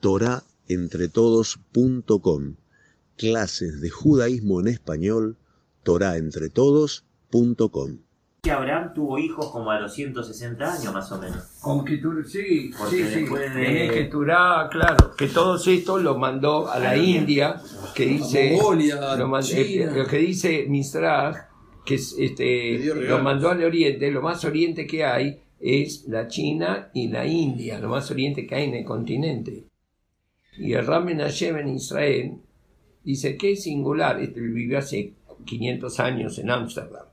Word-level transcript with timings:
torahentretodos.com. 0.00 2.54
Clases 3.16 3.80
de 3.80 3.90
judaísmo 3.90 4.60
en 4.60 4.68
español, 4.68 5.36
torahentretodos.com. 5.82 7.98
Que 8.42 8.52
Abraham 8.52 8.92
tuvo 8.94 9.18
hijos 9.18 9.50
como 9.50 9.72
a 9.72 9.80
los 9.80 9.92
160 9.94 10.74
años 10.74 10.94
más 10.94 11.10
o 11.10 11.18
menos. 11.18 11.42
Con 11.60 11.84
Keturah, 11.84 12.24
sí, 12.24 12.70
Porque 12.78 12.96
sí, 12.96 13.02
sí. 13.12 13.24
de- 13.24 13.50
Tenés 13.50 13.90
Keturah, 13.92 14.68
claro. 14.70 15.16
Que 15.16 15.26
todos 15.26 15.66
estos 15.66 16.00
los 16.02 16.16
mandó 16.16 16.70
a 16.70 16.78
la 16.78 16.96
India, 16.96 17.60
que 17.96 18.06
dice. 18.06 18.52
Mongolia, 18.52 19.16
lo 19.16 19.38
eh, 19.40 19.90
lo 19.92 20.06
que 20.06 20.18
dice 20.18 20.66
Mistraj, 20.68 21.36
que 21.84 21.96
es, 21.96 22.14
este, 22.16 22.78
lo 22.94 23.18
mandó 23.18 23.50
al 23.50 23.64
oriente, 23.64 24.08
lo 24.12 24.22
más 24.22 24.44
oriente 24.44 24.86
que 24.86 25.04
hay 25.04 25.40
es 25.58 26.04
la 26.06 26.28
China 26.28 26.90
y 26.94 27.08
la 27.08 27.26
India, 27.26 27.80
lo 27.80 27.88
más 27.88 28.08
oriente 28.12 28.46
que 28.46 28.54
hay 28.54 28.68
en 28.68 28.74
el 28.74 28.84
continente. 28.84 29.64
Y 30.58 30.72
el 30.74 30.86
Ram 30.86 31.04
Menachem 31.06 31.56
en 31.56 31.68
Israel 31.68 32.38
dice 33.04 33.36
que 33.36 33.52
es 33.52 33.62
singular, 33.62 34.20
este 34.20 34.40
vivió 34.40 34.78
hace 34.78 35.14
500 35.44 36.00
años 36.00 36.38
en 36.38 36.50
Ámsterdam, 36.50 37.06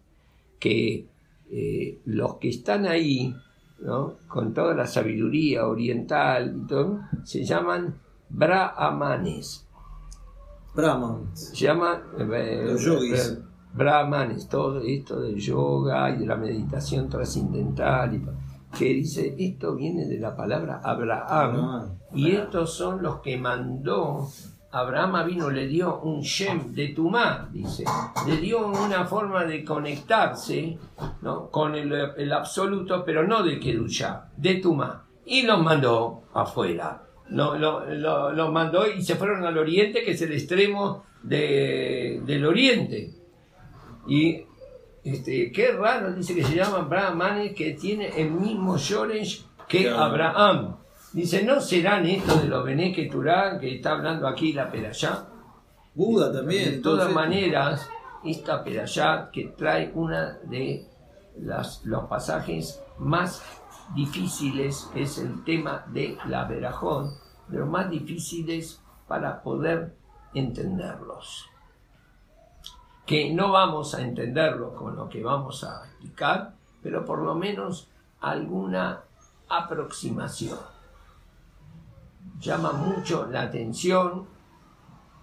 que 0.59 1.05
eh, 1.51 1.99
los 2.05 2.35
que 2.37 2.49
están 2.49 2.85
ahí, 2.85 3.33
¿no? 3.79 4.15
con 4.27 4.53
toda 4.53 4.73
la 4.73 4.87
sabiduría 4.87 5.67
oriental 5.67 6.55
y 6.63 6.67
todo, 6.67 6.99
se 7.23 7.43
llaman 7.45 7.95
brahmanes. 8.29 9.65
Brahman. 10.75 11.29
Se 11.33 11.55
llama 11.55 12.01
eh, 12.19 12.63
Los 12.65 12.81
yogis. 12.83 13.29
eh, 13.29 13.43
brahmanes, 13.73 14.49
todo 14.49 14.81
esto 14.81 15.21
del 15.21 15.35
yoga 15.37 16.09
y 16.09 16.19
de 16.19 16.25
la 16.25 16.35
meditación 16.35 17.09
trascendental 17.09 18.13
y 18.15 18.19
todo, 18.19 18.35
que 18.77 18.85
dice, 18.85 19.35
esto 19.37 19.75
viene 19.75 20.05
de 20.05 20.19
la 20.19 20.35
palabra 20.35 20.81
Abraham, 20.83 21.97
y 22.13 22.31
estos 22.31 22.73
son 22.75 23.01
los 23.01 23.19
que 23.21 23.37
mandó 23.37 24.27
Abraham 24.71 25.25
vino, 25.25 25.49
le 25.49 25.67
dio 25.67 25.99
un 26.01 26.21
Shem 26.21 26.73
de 26.73 26.89
Tumá, 26.89 27.47
dice, 27.51 27.85
le 28.27 28.37
dio 28.37 28.67
una 28.67 29.05
forma 29.05 29.45
de 29.45 29.63
conectarse 29.63 30.77
¿no? 31.21 31.49
con 31.49 31.75
el, 31.75 31.91
el 32.17 32.33
absoluto, 32.33 33.03
pero 33.05 33.25
no 33.25 33.41
de 33.41 33.59
Kedushá, 33.59 34.29
de 34.35 34.55
Tumá, 34.55 35.05
y 35.25 35.43
los 35.43 35.61
mandó 35.63 36.23
afuera. 36.33 37.01
Lo- 37.29 37.57
lo- 37.57 37.85
lo- 37.85 38.31
Los 38.33 38.51
mandó 38.51 38.85
y 38.87 39.01
se 39.01 39.15
fueron 39.15 39.43
al 39.45 39.57
oriente, 39.57 40.03
que 40.03 40.11
es 40.11 40.21
el 40.21 40.33
extremo 40.33 41.05
de- 41.23 42.21
del 42.23 42.45
oriente. 42.45 43.11
Y 44.07 44.44
este, 45.05 45.51
qué 45.51 45.71
raro, 45.71 46.11
dice 46.13 46.33
que 46.33 46.43
se 46.43 46.55
llaman 46.55 46.89
brahmanes 46.89 47.53
que 47.53 47.73
tiene 47.73 48.09
el 48.19 48.31
mismo 48.31 48.75
Yoresh 48.75 49.45
que. 49.67 49.87
Abraham. 49.87 50.77
Dice, 51.13 51.43
¿no 51.43 51.61
serán 51.61 52.07
estos 52.07 52.41
de 52.41 52.47
los 52.49 52.65
Bené 52.65 52.91
Keturah 52.91 53.59
que 53.59 53.75
está 53.75 53.91
hablando 53.91 54.27
aquí 54.27 54.51
la 54.51 54.71
Perashá? 54.71 55.27
Buda 55.93 56.33
también. 56.33 56.71
De 56.71 56.77
todas 56.79 57.07
entonces. 57.07 57.15
maneras, 57.15 57.89
esta 58.25 58.63
Perashá 58.63 59.29
que 59.31 59.53
trae 59.55 59.91
una 59.93 60.39
de 60.43 60.87
las, 61.39 61.85
los 61.85 62.05
pasajes 62.05 62.81
más 62.97 63.43
difíciles 63.93 64.89
es 64.95 65.19
el 65.19 65.43
tema 65.43 65.85
de 65.93 66.17
la 66.27 66.45
Verajón, 66.45 67.11
de 67.47 67.59
los 67.59 67.69
más 67.69 67.91
difíciles 67.91 68.81
para 69.07 69.43
poder 69.43 69.93
entenderlos. 70.33 71.45
Que 73.05 73.33
no 73.33 73.51
vamos 73.51 73.93
a 73.93 74.01
entenderlo 74.01 74.73
con 74.73 74.95
lo 74.95 75.07
que 75.09 75.23
vamos 75.23 75.63
a 75.63 75.85
explicar, 75.85 76.53
pero 76.81 77.05
por 77.05 77.19
lo 77.19 77.35
menos 77.35 77.87
alguna 78.21 79.01
aproximación. 79.47 80.57
Llama 82.39 82.73
mucho 82.73 83.27
la 83.27 83.43
atención 83.43 84.35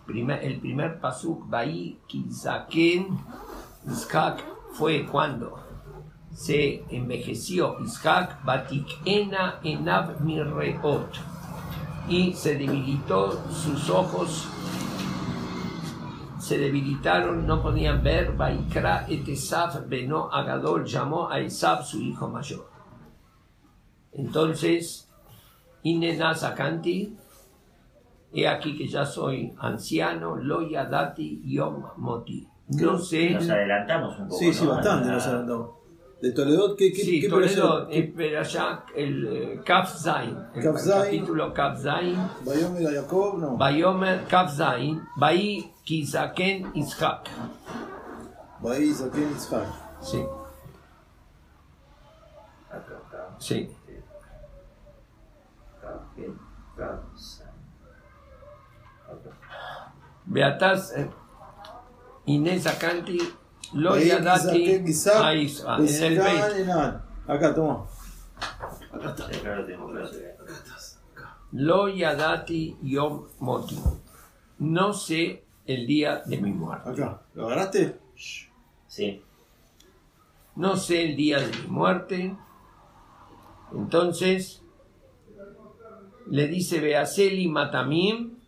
el 0.08 0.60
primer 0.60 1.00
pasuk, 1.00 1.48
Baí 1.48 1.98
Kizaken, 2.06 3.18
Isaac 3.90 4.44
fue 4.72 5.06
cuando 5.06 5.58
se 6.34 6.84
envejeció 6.90 7.78
Isaac, 7.80 8.44
Batikena 8.44 9.60
Enav 9.62 10.20
Mirreot, 10.20 11.08
y 12.08 12.32
se 12.32 12.56
debilitó 12.56 13.40
sus 13.50 13.88
ojos, 13.90 14.48
se 16.52 16.58
debilitaron, 16.58 17.46
no 17.46 17.62
podían 17.62 18.02
ver, 18.02 18.36
Baikra 18.36 19.06
et 19.08 19.26
Esaf 19.26 19.88
Beno 19.88 20.28
Agadol 20.30 20.84
llamó 20.84 21.30
a 21.30 21.40
Esaf 21.40 21.86
su 21.86 21.98
hijo 21.98 22.28
mayor. 22.28 22.68
Entonces, 24.12 25.08
Inena 25.82 26.34
Zakanti, 26.34 27.16
He 28.34 28.46
aquí 28.46 28.76
que 28.76 28.86
ya 28.86 29.06
soy 29.06 29.54
anciano, 29.58 30.36
lo 30.36 30.68
yadati 30.68 31.40
yom 31.42 31.84
moti. 31.96 32.46
No 32.68 32.98
sé. 32.98 33.30
Nos 33.30 33.48
adelantamos 33.48 34.18
un 34.18 34.28
poco. 34.28 34.38
Sí, 34.38 34.52
sí, 34.52 34.64
¿no? 34.64 34.72
bastante 34.72 35.08
nos 35.08 35.26
adelantamos. 35.26 35.70
De 36.22 36.30
Toledo, 36.30 36.76
¿qué, 36.76 36.92
qué, 36.92 37.02
Sí, 37.02 37.20
qué 37.20 37.28
Toledo, 37.28 37.88
espera 37.88 38.44
ya 38.44 38.84
el 38.94 39.26
eh, 39.26 39.60
Kaf 39.64 39.92
Zain, 39.92 40.38
el 40.54 40.62
Kaf 40.62 40.78
Zain. 40.78 41.02
capítulo 41.18 41.52
Kaf 41.52 41.80
Zain, 41.82 42.16
Bayomer 42.44 42.94
Jacob, 42.94 43.38
no. 43.38 43.56
Bayomer 43.56 44.24
Kaf 44.28 44.54
Zain, 44.54 45.02
Bai 45.16 45.72
Kizaken 45.84 46.70
Ishak. 46.76 47.28
Baí 48.60 48.92
Zaken 48.94 49.32
Itzhak. 49.32 49.66
Sí, 50.00 50.24
sí. 53.40 53.68
Beatas 60.24 60.92
eh, 60.96 61.10
Inés 62.26 62.66
Akanti, 62.66 63.18
lo 63.74 63.90
Baí 63.92 64.08
yadati 64.08 64.42
Zaken 64.42 64.88
Itzhak. 64.88 65.24
a 65.24 65.34
Isra, 65.34 65.76
en 65.76 65.82
el 65.82 65.88
Iskan 65.88 66.14
Beit. 66.24 66.56
Enan. 66.56 67.02
Acá, 67.26 67.54
toma. 67.54 67.84
Acá 68.92 69.56
lo 69.56 69.64
tengo 69.66 69.90
claro. 69.90 70.08
Lo 71.52 71.88
yadati 71.88 72.76
yom 72.82 73.26
moti. 73.40 73.78
No 74.58 74.92
sé 74.92 75.44
el 75.66 75.86
día 75.86 76.22
de 76.26 76.36
mi 76.38 76.52
muerte. 76.52 76.90
Acá. 76.90 77.22
¿Lo 77.34 77.46
agarraste? 77.46 77.98
Sí. 78.86 79.22
no 80.56 80.76
sé 80.76 81.04
el 81.10 81.16
día 81.16 81.40
de 81.40 81.46
mi 81.46 81.66
muerte. 81.68 82.36
Entonces 83.72 84.62
le 86.26 86.46
dice 86.48 86.80
Beaseli 86.80 87.48
Matamim, 87.48 88.38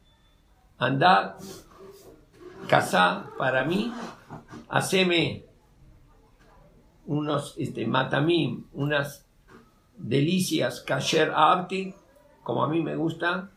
anda, 0.78 1.36
casá 2.68 3.26
para 3.38 3.64
mí, 3.64 3.92
haceme 4.74 5.44
unos 7.06 7.54
este, 7.58 7.86
Matamim, 7.86 8.64
unas 8.72 9.24
delicias 9.96 10.80
kasher 10.80 11.32
abti, 11.32 11.94
como 12.42 12.64
a 12.64 12.68
mí 12.68 12.82
me 12.82 12.96
gusta, 12.96 13.50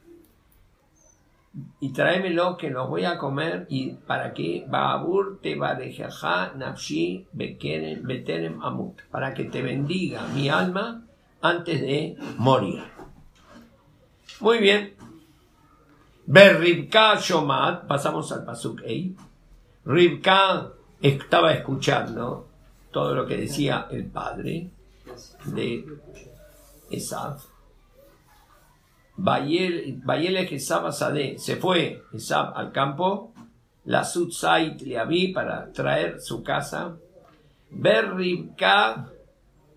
y 1.79 1.89
tráemelo 1.89 2.55
que 2.55 2.69
los 2.69 2.87
voy 2.87 3.05
a 3.05 3.17
comer 3.17 3.65
y 3.67 3.93
para 3.93 4.31
que 4.31 4.67
Baabur 4.69 5.39
te 5.41 5.55
barejaja 5.55 6.53
nafshi 6.55 7.25
beterem 7.33 8.61
amut 8.61 9.01
para 9.09 9.33
que 9.33 9.45
te 9.45 9.63
bendiga 9.63 10.27
mi 10.35 10.49
alma 10.49 11.03
antes 11.41 11.81
de 11.81 12.15
morir. 12.37 12.83
Muy 14.39 14.59
bien. 14.59 14.93
Ver 16.27 16.59
Ribka 16.59 17.15
Shomat, 17.15 17.87
pasamos 17.87 18.31
al 18.31 18.45
Pasuk 18.45 18.83
Ei. 18.83 19.15
Ribka 19.83 20.76
estaba 21.01 21.53
escuchando 21.53 22.47
todo 22.91 23.13
lo 23.13 23.25
que 23.25 23.37
decía 23.37 23.87
el 23.91 24.05
padre 24.05 24.69
de 25.45 25.85
Esaf. 26.89 27.45
Bayel 29.17 29.99
Bayel 30.03 30.37
Esab 30.37 30.91
Sade 30.91 31.39
se 31.39 31.55
fue 31.57 32.03
Esab 32.13 32.55
al 32.55 32.71
campo, 32.71 33.33
la 33.85 34.03
Sutzait 34.03 34.81
le 34.81 35.05
vi 35.05 35.29
para 35.29 35.71
traer 35.71 36.19
su 36.21 36.43
casa. 36.43 36.97
Ver 37.69 38.15
Ribka 38.15 39.09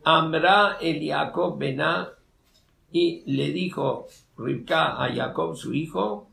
Amra 0.05 0.79
el 0.81 1.07
Jacob 1.07 1.59
Bená 1.59 2.09
y 2.93 3.23
le 3.27 3.53
dijo 3.53 4.07
Ribka 4.39 5.03
a 5.03 5.13
Jacob 5.13 5.57
su 5.57 5.75
hijo, 5.75 6.30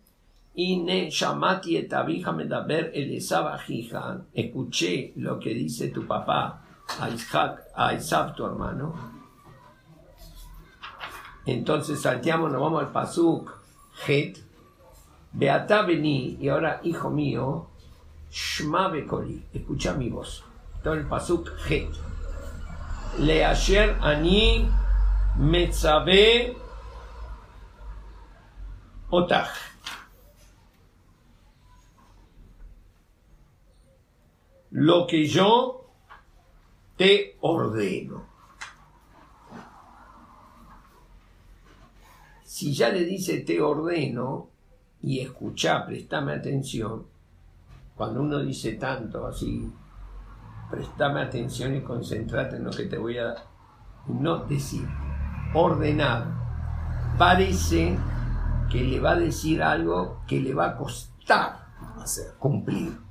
Ine 0.57 1.11
Shamati 1.11 1.77
et 1.77 1.93
abija 1.93 2.31
medaber 2.31 2.89
el 2.95 3.11
Esab 3.13 3.45
ajija. 3.47 4.25
Escuché 4.33 5.13
lo 5.17 5.39
que 5.39 5.53
dice 5.53 5.89
tu 5.89 6.07
papá 6.07 6.61
a 6.99 7.09
Isaac, 7.09 7.61
Esab 7.93 8.35
tu 8.35 8.43
hermano. 8.43 8.95
Entonces 11.45 12.01
salteamos, 12.01 12.51
nos 12.51 12.59
vamos 12.59 12.81
al 12.81 12.91
Pasuk 12.91 13.51
Het. 14.07 14.39
Beata 15.31 15.83
vení, 15.83 16.37
y 16.41 16.49
ahora 16.49 16.81
hijo 16.83 17.11
mío, 17.11 17.67
Shma 18.31 18.87
Bekoli, 18.87 19.45
escucha 19.53 19.93
mi 19.93 20.09
voz. 20.09 20.43
Todo 20.83 20.95
el 20.95 21.05
Pasuk 21.05 21.51
Het. 21.69 21.89
Leasher 23.19 23.95
ani 24.01 24.67
metzabe 25.37 26.55
Otaj. 29.09 29.47
Lo 34.79 35.07
que 35.07 35.25
yo 35.25 35.87
te 36.97 37.35
ordeno. 37.41 38.25
Si 42.43 42.75
ya 42.75 42.89
le 42.89 43.03
dice 43.03 43.39
te 43.39 43.59
ordeno 43.59 44.49
y 45.01 45.21
escucha, 45.21 45.83
prestame 45.83 46.33
atención, 46.33 47.07
cuando 47.95 48.21
uno 48.21 48.37
dice 48.37 48.73
tanto 48.73 49.25
así, 49.25 49.67
prestame 50.69 51.21
atención 51.21 51.75
y 51.75 51.81
concentrate 51.81 52.57
en 52.57 52.65
lo 52.65 52.69
que 52.69 52.85
te 52.85 52.99
voy 52.99 53.17
a 53.17 53.33
no 54.05 54.45
decir, 54.45 54.87
ordenar, 55.55 57.15
parece 57.17 57.97
que 58.69 58.83
le 58.83 58.99
va 58.99 59.13
a 59.13 59.19
decir 59.19 59.63
algo 59.63 60.21
que 60.27 60.39
le 60.39 60.53
va 60.53 60.67
a 60.67 60.77
costar 60.77 61.65
Hacer. 61.99 62.35
cumplir. 62.37 63.06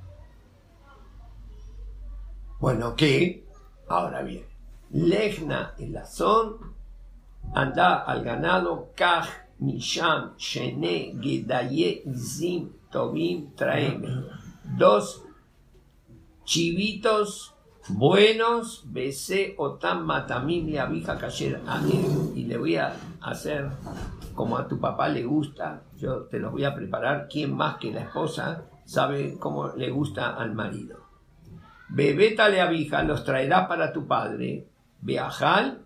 Bueno, 2.59 2.95
¿qué? 2.95 3.45
Ahora 3.87 4.23
bien, 4.23 4.43
Legna 4.89 5.75
el 5.77 5.95
azón, 5.95 6.57
anda 7.53 7.97
al 7.97 8.23
ganado, 8.23 8.89
Kaj, 8.95 9.27
Misham, 9.59 10.35
Shene, 10.37 11.15
Gedaye, 11.21 12.03
Zim, 12.15 12.71
Tobim, 12.89 13.53
Traeme. 13.53 14.07
Dos 14.75 15.23
chivitos 16.45 17.53
buenos, 17.89 18.83
besé 18.87 19.53
otam 19.57 20.05
matamim 20.05 20.67
y 20.67 20.77
abija 20.77 21.17
cayer 21.17 21.61
amén. 21.67 22.33
Y 22.35 22.45
le 22.45 22.57
voy 22.57 22.77
a 22.77 22.95
hacer 23.21 23.69
como 24.33 24.57
a 24.57 24.67
tu 24.67 24.79
papá 24.79 25.09
le 25.09 25.23
gusta, 25.23 25.83
yo 25.97 26.23
te 26.23 26.39
los 26.39 26.51
voy 26.51 26.63
a 26.63 26.73
preparar. 26.73 27.27
¿Quién 27.29 27.55
más 27.55 27.77
que 27.77 27.91
la 27.91 28.01
esposa 28.01 28.63
sabe 28.85 29.37
cómo 29.37 29.69
le 29.75 29.91
gusta 29.91 30.35
al 30.35 30.53
marido? 30.55 31.06
Bebétale 31.89 32.61
abija, 32.61 33.03
los 33.03 33.23
traerás 33.23 33.67
para 33.67 33.93
tu 33.93 34.07
padre. 34.07 34.67
Beajal, 35.01 35.83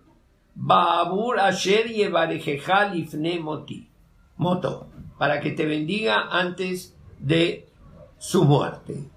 Baabur 0.55 1.39
Asher 1.39 1.87
Yevarejejal 1.87 2.97
Ifne 2.97 3.39
Moti. 3.39 3.89
Moto, 4.37 4.89
para 5.17 5.39
que 5.39 5.51
te 5.51 5.65
bendiga 5.65 6.27
antes 6.31 6.97
de 7.19 7.69
su 8.17 8.43
muerte. 8.43 9.09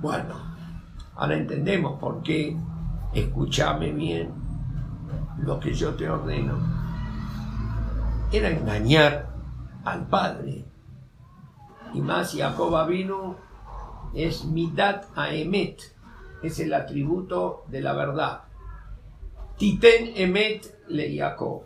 Bueno, 0.00 0.34
ahora 1.14 1.36
entendemos 1.36 2.00
por 2.00 2.22
qué, 2.22 2.56
escúchame 3.14 3.92
bien, 3.92 4.32
lo 5.38 5.60
que 5.60 5.72
yo 5.72 5.94
te 5.94 6.10
ordeno 6.10 6.58
era 8.32 8.50
engañar 8.50 9.28
al 9.84 10.06
padre. 10.06 10.64
Y 11.94 12.00
más 12.00 12.34
Jacob 12.36 12.88
vino 12.88 13.36
es 14.14 14.44
Midat 14.44 15.06
Aemet, 15.16 15.80
es 16.42 16.58
el 16.60 16.74
atributo 16.74 17.64
de 17.68 17.80
la 17.80 17.92
verdad. 17.92 18.42
Titen 19.56 20.12
Emet 20.16 20.86
le 20.88 21.16
Jacob. 21.16 21.62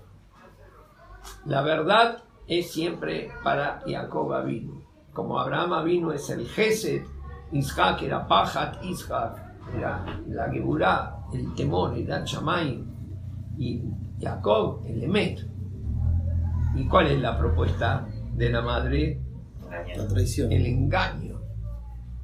La 1.47 1.63
verdad 1.63 2.23
es 2.47 2.71
siempre 2.71 3.31
para 3.43 3.83
Jacob 3.87 4.45
vino. 4.45 4.83
Como 5.13 5.39
Abraham 5.39 5.85
vino 5.85 6.13
es 6.13 6.29
el 6.31 6.47
Gesed, 6.47 7.03
Isaac 7.53 8.03
era 8.03 8.27
Pajat 8.27 8.85
Isaac, 8.85 9.43
era 9.75 10.05
la 10.29 10.51
Geburah, 10.51 11.27
el 11.33 11.55
temor, 11.55 11.97
era 11.97 12.23
Shamayim, 12.25 12.85
y 13.57 13.83
Jacob 14.21 14.83
el 14.87 15.03
Emet. 15.03 15.47
¿Y 16.75 16.87
cuál 16.87 17.07
es 17.07 17.21
la 17.21 17.39
propuesta 17.39 18.07
de 18.35 18.51
la 18.51 18.61
madre? 18.61 19.21
La 19.97 20.07
traición. 20.07 20.53
El 20.53 20.67
engaño. 20.67 21.26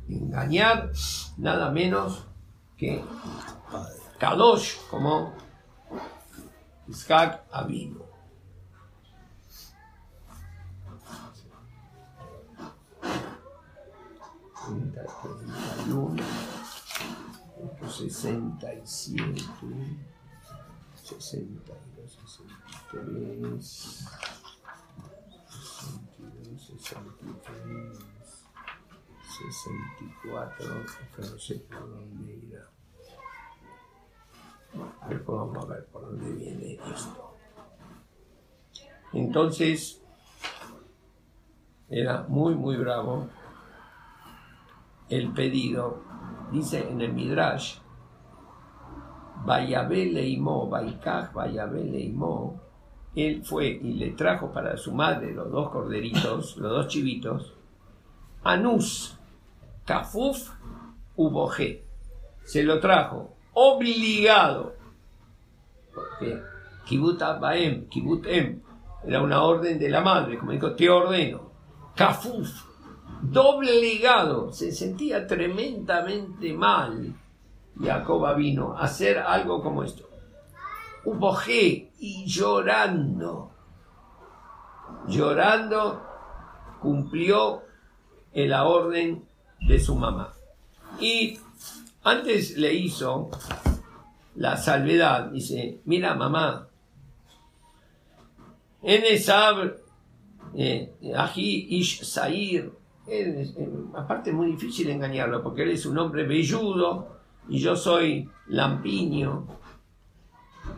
Engañar 0.09 0.93
nada 1.39 1.71
menos 1.71 2.27
que. 2.77 3.03
Kadosh, 4.19 4.77
como 4.89 5.33
Isaac 6.87 7.43
y 7.51 7.91
siete, 18.85 19.43
y 27.11 27.15
tres, 27.45 28.12
sesenta 29.33 30.01
y 30.01 30.29
cuatro, 30.29 30.67
que 31.17 31.23
no 31.23 31.39
sé 31.39 31.55
por 31.69 31.89
dónde 31.89 32.35
irá. 32.35 32.69
Después 35.09 35.39
vamos 35.39 35.65
a 35.65 35.69
ver 35.69 35.87
por 35.87 36.03
dónde 36.03 36.33
viene 36.33 36.79
esto. 36.93 37.37
Entonces, 39.13 40.03
era 41.89 42.25
muy, 42.29 42.55
muy 42.55 42.77
bravo 42.77 43.29
el 45.09 45.33
pedido. 45.33 46.03
Dice 46.51 46.89
en 46.89 47.01
el 47.01 47.13
Midrash, 47.13 47.79
Vayabé 49.45 50.07
leimó, 50.07 50.69
Baikaj, 50.69 51.33
Vayabé 51.33 51.85
leimó. 51.85 52.61
Él 53.15 53.45
fue 53.45 53.67
y 53.67 53.95
le 53.95 54.13
trajo 54.13 54.53
para 54.53 54.77
su 54.77 54.93
madre 54.93 55.35
los 55.35 55.51
dos 55.51 55.71
corderitos, 55.71 56.57
los 56.57 56.71
dos 56.71 56.89
chivitos, 56.89 57.55
Anus, 58.45 59.19
Kafuf, 59.85 60.51
Uboje. 61.17 61.85
Se 62.45 62.63
lo 62.63 62.81
trajo 62.81 63.33
obligado. 63.55 64.75
Porque 65.95 66.43
Kibut 66.85 67.21
Abaem, 67.23 67.87
Kibut 67.89 68.27
Em, 68.27 68.61
era 69.05 69.23
una 69.23 69.43
orden 69.43 69.79
de 69.79 69.91
la 69.91 70.01
madre, 70.01 70.39
como 70.39 70.53
dijo, 70.53 70.75
te 70.75 70.89
ordeno. 70.89 71.51
Kafuf, 71.95 72.49
doblegado, 73.21 74.53
se 74.53 74.73
sentía 74.73 75.27
tremendamente 75.27 76.53
mal. 76.55 77.15
Jacoba 77.81 78.35
vino 78.35 78.77
a 78.77 78.83
hacer 78.85 79.19
algo 79.19 79.63
como 79.63 79.83
esto. 79.83 80.09
Ubojé 81.05 81.91
y 81.99 82.25
llorando, 82.27 83.51
llorando, 85.09 86.01
cumplió 86.81 87.63
la 88.33 88.65
orden 88.65 89.27
de 89.67 89.81
su 89.81 89.95
mamá. 89.97 90.33
Y 91.01 91.39
antes 92.05 92.57
le 92.57 92.75
hizo 92.75 93.31
la 94.37 94.57
salvedad, 94.57 95.31
dice, 95.31 95.81
mira 95.85 96.15
mamá, 96.15 96.69
en 98.83 99.05
Esab, 99.05 99.77
eh, 100.57 100.93
Ají 101.17 101.67
Ish 101.71 102.03
Sair, 102.03 102.73
aparte 103.95 104.31
es 104.31 104.37
muy 104.37 104.53
difícil 104.53 104.91
engañarlo, 104.91 105.43
porque 105.43 105.63
él 105.63 105.71
es 105.71 105.87
un 105.87 105.99
hombre 105.99 106.27
velludo 106.27 107.21
y 107.49 107.59
yo 107.59 107.77
soy 107.77 108.29
lampiño. 108.49 109.47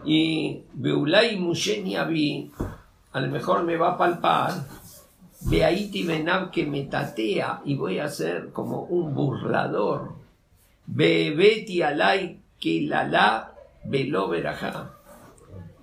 Y 0.04 0.62
Beulay 0.72 1.38
Musheni 1.38 1.96
a 1.96 3.20
lo 3.20 3.28
mejor 3.28 3.64
me 3.64 3.76
va 3.76 3.92
a 3.92 3.98
palpar. 3.98 4.52
Beaiti 5.46 6.04
Benab 6.04 6.50
que 6.50 6.64
me 6.64 6.84
tatea 6.84 7.60
y 7.64 7.76
voy 7.76 7.98
a 7.98 8.08
ser 8.08 8.50
como 8.52 8.82
un 8.84 9.14
burlador. 9.14 10.14
Bebeti 10.86 11.82
alay 11.82 12.40
que 12.58 12.82
la 12.82 13.52
veló 13.84 14.28
verajá. 14.28 14.92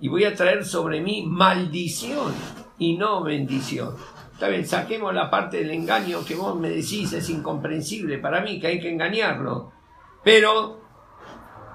Y 0.00 0.08
voy 0.08 0.24
a 0.24 0.34
traer 0.34 0.64
sobre 0.64 1.00
mí 1.00 1.24
maldición 1.26 2.34
y 2.78 2.96
no 2.96 3.22
bendición. 3.22 3.94
Está 4.32 4.48
bien, 4.48 4.66
saquemos 4.66 5.14
la 5.14 5.30
parte 5.30 5.58
del 5.58 5.70
engaño 5.70 6.24
que 6.24 6.34
vos 6.34 6.58
me 6.58 6.68
decís, 6.68 7.12
es 7.12 7.30
incomprensible 7.30 8.18
para 8.18 8.40
mí, 8.40 8.58
que 8.58 8.66
hay 8.66 8.80
que 8.80 8.90
engañarlo. 8.90 9.70
Pero 10.24 10.80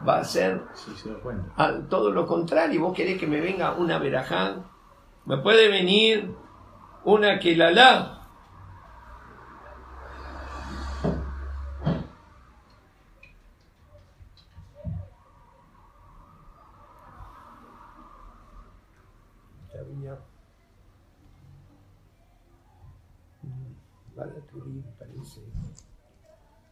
va 0.06 0.20
a 0.20 0.24
ser 0.26 0.62
Sí, 0.74 0.92
se 0.96 1.10
todo 1.90 2.12
lo 2.12 2.28
contrario. 2.28 2.82
Vos 2.82 2.94
querés 2.94 3.18
que 3.18 3.28
me 3.28 3.40
venga 3.40 3.74
una 3.74 3.98
verajá. 4.00 4.58
Me 5.26 5.38
puede 5.38 5.70
venir 5.70 6.34
una 7.08 7.40
que 7.40 7.56
la 7.56 7.72
la. 7.72 8.28
Ya 19.74 19.84
venía. 19.84 20.18
Mm, 23.42 23.72
parece. 25.00 25.40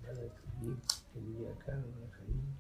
Balaturí, 0.04 0.78
tenía 1.14 1.50
acá 1.54 1.72
una 1.72 2.14
jaín. 2.14 2.58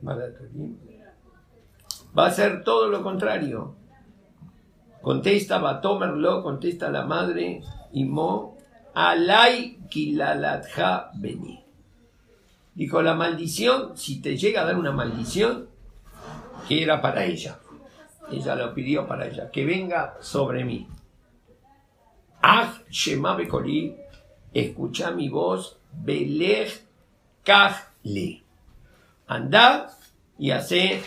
Balaturí. 0.00 0.78
Va 2.16 2.26
a 2.26 2.30
ser 2.30 2.62
todo 2.62 2.88
lo 2.88 3.02
contrario. 3.02 3.79
Contesta 5.02 5.58
Batomerlo, 5.58 6.42
contesta 6.42 6.90
la 6.90 7.06
madre 7.06 7.62
y 7.92 8.04
Mo, 8.04 8.58
Alay 8.94 9.78
kilalatja 9.88 11.10
beni. 11.14 11.64
Dijo, 12.74 13.02
la 13.02 13.14
maldición, 13.14 13.96
si 13.96 14.20
te 14.20 14.36
llega 14.36 14.62
a 14.62 14.64
dar 14.64 14.76
una 14.76 14.92
maldición, 14.92 15.68
que 16.68 16.82
era 16.82 17.00
para 17.00 17.24
ella. 17.24 17.58
Ella 18.30 18.54
lo 18.54 18.74
pidió 18.74 19.06
para 19.06 19.26
ella, 19.26 19.50
que 19.50 19.64
venga 19.64 20.16
sobre 20.20 20.64
mí. 20.64 20.86
Ah, 22.42 22.72
Shema 22.90 23.36
escucha 24.52 25.10
mi 25.10 25.28
voz, 25.28 25.78
Belech 25.92 26.84
Kajle. 27.44 28.42
Anda 29.26 29.90
y 30.38 30.50
hace 30.50 31.02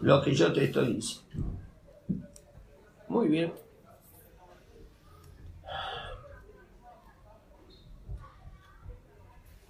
lo 0.00 0.22
que 0.22 0.34
yo 0.34 0.52
te 0.52 0.64
estoy 0.64 0.94
diciendo. 0.94 1.55
Muy 3.08 3.28
bien. 3.28 3.52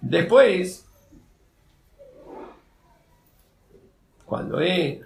Después, 0.01 0.87
cuando 4.25 4.59
él 4.59 5.05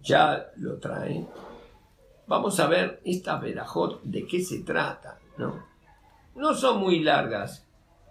ya 0.00 0.50
lo 0.56 0.78
trae, 0.78 1.26
vamos 2.26 2.58
a 2.60 2.66
ver 2.66 3.00
esta 3.04 3.36
verajot 3.36 4.02
de 4.02 4.26
qué 4.26 4.42
se 4.42 4.60
trata, 4.60 5.18
¿no? 5.36 5.64
No 6.34 6.54
son 6.54 6.80
muy 6.80 7.00
largas 7.00 7.66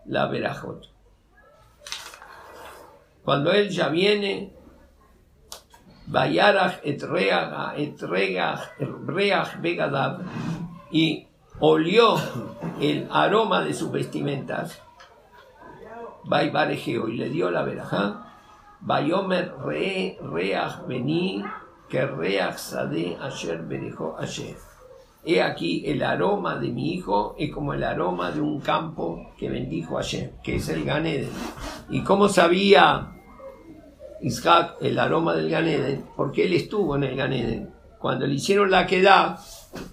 la 0.05 0.27
verajot. 0.27 0.89
Cuando 3.23 3.51
él 3.51 3.69
ya 3.69 3.89
viene, 3.89 4.53
Vayarach 6.07 6.79
et 6.83 7.01
et 7.01 8.01
reach 9.07 9.61
begadab, 9.61 10.21
y 10.91 11.27
olió 11.59 12.15
el 12.79 13.07
aroma 13.11 13.61
de 13.61 13.73
sus 13.73 13.91
vestimentas, 13.91 14.81
Vaibarejeo, 16.25 17.09
y 17.09 17.17
le 17.17 17.29
dio 17.29 17.51
la 17.51 17.63
verajá, 17.63 18.27
Vayomer 18.81 19.53
re, 19.63 20.17
reach 20.21 20.85
vení, 20.87 21.43
que 21.89 22.05
reach 22.05 22.57
sade 22.57 23.17
ayer 23.21 23.61
berejó 23.63 24.15
ayer. 24.19 24.57
He 25.25 25.41
aquí 25.41 25.83
el 25.85 26.03
aroma 26.03 26.57
de 26.57 26.69
mi 26.69 26.93
hijo 26.93 27.33
es 27.37 27.49
como 27.49 27.73
el 27.73 27.83
aroma 27.83 28.31
de 28.31 28.41
un 28.41 28.59
campo 28.59 29.31
que 29.37 29.49
bendijo 29.49 29.97
ayer, 29.97 30.33
que 30.43 30.55
es 30.55 30.67
el 30.67 30.83
Ganeden. 30.83 31.29
¿Y 31.89 32.03
cómo 32.03 32.27
sabía 32.27 33.12
Isaac 34.23 34.77
el 34.81 34.97
aroma 34.97 35.35
del 35.35 35.49
Ganeden? 35.49 36.05
Porque 36.15 36.45
él 36.45 36.53
estuvo 36.53 36.95
en 36.95 37.03
el 37.03 37.15
Ganeden. 37.15 37.69
Cuando 37.99 38.25
le 38.25 38.35
hicieron 38.35 38.71
la 38.71 38.87
queda, 38.87 39.37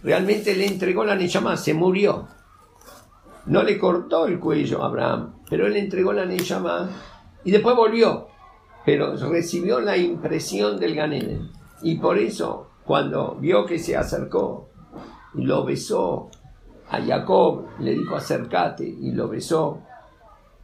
realmente 0.02 0.54
le 0.54 0.66
entregó 0.66 1.04
la 1.04 1.16
Neyamá, 1.16 1.56
se 1.56 1.74
murió. 1.74 2.28
No 3.46 3.62
le 3.62 3.78
cortó 3.78 4.26
el 4.26 4.38
cuello 4.38 4.82
a 4.82 4.86
Abraham, 4.86 5.34
pero 5.48 5.66
él 5.66 5.76
entregó 5.76 6.12
la 6.12 6.24
Neyamá 6.24 6.88
y 7.44 7.50
después 7.50 7.74
volvió. 7.74 8.28
Pero 8.84 9.14
recibió 9.16 9.80
la 9.80 9.96
impresión 9.96 10.78
del 10.78 10.94
Ganeden. 10.94 11.50
Y 11.82 11.96
por 11.96 12.18
eso, 12.18 12.68
cuando 12.84 13.36
vio 13.36 13.66
que 13.66 13.78
se 13.78 13.96
acercó 13.96 14.70
y 15.34 15.42
lo 15.42 15.64
besó 15.64 16.30
a 16.88 17.00
Jacob, 17.00 17.66
le 17.80 17.92
dijo 17.92 18.16
acércate 18.16 18.84
y 18.84 19.10
lo 19.12 19.28
besó. 19.28 19.82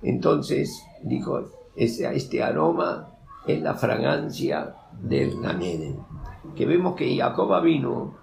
Entonces 0.02 0.82
dijo, 1.02 1.50
este 1.74 2.42
aroma 2.42 3.15
es 3.46 3.62
la 3.62 3.74
fragancia 3.74 4.74
del 5.00 5.40
Ganeden. 5.40 6.00
Que 6.54 6.66
vemos 6.66 6.96
que 6.96 7.16
Jacob 7.16 7.62
vino, 7.62 8.14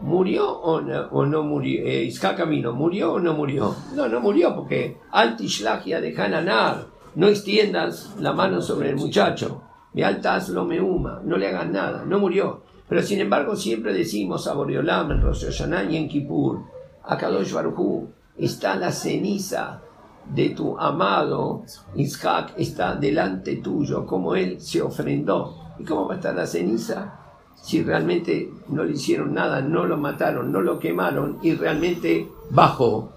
¿murió 0.00 0.50
o 0.50 0.80
no, 0.80 1.42
murió? 1.42 1.82
Eh, 1.84 2.12
vino, 2.48 2.72
¿murió 2.72 3.14
o 3.14 3.20
no 3.20 3.34
murió? 3.34 3.74
No, 3.94 4.08
no 4.08 4.20
murió 4.20 4.54
porque 4.54 4.98
Altishlagia 5.10 6.00
de 6.00 6.14
Hananar, 6.16 6.86
no 7.14 7.28
extiendas 7.28 8.14
la 8.18 8.32
mano 8.32 8.60
sobre 8.60 8.90
el 8.90 8.96
muchacho, 8.96 9.62
me 9.92 10.04
altas 10.04 10.48
lo 10.48 10.64
meuma, 10.64 11.20
no 11.24 11.36
le 11.36 11.48
hagas 11.48 11.68
nada, 11.68 12.04
no 12.06 12.18
murió. 12.18 12.62
Pero 12.88 13.02
sin 13.02 13.20
embargo 13.20 13.56
siempre 13.56 13.92
decimos 13.92 14.46
a 14.46 14.54
Boreolam 14.54 15.12
en 15.12 15.22
Rosh 15.22 15.46
y 15.90 15.96
en 15.96 16.08
Kippur, 16.08 16.60
a 17.04 17.16
Kadosh 17.16 17.52
Baruj 17.52 18.08
está 18.36 18.76
la 18.76 18.92
ceniza 18.92 19.82
de 20.26 20.50
tu 20.50 20.78
amado 20.78 21.64
Isaac 21.94 22.54
está 22.56 22.94
delante 22.94 23.56
tuyo, 23.56 24.06
como 24.06 24.34
él 24.34 24.60
se 24.60 24.82
ofrendó. 24.82 25.74
¿Y 25.78 25.84
cómo 25.84 26.08
va 26.08 26.14
a 26.14 26.16
estar 26.16 26.34
la 26.34 26.46
ceniza? 26.46 27.18
Si 27.54 27.82
realmente 27.82 28.52
no 28.68 28.84
le 28.84 28.92
hicieron 28.92 29.34
nada, 29.34 29.60
no 29.60 29.86
lo 29.86 29.96
mataron, 29.96 30.50
no 30.50 30.60
lo 30.60 30.78
quemaron 30.78 31.38
y 31.42 31.54
realmente 31.54 32.28
bajó. 32.50 33.12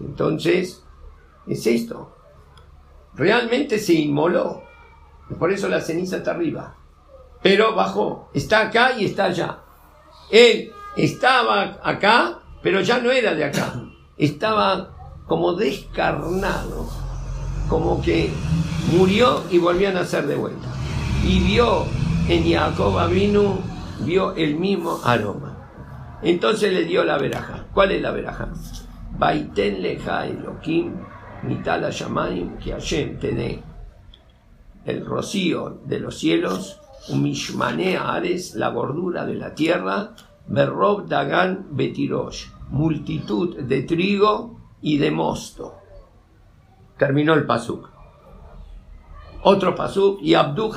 Entonces, 0.00 0.84
es 1.46 1.66
esto. 1.66 2.12
Realmente 3.14 3.78
se 3.78 3.94
inmoló. 3.94 4.62
Por 5.38 5.52
eso 5.52 5.68
la 5.68 5.80
ceniza 5.80 6.18
está 6.18 6.32
arriba 6.32 6.76
pero 7.46 7.76
bajó. 7.76 8.28
Está 8.34 8.62
acá 8.62 8.98
y 8.98 9.04
está 9.04 9.26
allá. 9.26 9.60
Él 10.32 10.72
estaba 10.96 11.78
acá, 11.80 12.40
pero 12.60 12.80
ya 12.80 12.98
no 12.98 13.12
era 13.12 13.34
de 13.34 13.44
acá. 13.44 13.84
Estaba 14.18 14.95
como 15.26 15.54
descarnado, 15.54 16.86
como 17.68 18.00
que 18.00 18.30
murió 18.92 19.42
y 19.50 19.58
volvió 19.58 19.88
a 19.88 19.92
nacer 19.92 20.26
de 20.26 20.36
vuelta. 20.36 20.68
Y 21.24 21.40
vio 21.40 21.84
en 22.28 22.50
Jacob 22.50 22.98
Avinu, 22.98 23.58
vio 24.00 24.34
el 24.34 24.56
mismo 24.56 25.00
aroma. 25.04 25.56
Entonces 26.22 26.72
le 26.72 26.84
dio 26.84 27.04
la 27.04 27.18
veraja. 27.18 27.66
¿Cuál 27.74 27.92
es 27.92 28.02
la 28.02 28.10
veraja? 28.10 28.48
Baiten 29.18 29.82
leja 29.82 30.26
Elohim, 30.26 30.92
mitala 31.42 31.90
shamayim, 31.90 32.58
que 32.58 32.72
Hashem 32.72 33.18
te 33.18 33.32
dé 33.32 33.62
el 34.84 35.04
rocío 35.04 35.80
de 35.84 35.98
los 35.98 36.18
cielos 36.18 36.80
Umishmane 37.08 37.96
Ares, 37.96 38.54
la 38.54 38.70
gordura 38.70 39.26
de 39.26 39.34
la 39.34 39.54
tierra, 39.54 40.14
Berrob 40.48 41.08
Dagan 41.08 41.66
Betirosh, 41.70 42.46
multitud 42.70 43.56
de 43.56 43.82
trigo 43.82 44.55
y 44.80 44.98
de 44.98 45.10
mosto. 45.10 45.74
Terminó 46.98 47.34
el 47.34 47.46
pasuk. 47.46 47.88
Otro 49.42 49.74
pasuk, 49.74 50.20
y 50.22 50.34
Abdu 50.34 50.72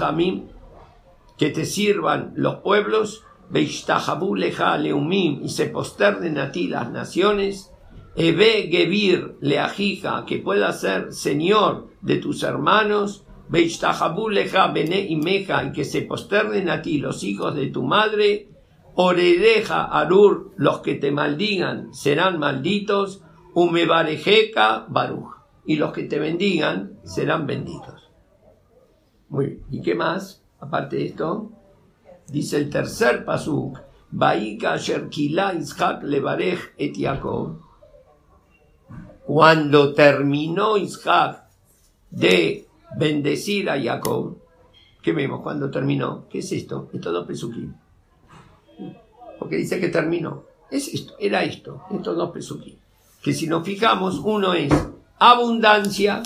que 1.37 1.49
te 1.49 1.65
sirvan 1.65 2.33
los 2.35 2.57
pueblos, 2.57 3.23
Beishtahabu 3.49 4.35
Leja 4.35 4.77
Leumim, 4.77 5.43
y 5.43 5.49
se 5.49 5.67
posternen 5.67 6.37
a 6.37 6.51
ti 6.51 6.67
las 6.67 6.91
naciones, 6.91 7.71
Ebe 8.15 8.67
Gebir 8.69 9.37
Leajija, 9.39 10.25
que 10.25 10.39
pueda 10.39 10.73
ser 10.73 11.13
señor 11.13 11.87
de 12.01 12.17
tus 12.17 12.43
hermanos, 12.43 13.23
Bene 13.49 14.99
y 15.07 15.15
Meja, 15.15 15.63
y 15.63 15.71
que 15.71 15.85
se 15.85 16.01
posternen 16.03 16.69
a 16.69 16.81
ti 16.81 16.99
los 16.99 17.23
hijos 17.23 17.55
de 17.55 17.67
tu 17.67 17.83
madre, 17.83 18.49
Oredeja 18.95 19.85
Arur, 19.85 20.51
los 20.57 20.79
que 20.79 20.95
te 20.95 21.11
maldigan 21.11 21.93
serán 21.93 22.37
malditos, 22.37 23.23
Baruj, 23.53 25.35
y 25.65 25.75
los 25.75 25.93
que 25.93 26.03
te 26.03 26.19
bendigan 26.19 26.99
serán 27.03 27.45
benditos. 27.45 28.09
Muy 29.29 29.45
bien, 29.45 29.63
¿y 29.69 29.81
qué 29.81 29.95
más? 29.95 30.41
Aparte 30.59 30.97
de 30.97 31.05
esto, 31.05 31.51
dice 32.27 32.57
el 32.57 32.69
tercer 32.69 33.23
pasuk, 33.23 33.79
Baika 34.11 34.77
Sherkila 34.77 35.53
Ishak 35.53 36.03
Lebarej 36.03 36.73
et 36.77 36.95
Cuando 39.25 39.93
terminó 39.93 40.77
Ishak 40.77 41.43
de 42.09 42.67
bendecir 42.97 43.69
a 43.69 43.81
Jacob. 43.81 44.37
¿Qué 45.01 45.13
vemos 45.13 45.41
cuando 45.41 45.69
terminó? 45.69 46.27
¿Qué 46.29 46.39
es 46.39 46.51
esto? 46.51 46.89
Estos 46.91 47.13
dos 47.13 47.27
pesuquín. 47.27 47.75
Porque 49.37 49.57
dice 49.57 49.79
que 49.79 49.89
terminó. 49.89 50.43
Es 50.69 50.93
esto, 50.93 51.13
era 51.19 51.43
esto, 51.43 51.83
estos 51.91 52.17
dos 52.17 52.31
pesuquín. 52.31 52.77
Que 53.21 53.33
si 53.33 53.47
nos 53.47 53.65
fijamos, 53.65 54.19
uno 54.23 54.53
es 54.53 54.71
abundancia, 55.17 56.23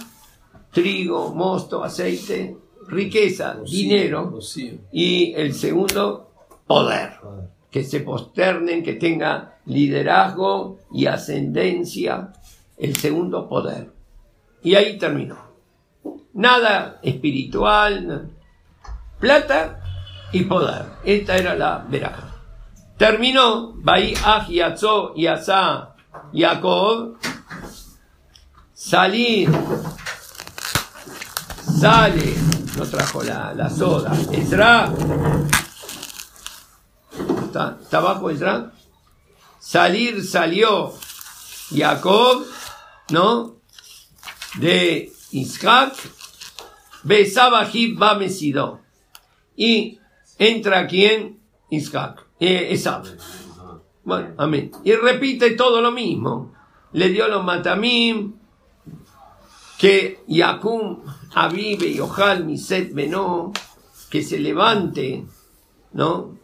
trigo, 0.72 1.34
mosto, 1.34 1.84
aceite, 1.84 2.58
riqueza, 2.88 3.58
dinero. 3.66 4.40
Y 4.92 5.34
el 5.34 5.54
segundo, 5.54 6.32
poder. 6.68 7.14
Que 7.72 7.84
se 7.84 8.02
posternen, 8.02 8.84
que 8.84 8.94
tenga 8.94 9.58
liderazgo 9.66 10.80
y 10.92 11.08
ascendencia. 11.08 12.34
El 12.78 12.96
segundo, 12.96 13.48
poder. 13.50 13.92
Y 14.62 14.76
ahí 14.76 14.98
terminó 14.98 15.54
nada 16.34 17.00
espiritual, 17.04 18.32
plata 19.20 19.80
y 20.32 20.44
poder. 20.44 20.86
Esta 21.04 21.38
era 21.38 21.56
la 21.56 21.86
veraja. 21.88 22.30
Terminó, 22.98 23.74
Bahí 23.76 24.14
y 24.50 24.56
Yasa, 25.24 25.93
Jacob, 26.34 27.18
salir, 28.74 29.50
sale, 31.80 32.36
no 32.78 32.86
trajo 32.86 33.24
la, 33.24 33.54
la 33.54 33.70
soda, 33.70 34.12
Ezra, 34.32 34.92
¿está, 37.46 37.78
¿está 37.82 37.98
abajo 37.98 38.30
Ezra? 38.30 38.72
salir 39.64 40.24
salió 40.24 40.94
Jacob, 41.74 42.46
¿no? 43.10 43.56
De 44.56 45.12
Isaac, 45.32 45.96
besaba 47.04 47.68
va 48.00 48.16
Mesido. 48.16 48.82
Y 49.56 50.00
entra 50.38 50.86
quien? 50.86 51.40
Isaac, 51.70 52.26
eh, 52.40 52.68
Esab. 52.72 53.06
Bueno, 54.04 54.34
amén. 54.38 54.72
Y 54.84 54.94
repite 54.94 55.52
todo 55.52 55.82
lo 55.82 55.92
mismo. 55.92 56.54
Le 56.92 57.10
dio 57.10 57.28
los 57.28 57.44
matamim, 57.44 58.34
que 59.78 60.24
Yacum, 60.28 61.00
Avive 61.36 61.88
y 61.88 62.00
Ojal, 62.00 62.46
Miset, 62.46 62.94
Benó, 62.94 63.52
que 64.10 64.22
se 64.22 64.40
levante, 64.40 65.26
¿no? 65.94 66.38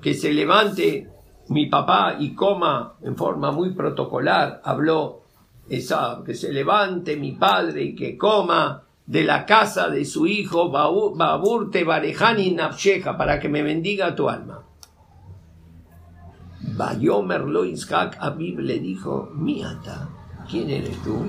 Que 0.00 0.14
se 0.14 0.32
levante 0.32 1.08
mi 1.48 1.66
papá 1.66 2.16
y 2.18 2.34
coma 2.34 2.94
en 3.02 3.16
forma 3.16 3.52
muy 3.52 3.70
protocolar, 3.70 4.60
habló 4.64 5.22
esa, 5.68 6.22
que 6.24 6.34
se 6.34 6.52
levante 6.52 7.16
mi 7.16 7.32
padre 7.32 7.84
y 7.84 7.94
que 7.94 8.16
coma 8.16 8.82
de 9.06 9.24
la 9.24 9.46
casa 9.46 9.88
de 9.88 10.04
su 10.04 10.26
hijo 10.26 10.70
Baburte 10.70 11.84
Barejani 11.84 12.52
Nafsheja 12.52 13.16
para 13.16 13.38
que 13.38 13.48
me 13.48 13.62
bendiga 13.62 14.14
tu 14.14 14.28
alma. 14.28 14.64
Bayomer 16.62 17.42
lo 17.42 17.64
Ishak 17.64 18.16
Abib 18.20 18.60
le 18.60 18.78
dijo, 18.78 19.30
Miata, 19.34 20.08
¿quién 20.48 20.70
eres 20.70 21.02
tú? 21.02 21.26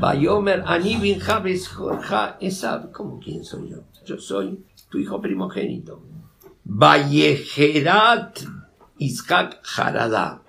Bayomer 0.00 0.64
Anibin 0.66 1.20
Jabes 1.20 1.68
Jorja 1.68 2.36
Esab, 2.40 2.90
¿cómo 2.92 3.20
quién 3.20 3.44
soy 3.44 3.70
yo? 3.70 3.78
Yo 4.04 4.18
soy 4.18 4.64
tu 4.90 4.98
hijo 4.98 5.20
primogénito. 5.20 6.02
Vallejerat 6.64 8.40
Iskak 8.98 9.60
Harada. 9.76 10.42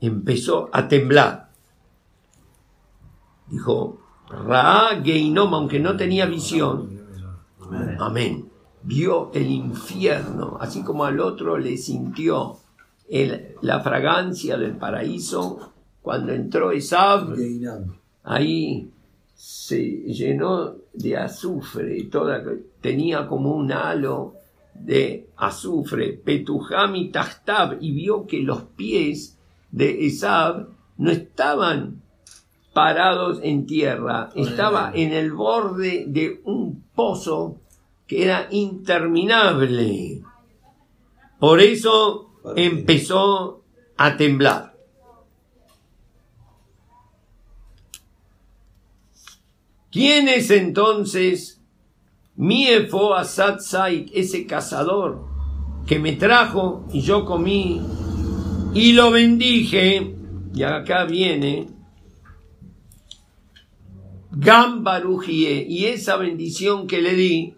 Empezó 0.00 0.68
a 0.72 0.88
temblar. 0.88 1.50
Dijo, 3.48 4.00
Ra 4.28 5.00
Geinom, 5.02 5.54
aunque 5.54 5.80
no 5.80 5.96
tenía 5.96 6.26
visión. 6.26 7.00
Amén. 7.98 8.49
Vio 8.82 9.30
el 9.34 9.50
infierno, 9.50 10.56
así 10.60 10.82
como 10.82 11.04
al 11.04 11.20
otro 11.20 11.58
le 11.58 11.76
sintió 11.76 12.58
la 13.60 13.80
fragancia 13.80 14.56
del 14.56 14.76
paraíso. 14.76 15.72
Cuando 16.02 16.32
entró 16.32 16.72
Esab, 16.72 17.36
ahí 18.24 18.90
se 19.34 19.80
llenó 19.80 20.76
de 20.92 21.16
azufre, 21.16 22.04
toda, 22.04 22.42
tenía 22.80 23.26
como 23.26 23.52
un 23.52 23.72
halo 23.72 24.34
de 24.74 25.28
azufre, 25.36 26.14
Petujami 26.14 27.10
Tahtab, 27.10 27.78
y 27.80 27.92
vio 27.92 28.26
que 28.26 28.40
los 28.40 28.62
pies 28.62 29.38
de 29.70 30.06
Esab 30.06 30.68
no 30.96 31.10
estaban 31.10 32.02
parados 32.72 33.40
en 33.42 33.66
tierra, 33.66 34.30
estaba 34.34 34.92
en 34.94 35.12
el 35.12 35.32
borde 35.32 36.04
de 36.06 36.40
un 36.44 36.84
pozo 36.94 37.60
que 38.10 38.24
era 38.24 38.48
interminable. 38.50 40.20
Por 41.38 41.60
eso 41.60 42.32
empezó 42.56 43.62
a 43.96 44.16
temblar. 44.16 44.74
¿Quién 49.92 50.26
es 50.26 50.50
entonces 50.50 51.62
Miefo 52.34 53.14
Asad 53.14 53.60
Said, 53.60 54.08
ese 54.12 54.44
cazador 54.44 55.24
que 55.86 56.00
me 56.00 56.14
trajo 56.14 56.88
y 56.92 57.02
yo 57.02 57.24
comí 57.24 57.80
y 58.74 58.92
lo 58.92 59.12
bendije? 59.12 60.16
Y 60.52 60.64
acá 60.64 61.04
viene 61.04 61.68
Gam 64.32 64.84
y 65.28 65.84
esa 65.84 66.16
bendición 66.16 66.88
que 66.88 67.02
le 67.02 67.14
di, 67.14 67.54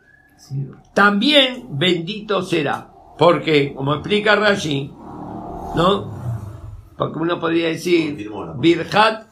también 0.94 1.66
bendito 1.70 2.42
será. 2.42 2.88
Porque, 3.18 3.74
como 3.74 3.94
explica 3.94 4.36
Rashi, 4.36 4.90
¿no? 5.76 6.22
Porque 6.96 7.18
uno 7.18 7.38
podría 7.38 7.68
decir, 7.68 8.30
Birhat 8.58 9.26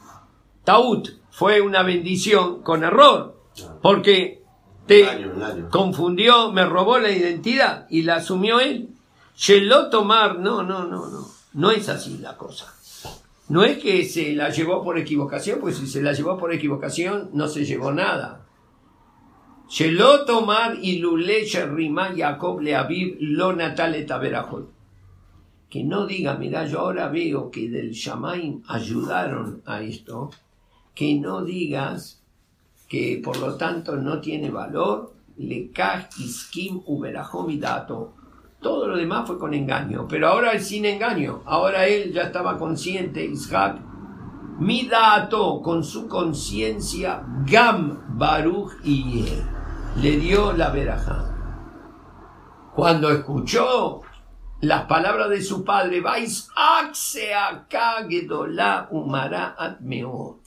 Taut 0.64 1.09
fue 1.31 1.61
una 1.61 1.83
bendición 1.83 2.62
con 2.62 2.85
error. 2.85 3.37
Porque 3.83 4.42
te 4.87 5.07
confundió, 5.70 6.53
me 6.53 6.64
robó 6.64 6.99
la 6.99 7.11
identidad 7.11 7.87
y 7.90 8.03
la 8.03 8.16
asumió 8.16 8.61
él. 8.61 8.90
Shelo 9.37 9.88
tomar, 9.88 10.38
no, 10.38 10.62
no, 10.62 10.85
no, 10.85 11.09
no. 11.09 11.27
No 11.53 11.70
es 11.70 11.88
así 11.88 12.18
la 12.18 12.37
cosa. 12.37 12.73
No 13.49 13.64
es 13.64 13.79
que 13.79 14.05
se 14.05 14.33
la 14.33 14.51
llevó 14.51 14.85
por 14.85 14.99
equivocación, 14.99 15.59
pues 15.61 15.77
si 15.77 15.87
se 15.87 16.03
la 16.03 16.12
llevó 16.12 16.38
por 16.38 16.53
equivocación 16.53 17.31
no 17.33 17.49
se 17.49 17.64
llevó 17.64 17.90
nada. 17.90 18.42
Shelo 19.70 20.24
tomar 20.24 20.78
y 20.83 20.98
lule 20.98 21.44
rima 21.72 22.12
Jacob 22.16 22.61
le 22.61 22.74
aviv 22.74 23.18
lo 23.20 23.52
natale 23.52 24.04
Que 25.68 25.85
no 25.85 26.06
diga, 26.06 26.35
mira, 26.35 26.66
yo 26.66 26.80
ahora 26.80 27.09
veo 27.09 27.52
que 27.52 27.70
del 27.70 27.92
Shamaim 27.92 28.62
ayudaron 28.66 29.62
a 29.64 29.80
esto. 29.80 30.30
Que 30.92 31.14
no 31.14 31.44
digas 31.44 32.20
que 32.88 33.20
por 33.22 33.38
lo 33.38 33.54
tanto 33.54 33.94
no 33.94 34.20
tiene 34.20 34.50
valor. 34.50 35.14
Le 35.38 35.70
iskim 36.18 36.83
uberahom 36.87 37.59
dato 37.61 38.14
todo 38.61 38.87
lo 38.87 38.96
demás 38.96 39.26
fue 39.26 39.38
con 39.38 39.54
engaño, 39.54 40.06
pero 40.06 40.28
ahora 40.28 40.52
es 40.52 40.66
sin 40.66 40.85
engaño. 40.85 41.42
Ahora 41.46 41.87
él 41.87 42.12
ya 42.12 42.24
estaba 42.24 42.59
consciente, 42.59 43.24
Isaac, 43.24 43.80
Midato, 44.59 45.62
con 45.62 45.83
su 45.83 46.06
conciencia, 46.06 47.24
Gam 47.46 48.18
Baruch 48.18 48.72
y 48.85 49.24
le 49.96 50.16
dio 50.16 50.53
la 50.53 50.70
veraja. 50.70 51.26
Cuando 52.74 53.11
escuchó 53.11 54.03
las 54.61 54.85
palabras 54.85 55.31
de 55.31 55.42
su 55.42 55.64
padre, 55.64 56.00
Vais 56.00 56.48
Umara 58.90 59.57
Atmeot, 59.59 60.40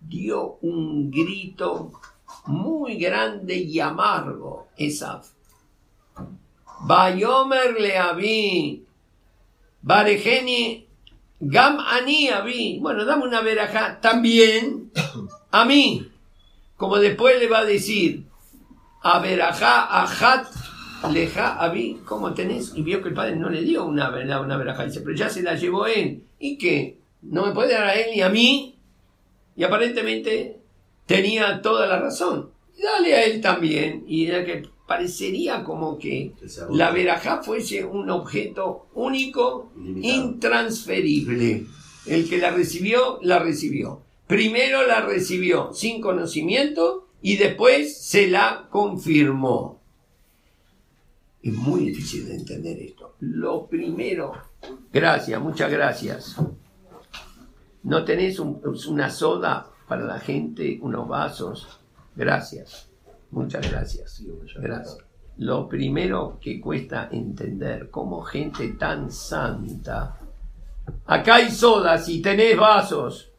dio 0.00 0.58
un 0.62 1.10
grito 1.10 1.92
muy 2.46 2.96
grande 2.96 3.56
y 3.56 3.78
amargo, 3.80 4.68
Esaf 4.76 5.30
Bayomer 6.80 7.80
le 7.80 7.98
avi. 7.98 8.86
Barejeni 9.82 10.86
gam 11.40 11.78
ani. 11.80 12.78
Bueno, 12.80 13.04
dame 13.04 13.24
una 13.24 13.40
veraja 13.40 14.00
también 14.00 14.92
a 15.50 15.64
mí. 15.64 16.08
Como 16.76 16.98
después 16.98 17.40
le 17.40 17.48
va 17.48 17.58
a 17.58 17.64
decir 17.64 18.27
a 19.08 19.20
verajá 19.20 20.02
ajat 20.02 20.46
leja 21.10 21.56
avi. 21.58 22.00
¿Cómo 22.04 22.34
tenés? 22.34 22.72
Y 22.74 22.82
vio 22.82 23.02
que 23.02 23.08
el 23.08 23.14
padre 23.14 23.36
no 23.36 23.48
le 23.48 23.62
dio 23.62 23.86
una, 23.86 24.10
una 24.40 24.56
verajá. 24.56 24.84
Dice, 24.84 25.00
pero 25.00 25.16
ya 25.16 25.30
se 25.30 25.42
la 25.42 25.54
llevó 25.54 25.86
él. 25.86 26.24
¿Y 26.38 26.58
qué? 26.58 26.98
No 27.22 27.46
me 27.46 27.52
puede 27.52 27.72
dar 27.72 27.84
a 27.84 27.94
él 27.94 28.10
ni 28.14 28.20
a 28.20 28.28
mí. 28.28 28.76
Y 29.56 29.64
aparentemente 29.64 30.60
tenía 31.06 31.62
toda 31.62 31.86
la 31.86 31.98
razón. 31.98 32.50
Dale 32.80 33.14
a 33.14 33.24
él 33.24 33.40
también. 33.40 34.04
Y 34.06 34.26
era 34.26 34.44
que 34.44 34.68
parecería 34.86 35.64
como 35.64 35.98
que 35.98 36.32
la 36.70 36.90
verajá 36.90 37.42
fuese 37.42 37.84
un 37.84 38.10
objeto 38.10 38.88
único, 38.94 39.72
intransferible. 39.76 41.66
El 42.06 42.28
que 42.28 42.38
la 42.38 42.50
recibió, 42.50 43.18
la 43.22 43.38
recibió. 43.38 44.02
Primero 44.26 44.86
la 44.86 45.00
recibió 45.00 45.72
sin 45.72 46.00
conocimiento 46.00 47.07
y 47.22 47.36
después 47.36 47.98
se 47.98 48.28
la 48.28 48.68
confirmó. 48.70 49.80
Es 51.42 51.54
muy 51.54 51.86
difícil 51.86 52.26
de 52.26 52.36
entender 52.36 52.78
esto. 52.78 53.14
Lo 53.20 53.66
primero, 53.66 54.32
gracias, 54.92 55.40
muchas 55.40 55.70
gracias. 55.70 56.36
¿No 57.84 58.04
tenés 58.04 58.38
una 58.38 59.08
soda 59.08 59.70
para 59.86 60.04
la 60.04 60.18
gente, 60.18 60.78
unos 60.82 61.08
vasos? 61.08 61.80
Gracias. 62.16 62.88
Muchas 63.30 63.70
gracias. 63.70 64.22
Gracias. 64.56 64.98
Lo 65.38 65.68
primero 65.68 66.38
que 66.40 66.60
cuesta 66.60 67.08
entender, 67.12 67.90
como 67.90 68.22
gente 68.22 68.68
tan 68.70 69.12
santa, 69.12 70.18
acá 71.06 71.36
hay 71.36 71.50
sodas 71.50 72.08
y 72.08 72.20
tenés 72.20 72.56
vasos, 72.56 73.30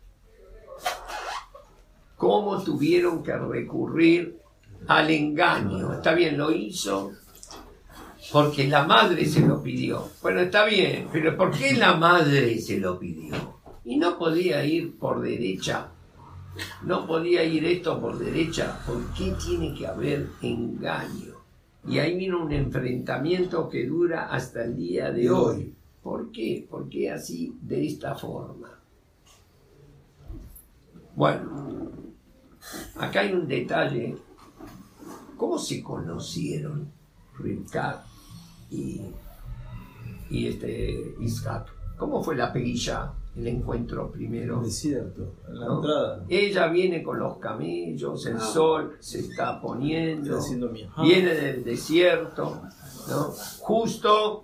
cómo 2.20 2.62
tuvieron 2.62 3.24
que 3.24 3.36
recurrir 3.36 4.38
al 4.86 5.10
engaño. 5.10 5.96
Está 5.96 6.14
bien, 6.14 6.38
lo 6.38 6.52
hizo 6.52 7.14
porque 8.32 8.68
la 8.68 8.86
madre 8.86 9.26
se 9.26 9.42
lo 9.42 9.64
pidió. 9.64 10.08
Bueno, 10.22 10.42
está 10.42 10.66
bien, 10.66 11.08
pero 11.12 11.36
¿por 11.36 11.50
qué 11.50 11.74
la 11.74 11.96
madre 11.96 12.60
se 12.60 12.78
lo 12.78 13.00
pidió? 13.00 13.34
Y 13.86 13.98
no 13.98 14.20
podía 14.20 14.64
ir 14.64 14.96
por 15.00 15.22
derecha 15.22 15.90
no 16.84 17.06
podía 17.06 17.44
ir 17.44 17.66
esto 17.66 18.00
por 18.00 18.18
derecha. 18.18 18.80
¿Por 18.86 19.14
qué 19.14 19.34
tiene 19.44 19.74
que 19.74 19.88
haber 19.88 20.28
engaño? 20.42 21.36
Y 21.88 22.00
ahí 22.00 22.18
vino 22.18 22.44
un 22.44 22.52
enfrentamiento 22.52 23.70
que 23.70 23.86
dura 23.86 24.30
hasta 24.30 24.64
el 24.64 24.76
día 24.76 25.12
de 25.12 25.30
hoy. 25.30 25.74
¿Por 26.04 26.32
qué? 26.32 26.66
¿Por 26.70 26.90
qué 26.90 27.12
así, 27.12 27.56
de 27.62 27.86
esta 27.86 28.16
forma? 28.16 28.70
Bueno, 31.16 31.92
acá 32.98 33.22
hay 33.22 33.34
un 33.34 33.48
detalle. 33.48 34.18
¿Cómo 35.38 35.58
se 35.58 35.82
conocieron 35.82 36.92
Rivka 37.38 38.04
y, 38.70 39.02
y 40.30 40.48
este 40.48 41.16
Isaac? 41.22 41.68
¿Cómo 41.98 42.22
fue 42.24 42.36
la 42.36 42.52
peguilla, 42.52 43.12
el 43.36 43.48
encuentro 43.48 44.12
primero? 44.12 44.62
Desierto, 44.62 45.36
en 45.48 45.60
la 45.60 45.66
¿no? 45.66 45.76
entrada. 45.78 46.26
Ella 46.28 46.68
viene 46.68 47.02
con 47.04 47.20
los 47.20 47.38
camellos, 47.38 48.26
el 48.26 48.36
Ah. 48.38 48.40
sol 48.42 48.98
se 49.00 49.20
está 49.20 49.60
poniendo, 49.62 50.32
Está 50.32 50.40
haciendo 50.40 50.70
mi 50.70 50.86
viene 51.02 51.34
del 51.34 51.64
desierto, 51.64 52.62
¿no? 53.10 53.24
Justo 53.60 54.44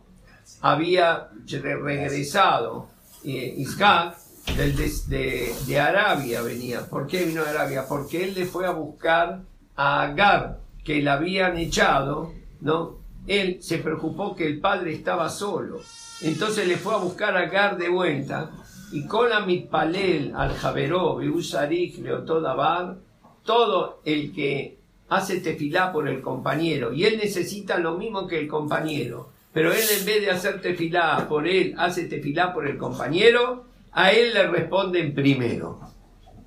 había 0.62 1.30
re- 1.48 1.76
regresado 1.82 2.88
eh, 3.24 3.54
Isaac 3.58 4.18
del 4.56 4.76
de, 4.76 5.56
de 5.68 5.80
Arabia 5.80 6.42
venía. 6.42 6.86
¿Por 6.88 7.08
qué 7.08 7.26
vino 7.26 7.44
de 7.44 7.50
Arabia? 7.50 7.86
Porque 7.88 8.24
él 8.24 8.34
le 8.36 8.46
fue 8.46 8.66
a 8.66 8.72
buscar 8.72 9.42
a 9.76 10.02
Agar, 10.04 10.60
que 10.84 11.02
la 11.02 11.14
habían 11.14 11.58
echado, 11.58 12.32
¿no? 12.62 12.98
Él 13.28 13.58
se 13.62 13.80
preocupó 13.80 14.36
que 14.36 14.46
el 14.46 14.60
padre 14.60 14.94
estaba 14.94 15.30
solo. 15.30 15.82
Entonces 16.22 16.68
le 16.68 16.78
fue 16.78 16.94
a 16.94 16.98
buscar 16.98 17.36
a 17.36 17.42
Agar 17.42 17.78
de 17.78 17.90
vuelta. 17.90 18.52
Y 18.92 19.08
con 19.08 19.30
la 19.30 19.42
mitpalel 19.42 20.32
al 20.36 20.54
Javeró, 20.54 21.16
Beusarich, 21.18 21.98
Leotodabar, 21.98 22.98
todo 23.44 24.02
el 24.06 24.32
que 24.32 24.78
hace 25.10 25.40
tefilá 25.40 25.92
por 25.92 26.08
el 26.08 26.22
compañero, 26.22 26.94
y 26.94 27.06
él 27.06 27.18
necesita 27.18 27.78
lo 27.78 27.98
mismo 27.98 28.28
que 28.28 28.40
el 28.40 28.48
compañero, 28.48 29.30
pero 29.54 29.72
él 29.72 29.84
en 30.00 30.06
vez 30.06 30.22
de 30.22 30.32
hacer 30.32 30.62
tefilá 30.62 31.28
por 31.30 31.48
él, 31.48 31.76
hace 31.78 32.06
tefilá 32.06 32.54
por 32.54 32.68
el 32.68 32.78
compañero, 32.78 33.65
a 33.96 34.12
él 34.12 34.34
le 34.34 34.48
responden 34.48 35.16
primero. 35.16 35.80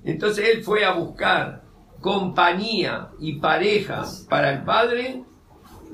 Entonces 0.03 0.47
él 0.53 0.63
fue 0.63 0.85
a 0.85 0.93
buscar 0.93 1.63
compañía 1.99 3.09
y 3.19 3.39
pareja 3.39 4.05
para 4.29 4.53
el 4.53 4.63
padre, 4.63 5.23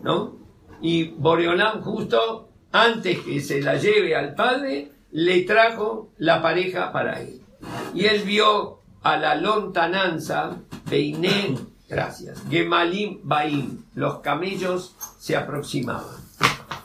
¿no? 0.04 0.36
Y 0.82 1.06
Boreolán 1.12 1.82
justo 1.82 2.50
antes 2.74 3.20
que 3.20 3.40
se 3.40 3.62
la 3.62 3.76
lleve 3.76 4.16
al 4.16 4.36
padre, 4.36 4.92
le 5.12 5.44
trajo 5.44 6.12
la 6.18 6.42
pareja 6.42 6.92
para 6.92 7.22
él. 7.22 7.42
Y 7.94 8.06
él 8.06 8.24
vio 8.24 8.82
a 9.02 9.16
la 9.16 9.36
lontananza, 9.36 10.58
Beiné, 10.90 11.56
gracias, 11.88 12.44
Gemalim 12.50 13.22
Baim, 13.24 13.86
los 13.96 14.20
camellos 14.20 14.94
se 15.18 15.38
aproximaban. 15.38 16.18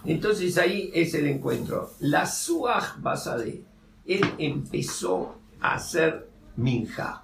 Entonces 0.04 0.56
ahí 0.58 0.90
es 0.94 1.12
el 1.14 1.26
encuentro. 1.26 1.90
La 1.98 2.24
Suaj 2.24 3.00
Basade, 3.00 3.64
él 4.10 4.22
empezó 4.38 5.36
a 5.60 5.74
hacer 5.74 6.28
minja. 6.56 7.22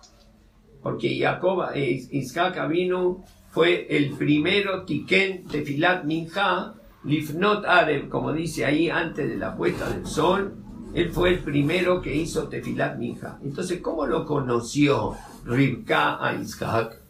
Porque 0.82 1.18
Jacob, 1.18 1.64
eh, 1.74 2.06
Isaac 2.12 2.68
vino, 2.68 3.24
fue 3.50 3.88
el 3.90 4.12
primero 4.12 4.84
Tiken 4.84 5.48
Tefilat 5.48 6.04
Minja, 6.04 6.74
Lifnot 7.02 7.64
Areb, 7.64 8.08
como 8.08 8.32
dice 8.32 8.64
ahí 8.64 8.88
antes 8.88 9.28
de 9.28 9.36
la 9.36 9.56
puesta 9.56 9.88
del 9.90 10.06
sol, 10.06 10.54
él 10.94 11.10
fue 11.10 11.30
el 11.30 11.38
primero 11.40 12.00
que 12.00 12.14
hizo 12.14 12.48
Tefilat 12.48 12.98
Minja. 12.98 13.38
Entonces, 13.42 13.80
¿cómo 13.80 14.06
lo 14.06 14.24
conoció 14.24 15.16
Rivka 15.44 16.24
a 16.24 16.34
Isaac? 16.34 17.00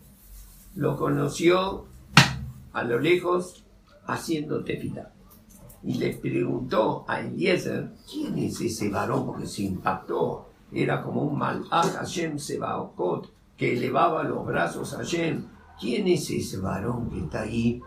Lo 0.74 0.96
conoció 0.96 1.84
a 2.72 2.82
lo 2.82 2.98
lejos 2.98 3.64
haciendo 4.06 4.64
Tefilat. 4.64 5.15
Y 5.86 5.94
le 5.94 6.14
preguntó 6.14 7.04
a 7.06 7.20
Eliezer, 7.20 7.92
¿quién 8.10 8.36
es 8.38 8.60
ese 8.60 8.88
varón? 8.90 9.24
Porque 9.26 9.46
se 9.46 9.62
impactó. 9.62 10.48
Era 10.72 11.02
como 11.02 11.22
un 11.22 11.38
malach 11.38 11.68
Hashem 11.70 12.38
Sebaokot 12.38 13.30
que 13.56 13.76
elevaba 13.76 14.24
los 14.24 14.44
brazos 14.44 14.92
a 14.94 14.98
Hashem. 14.98 15.44
¿Quién 15.80 16.08
es 16.08 16.28
ese 16.30 16.58
varón 16.58 17.08
que 17.10 17.20
está 17.20 17.42
ahí? 17.42 17.80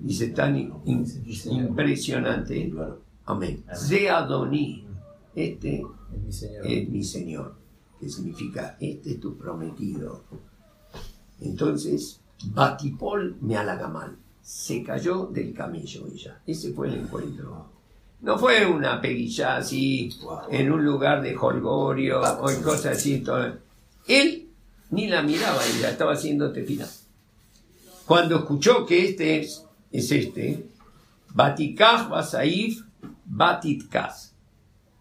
Dice 0.00 0.28
tan 0.28 0.56
in- 0.56 0.72
impresionante. 1.50 2.72
Amén. 3.26 3.62
Adoní. 4.10 4.86
Este 5.34 5.82
Es 6.12 6.20
mi 6.22 6.32
señor. 6.32 6.66
es 6.66 6.88
mi 6.88 7.02
Señor, 7.04 7.54
que 8.00 8.08
significa, 8.08 8.76
este 8.80 9.12
es 9.12 9.20
tu 9.20 9.36
prometido. 9.36 10.22
Entonces, 11.40 12.20
Batipol 12.46 13.36
me 13.40 13.56
halaga 13.56 13.88
mal. 13.88 14.16
Se 14.42 14.82
cayó 14.82 15.26
del 15.26 15.54
camello 15.54 16.06
ella. 16.12 16.40
Ese 16.46 16.72
fue 16.72 16.88
el 16.88 16.94
encuentro. 16.94 17.66
No 18.20 18.38
fue 18.38 18.66
una 18.66 19.00
peguilla 19.00 19.56
así, 19.56 20.10
en 20.50 20.70
un 20.70 20.84
lugar 20.84 21.22
de 21.22 21.36
holgorio 21.36 22.20
o 22.20 22.50
en 22.50 22.62
cosas 22.62 22.98
así. 22.98 23.20
todo. 23.20 23.56
Él 24.06 24.48
ni 24.90 25.08
la 25.08 25.22
miraba 25.22 25.60
ella, 25.66 25.90
estaba 25.90 26.12
haciendo 26.12 26.52
tefila. 26.52 26.86
Cuando 28.06 28.36
escuchó 28.36 28.84
que 28.84 29.06
este 29.08 29.40
es, 29.40 29.64
es 29.90 30.10
este, 30.12 30.66
Batikaj 31.34 32.08
Basaif 32.08 32.82
Batitkaz 33.24 34.34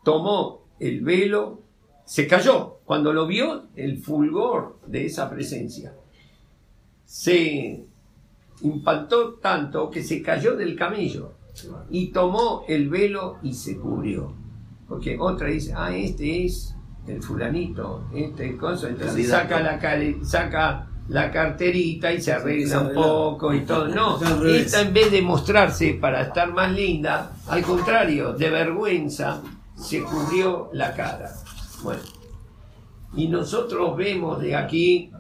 tomó 0.03 0.65
el 0.79 1.01
velo, 1.01 1.61
se 2.05 2.27
cayó. 2.27 2.79
Cuando 2.85 3.13
lo 3.13 3.27
vio, 3.27 3.67
el 3.75 3.99
fulgor 3.99 4.79
de 4.87 5.05
esa 5.05 5.29
presencia 5.29 5.93
se 7.05 7.85
impactó 8.63 9.35
tanto 9.35 9.89
que 9.89 10.03
se 10.03 10.21
cayó 10.21 10.55
del 10.55 10.75
camello 10.75 11.33
y 11.89 12.07
tomó 12.07 12.63
el 12.67 12.89
velo 12.89 13.37
y 13.43 13.53
se 13.53 13.77
cubrió. 13.77 14.33
Porque 14.87 15.17
otra 15.19 15.47
dice, 15.47 15.73
ah, 15.75 15.95
este 15.95 16.45
es 16.45 16.75
el 17.07 17.21
fulanito, 17.21 18.05
este 18.13 18.57
cosa, 18.57 18.89
entonces 18.89 19.29
saca 19.29 19.59
la, 19.59 19.79
saca 20.23 20.87
la 21.07 21.31
carterita 21.31 22.11
y 22.11 22.21
se 22.21 22.31
arregla 22.31 22.81
un 22.81 22.93
poco 22.93 23.53
y 23.53 23.61
todo. 23.61 23.87
No, 23.87 24.19
esta 24.45 24.81
en 24.81 24.93
vez 24.93 25.11
de 25.11 25.21
mostrarse 25.21 25.97
para 25.99 26.21
estar 26.23 26.53
más 26.53 26.71
linda, 26.71 27.33
al 27.47 27.61
contrario, 27.63 28.33
de 28.33 28.49
vergüenza, 28.49 29.41
se 29.75 30.03
cubrió 30.03 30.69
la 30.73 30.93
cara. 30.93 31.31
Bueno, 31.83 32.01
y 33.15 33.27
nosotros 33.27 33.97
vemos 33.97 34.39
de 34.41 34.55
aquí 34.55 35.11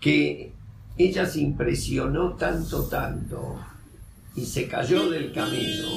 que 0.00 0.52
ella 0.98 1.26
se 1.26 1.40
impresionó 1.40 2.34
tanto, 2.34 2.82
tanto, 2.88 3.56
y 4.34 4.44
se 4.44 4.66
cayó 4.66 5.08
del 5.08 5.32
camino, 5.32 5.88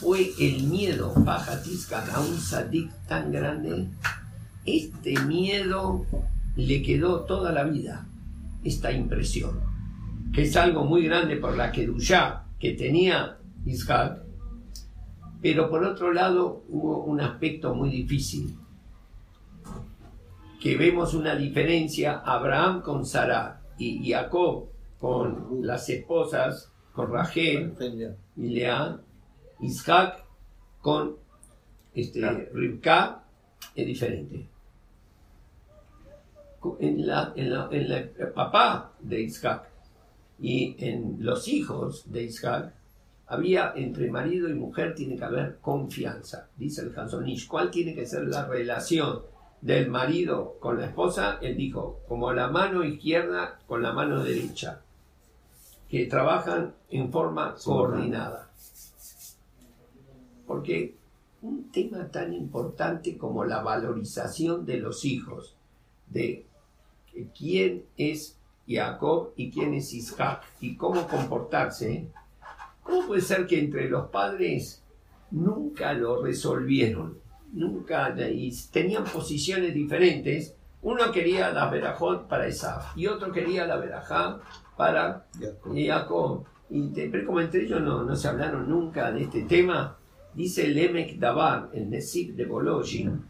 fue 0.00 0.32
el 0.40 0.62
miedo, 0.64 1.12
Pajatisca, 1.24 2.04
a 2.14 2.20
un 2.20 2.38
sadik 2.38 2.90
tan 3.06 3.30
grande, 3.30 3.88
este 4.64 5.18
miedo 5.20 6.06
le 6.56 6.82
quedó 6.82 7.20
toda 7.20 7.52
la 7.52 7.64
vida, 7.64 8.06
esta 8.64 8.90
impresión, 8.92 9.60
que 10.32 10.42
es 10.42 10.56
algo 10.56 10.84
muy 10.84 11.04
grande 11.04 11.36
por 11.36 11.54
la 11.54 11.70
que 11.72 11.90
que 12.58 12.72
tenía 12.72 13.36
Isaac, 13.66 14.22
pero 15.42 15.68
por 15.68 15.84
otro 15.84 16.14
lado 16.14 16.64
hubo 16.70 17.04
un 17.04 17.20
aspecto 17.20 17.74
muy 17.74 17.90
difícil, 17.90 18.56
que 20.66 20.76
vemos 20.76 21.14
una 21.14 21.36
diferencia 21.36 22.22
Abraham 22.24 22.82
con 22.82 23.06
Sara 23.06 23.60
y 23.78 24.10
Jacob 24.10 24.66
con 24.98 25.60
las 25.62 25.88
esposas, 25.88 26.72
con 26.92 27.12
Rachel 27.12 27.72
y 28.36 28.48
Lea, 28.48 28.98
Isaac 29.60 30.24
con 30.80 31.14
este. 31.94 32.48
Rivka 32.52 33.22
es 33.76 33.86
diferente. 33.86 34.48
En, 36.80 37.06
la, 37.06 37.32
en, 37.36 37.52
la- 37.52 37.68
en 37.70 37.88
la- 37.88 37.98
el 37.98 38.32
papá 38.34 38.92
de 38.98 39.20
Isaac 39.22 39.68
y 40.40 40.74
en 40.84 41.18
los 41.20 41.46
hijos 41.46 42.10
de 42.10 42.24
Isaac 42.24 42.74
había 43.28 43.72
entre 43.76 44.10
marido 44.10 44.48
y 44.48 44.54
mujer 44.54 44.96
tiene 44.96 45.16
que 45.16 45.24
haber 45.24 45.58
confianza, 45.60 46.48
dice 46.56 46.82
el 46.82 46.98
Hansonish. 46.98 47.46
¿Cuál 47.46 47.70
tiene 47.70 47.94
que 47.94 48.04
ser 48.04 48.24
la 48.26 48.46
relación 48.48 49.20
del 49.60 49.88
marido 49.88 50.56
con 50.60 50.78
la 50.78 50.86
esposa? 50.86 51.38
Él 51.40 51.56
dijo, 51.56 52.00
como 52.08 52.32
la 52.32 52.48
mano 52.48 52.84
izquierda 52.84 53.58
con 53.66 53.82
la 53.82 53.92
mano 53.92 54.22
derecha, 54.22 54.82
que 55.88 56.06
trabajan 56.06 56.74
en 56.90 57.10
forma 57.10 57.54
coordinada. 57.64 58.50
Porque 60.46 60.94
un 61.42 61.70
tema 61.70 62.08
tan 62.08 62.32
importante 62.32 63.16
como 63.16 63.44
la 63.44 63.62
valorización 63.62 64.66
de 64.66 64.78
los 64.78 65.04
hijos, 65.04 65.54
de 66.08 66.46
quién 67.36 67.84
es 67.96 68.36
Jacob 68.66 69.32
y 69.36 69.50
quién 69.50 69.74
es 69.74 69.92
Isaac 69.92 70.42
y 70.60 70.76
cómo 70.76 71.06
comportarse, 71.06 72.08
¿cómo 72.82 73.06
puede 73.06 73.20
ser 73.20 73.46
que 73.46 73.60
entre 73.60 73.88
los 73.88 74.08
padres 74.08 74.82
nunca 75.30 75.92
lo 75.92 76.22
resolvieron? 76.22 77.25
Nunca, 77.56 78.14
y 78.30 78.52
tenían 78.70 79.04
posiciones 79.04 79.72
diferentes. 79.72 80.54
Uno 80.82 81.10
quería 81.10 81.50
la 81.50 81.68
verajot 81.70 82.28
para 82.28 82.46
Esaf 82.46 82.96
y 82.96 83.06
otro 83.06 83.32
quería 83.32 83.66
la 83.66 83.76
verajá 83.76 84.38
para 84.76 85.24
Jacob. 85.74 86.44
y 86.70 86.88
pero 87.08 87.26
como 87.26 87.40
entre 87.40 87.62
ellos 87.64 87.80
no, 87.80 88.04
no 88.04 88.14
se 88.14 88.28
hablaron 88.28 88.68
nunca 88.68 89.10
de 89.10 89.22
este 89.22 89.42
tema, 89.44 89.96
dice 90.34 90.66
el 90.66 90.78
Emek 90.78 91.18
Dabar, 91.18 91.70
el 91.72 91.88
Nesib 91.88 92.34
de 92.36 92.44
Bologin, 92.44 93.22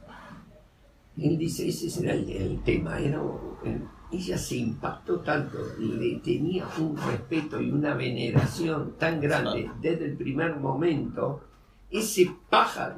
él 1.19 1.39
dice, 1.39 1.69
ese 1.69 1.89
será 1.89 2.13
el, 2.13 2.29
el 2.31 2.63
tema, 2.63 2.99
era, 2.99 3.23
el- 3.65 3.85
ella 4.13 4.39
se 4.39 4.57
impactó 4.57 5.21
tanto, 5.21 5.59
le 5.79 6.17
tenía 6.17 6.67
un 6.79 6.97
respeto 6.97 7.61
y 7.61 7.71
una 7.71 7.95
veneración 7.95 8.95
tan 8.99 9.21
grande 9.21 9.71
desde 9.81 10.05
el 10.07 10.17
primer 10.17 10.57
momento, 10.57 11.41
ese 11.91 12.31
pájaro 12.51 12.97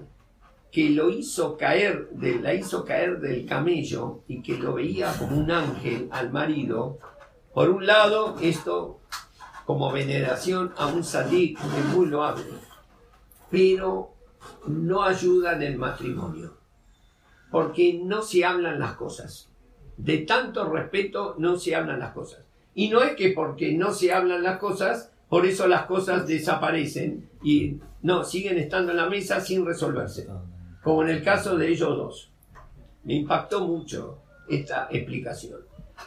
que 0.70 0.90
lo 0.90 1.10
hizo 1.10 1.56
caer, 1.56 2.10
la 2.20 2.54
hizo 2.54 2.84
caer 2.84 3.20
del 3.20 3.46
camello 3.46 4.22
y 4.28 4.42
que 4.42 4.58
lo 4.58 4.74
veía 4.74 5.12
como 5.18 5.38
un 5.38 5.50
ángel 5.50 6.08
al 6.10 6.30
marido, 6.30 6.98
por 7.54 7.70
un 7.70 7.86
lado, 7.86 8.36
esto 8.40 9.00
como 9.64 9.92
veneración 9.92 10.72
a 10.76 10.86
un 10.86 11.04
sadik 11.04 11.58
es 11.58 11.84
muy 11.94 12.06
loable, 12.06 12.44
pero 13.50 14.14
no 14.66 15.02
ayuda 15.02 15.56
en 15.56 15.62
el 15.62 15.76
matrimonio, 15.76 16.54
porque 17.50 18.00
no 18.02 18.22
se 18.22 18.44
hablan 18.44 18.78
las 18.78 18.94
cosas. 18.94 19.48
De 19.96 20.18
tanto 20.18 20.70
respeto 20.70 21.34
no 21.38 21.58
se 21.58 21.74
hablan 21.74 21.98
las 21.98 22.12
cosas. 22.12 22.44
Y 22.74 22.88
no 22.88 23.02
es 23.02 23.16
que 23.16 23.30
porque 23.30 23.72
no 23.72 23.92
se 23.92 24.12
hablan 24.12 24.42
las 24.42 24.58
cosas, 24.58 25.10
por 25.28 25.44
eso 25.44 25.66
las 25.66 25.86
cosas 25.86 26.26
desaparecen 26.26 27.28
y 27.42 27.78
no, 28.02 28.24
siguen 28.24 28.58
estando 28.58 28.92
en 28.92 28.98
la 28.98 29.08
mesa 29.08 29.40
sin 29.40 29.66
resolverse, 29.66 30.28
como 30.88 31.02
en 31.02 31.10
el 31.10 31.22
caso 31.22 31.54
de 31.54 31.68
ellos 31.68 31.94
dos. 31.98 32.30
Me 33.04 33.12
impactó 33.16 33.60
mucho 33.60 34.22
esta 34.48 34.88
explicación. 34.90 35.60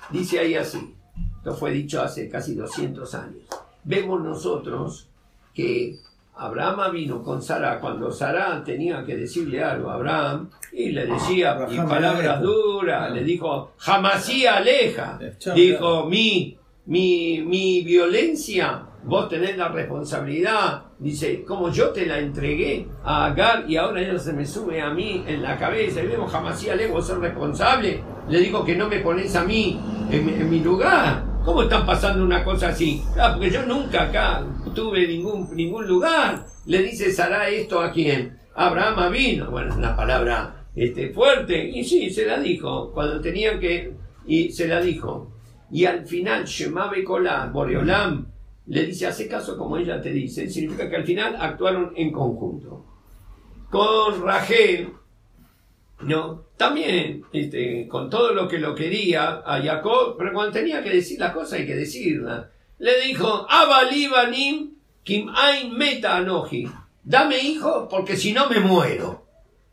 Dice 0.09 0.39
ahí 0.39 0.55
así, 0.55 0.95
esto 1.37 1.53
fue 1.53 1.69
dicho 1.69 2.01
hace 2.01 2.27
casi 2.27 2.55
200 2.55 3.13
años. 3.13 3.43
Vemos 3.83 4.23
nosotros 4.23 5.07
que 5.53 5.97
Abraham 6.33 6.93
vino 6.93 7.21
con 7.21 7.43
Sara 7.43 7.79
cuando 7.79 8.11
Sara 8.11 8.63
tenía 8.63 9.05
que 9.05 9.17
decirle 9.17 9.63
algo 9.63 9.91
a 9.91 9.93
Abraham 9.93 10.49
y 10.73 10.89
le 10.89 11.05
decía 11.05 11.37
y 11.37 11.43
Abraham 11.43 11.87
palabras 11.87 12.41
duras, 12.41 13.11
le 13.11 13.23
dijo, 13.23 13.73
jamasí 13.77 14.47
aleja, 14.47 15.19
Eh, 15.21 15.35
dijo, 15.53 16.07
mi, 16.07 16.57
mi, 16.87 17.43
mi 17.45 17.83
violencia, 17.83 18.83
vos 19.03 19.29
tenés 19.29 19.55
la 19.57 19.67
responsabilidad, 19.67 20.85
dice, 21.01 21.43
como 21.43 21.69
yo 21.69 21.89
te 21.89 22.05
la 22.05 22.19
entregué 22.19 22.87
a 23.03 23.25
Agar 23.25 23.65
y 23.67 23.75
ahora 23.75 24.01
ella 24.01 24.17
se 24.19 24.33
me 24.33 24.45
sube 24.45 24.79
a 24.81 24.91
mí 24.91 25.23
en 25.27 25.41
la 25.41 25.57
cabeza 25.57 26.01
y 26.01 26.07
vemos 26.07 26.31
jamasí 26.31 26.69
aleja, 26.69 26.93
vos 26.93 27.07
sos 27.07 27.19
responsable, 27.19 28.01
le 28.29 28.39
digo 28.39 28.63
que 28.63 28.75
no 28.75 28.87
me 28.87 28.99
pones 28.99 29.35
a 29.35 29.43
mí 29.43 29.79
en, 30.09 30.29
en 30.29 30.49
mi 30.49 30.59
lugar. 30.59 31.31
¿Cómo 31.43 31.63
están 31.63 31.87
pasando 31.87 32.23
una 32.23 32.43
cosa 32.43 32.67
así? 32.67 33.01
Ah, 33.19 33.31
porque 33.33 33.49
yo 33.49 33.65
nunca 33.65 34.03
acá 34.03 34.45
tuve 34.75 35.07
ningún, 35.07 35.49
ningún 35.55 35.87
lugar. 35.87 36.45
Le 36.67 36.83
dice 36.83 37.11
Sara 37.11 37.49
esto 37.49 37.81
a 37.81 37.91
quién? 37.91 38.37
Abraham 38.53 39.11
vino. 39.11 39.49
Bueno, 39.49 39.71
es 39.71 39.75
una 39.75 39.95
palabra 39.95 40.67
este, 40.75 41.09
fuerte. 41.09 41.67
Y 41.67 41.83
sí, 41.83 42.11
se 42.11 42.27
la 42.27 42.39
dijo. 42.39 42.91
Cuando 42.93 43.19
tenían 43.21 43.59
que. 43.59 43.91
Y 44.27 44.51
se 44.51 44.67
la 44.67 44.81
dijo. 44.81 45.33
Y 45.71 45.85
al 45.85 46.05
final, 46.05 46.45
Shema 46.45 46.91
Bekolá, 46.91 47.47
Boreolam, 47.47 48.27
le 48.71 48.85
dice, 48.85 49.05
hace 49.05 49.27
caso 49.27 49.57
como 49.57 49.75
ella 49.75 50.01
te 50.01 50.11
dice. 50.11 50.49
Significa 50.49 50.89
que 50.89 50.95
al 50.95 51.03
final 51.03 51.35
actuaron 51.37 51.91
en 51.93 52.09
conjunto. 52.09 52.85
Con 53.69 54.23
Rachel, 54.23 54.93
no, 56.03 56.45
también 56.55 57.25
este, 57.33 57.85
con 57.89 58.09
todo 58.09 58.33
lo 58.33 58.47
que 58.47 58.59
lo 58.59 58.73
quería 58.73 59.43
a 59.45 59.61
Jacob, 59.61 60.15
pero 60.17 60.31
cuando 60.31 60.53
tenía 60.53 60.81
que 60.81 60.89
decir 60.89 61.19
las 61.19 61.33
cosas 61.33 61.59
hay 61.59 61.65
que 61.65 61.75
decirlas. 61.75 62.45
Le 62.79 63.01
dijo, 63.01 63.45
Abalibanim 63.49 64.75
Kim 65.03 65.29
Ain 65.35 65.77
Meta 65.77 66.15
Anoji, 66.15 66.65
dame 67.03 67.39
hijo 67.39 67.89
porque 67.89 68.15
si 68.15 68.31
no 68.31 68.49
me 68.49 68.61
muero. 68.61 69.25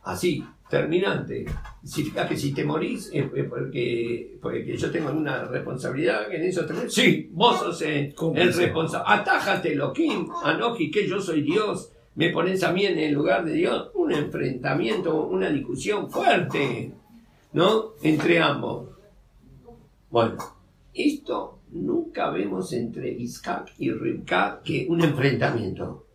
Así, 0.03 0.45
terminante. 0.69 1.47
Significa 1.89 2.29
que 2.29 2.37
si 2.37 2.53
te 2.53 2.65
morís 2.65 3.11
es 3.15 3.25
es 3.35 3.45
porque, 3.49 4.37
porque 4.43 4.77
yo 4.77 4.91
tengo 4.91 5.11
una 5.11 5.45
responsabilidad 5.45 6.31
en 6.33 6.43
eso. 6.43 6.67
te- 6.67 6.91
Sí, 6.91 7.31
vos 7.33 7.59
sos 7.59 7.81
el, 7.83 8.15
el 8.37 8.53
responsable. 8.53 9.05
Atájatelo, 9.09 9.93
Kim 9.95 10.29
Anoji, 10.45 10.91
que 10.91 11.07
yo 11.09 11.21
soy 11.21 11.43
Dios 11.43 11.93
me 12.15 12.31
pones 12.31 12.63
a 12.65 12.73
mí 12.73 12.85
en 12.85 12.99
el 12.99 13.13
lugar 13.15 13.45
de 13.45 13.53
Dios, 13.55 13.91
un 13.95 14.11
enfrentamiento, 14.13 15.25
una 15.29 15.51
discusión 15.51 16.11
fuerte, 16.11 16.93
¿no? 17.53 17.93
Entre 18.03 18.41
ambos. 18.41 18.89
Bueno, 20.11 20.37
esto 20.93 21.61
nunca 21.71 22.31
vemos 22.31 22.73
entre 22.73 23.11
Isaac 23.13 23.73
y 23.79 23.93
Rivka 23.93 24.61
que 24.65 24.87
un 24.89 25.01
enfrentamiento, 25.03 26.07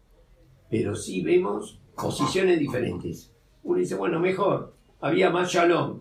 pero 0.69 0.95
sí 0.95 1.21
vemos 1.21 1.79
posiciones 1.95 2.59
diferentes. 2.59 3.31
Uno 3.63 3.79
dice, 3.79 3.95
bueno, 3.95 4.19
mejor, 4.19 4.73
había 5.03 5.29
más 5.29 5.51
shalom. 5.51 5.99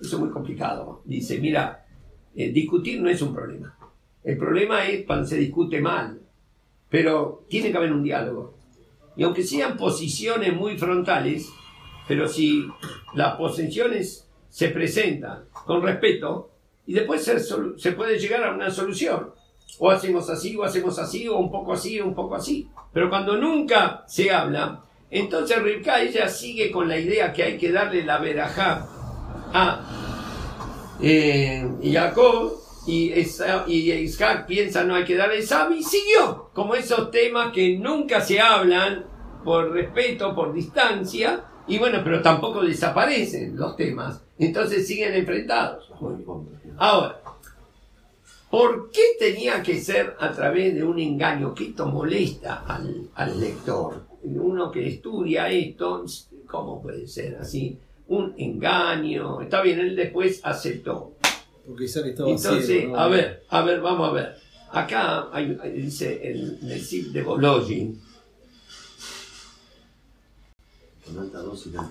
Eso 0.00 0.16
es 0.16 0.18
muy 0.18 0.30
complicado. 0.30 1.02
Dice, 1.04 1.38
mira, 1.38 1.86
eh, 2.34 2.50
discutir 2.50 3.00
no 3.00 3.10
es 3.10 3.20
un 3.20 3.34
problema. 3.34 3.76
El 4.22 4.38
problema 4.38 4.86
es 4.86 5.04
cuando 5.04 5.26
se 5.26 5.36
discute 5.36 5.82
mal, 5.82 6.18
pero 6.88 7.44
tiene 7.46 7.70
que 7.70 7.76
haber 7.76 7.92
un 7.92 8.02
diálogo. 8.02 8.54
Y 9.16 9.22
aunque 9.22 9.42
sean 9.42 9.76
posiciones 9.76 10.56
muy 10.56 10.78
frontales, 10.78 11.50
pero 12.08 12.26
si 12.26 12.66
las 13.14 13.36
posiciones 13.36 14.30
se 14.48 14.68
presentan 14.68 15.44
con 15.52 15.82
respeto, 15.82 16.52
y 16.86 16.94
después 16.94 17.22
se, 17.22 17.38
se 17.38 17.92
puede 17.92 18.18
llegar 18.18 18.44
a 18.44 18.54
una 18.54 18.70
solución. 18.70 19.30
O 19.78 19.90
hacemos 19.90 20.30
así, 20.30 20.56
o 20.56 20.64
hacemos 20.64 20.98
así, 20.98 21.28
o 21.28 21.36
un 21.36 21.50
poco 21.50 21.74
así, 21.74 22.00
o 22.00 22.06
un 22.06 22.14
poco 22.14 22.34
así. 22.34 22.66
Pero 22.94 23.10
cuando 23.10 23.36
nunca 23.36 24.04
se 24.06 24.30
habla, 24.30 24.84
entonces 25.10 25.62
Rivka 25.62 26.00
ella 26.00 26.28
sigue 26.28 26.70
con 26.70 26.88
la 26.88 26.98
idea 26.98 27.32
que 27.32 27.42
hay 27.44 27.58
que 27.58 27.70
darle 27.72 28.04
la 28.04 28.18
verajá 28.18 28.86
a 29.52 29.80
eh, 31.00 31.68
Jacob 31.82 32.52
y, 32.86 33.12
Esa- 33.12 33.64
y 33.66 33.90
Isaac 33.92 34.46
piensa 34.46 34.84
no 34.84 34.94
hay 34.94 35.04
que 35.04 35.16
darle 35.16 35.38
Esab 35.38 35.72
y 35.72 35.82
siguió 35.82 36.50
como 36.52 36.74
esos 36.74 37.10
temas 37.10 37.52
que 37.52 37.78
nunca 37.78 38.20
se 38.20 38.40
hablan 38.40 39.04
por 39.44 39.72
respeto, 39.72 40.34
por 40.34 40.52
distancia 40.52 41.44
y 41.66 41.78
bueno, 41.78 42.00
pero 42.04 42.20
tampoco 42.20 42.62
desaparecen 42.62 43.56
los 43.56 43.74
temas, 43.76 44.20
entonces 44.38 44.86
siguen 44.86 45.14
enfrentados. 45.14 45.90
Ahora, 46.76 47.20
¿por 48.50 48.90
qué 48.90 49.00
tenía 49.18 49.62
que 49.62 49.80
ser 49.80 50.14
a 50.20 50.30
través 50.32 50.74
de 50.74 50.84
un 50.84 50.98
engaño? 50.98 51.54
Que 51.54 51.68
esto 51.68 51.86
molesta 51.86 52.64
al 53.14 53.40
lector. 53.40 54.02
Uno 54.24 54.70
que 54.70 54.88
estudia 54.88 55.50
esto, 55.50 56.04
¿cómo 56.46 56.80
puede 56.82 57.06
ser 57.06 57.36
así? 57.36 57.78
Un 58.08 58.34
engaño. 58.38 59.40
Está 59.42 59.62
bien, 59.62 59.78
él 59.80 59.94
después 59.96 60.40
aceptó. 60.42 61.12
Porque 61.66 61.84
Isaac 61.84 62.06
estaba 62.06 62.30
Entonces, 62.30 62.66
ciego, 62.66 62.92
¿no? 62.94 63.00
a 63.00 63.08
ver, 63.08 63.44
a 63.48 63.62
ver, 63.62 63.80
vamos 63.80 64.08
a 64.08 64.12
ver. 64.12 64.36
Acá 64.70 65.28
hay- 65.32 65.56
dice 65.74 66.20
el 66.30 66.58
Nesib 66.62 67.12
de 67.12 67.22
Bologin, 67.22 68.00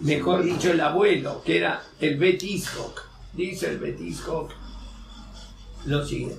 mejor 0.02 0.44
dicho 0.44 0.72
el 0.72 0.82
abuelo, 0.82 1.42
que 1.46 1.58
era 1.58 1.82
el 2.00 2.18
Bet 2.18 2.42
Iskok. 2.44 3.02
Dice 3.34 3.70
el 3.72 3.78
Bet 3.80 4.00
Iskok 4.02 4.52
lo 5.86 6.06
siguiente. 6.06 6.38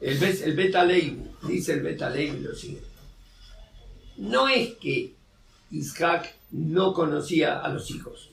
El, 0.00 0.18
Bet, 0.18 0.42
el 0.42 0.56
Bet 0.56 0.74
Alevi, 0.76 1.22
dice 1.46 1.72
el 1.74 1.82
Bet 1.82 2.00
Alevi 2.02 2.40
lo 2.40 2.54
siguiente. 2.54 2.87
No 4.18 4.48
es 4.48 4.74
que 4.74 5.14
Isaac 5.70 6.34
no 6.50 6.92
conocía 6.92 7.60
a 7.60 7.68
los 7.68 7.90
hijos. 7.90 8.30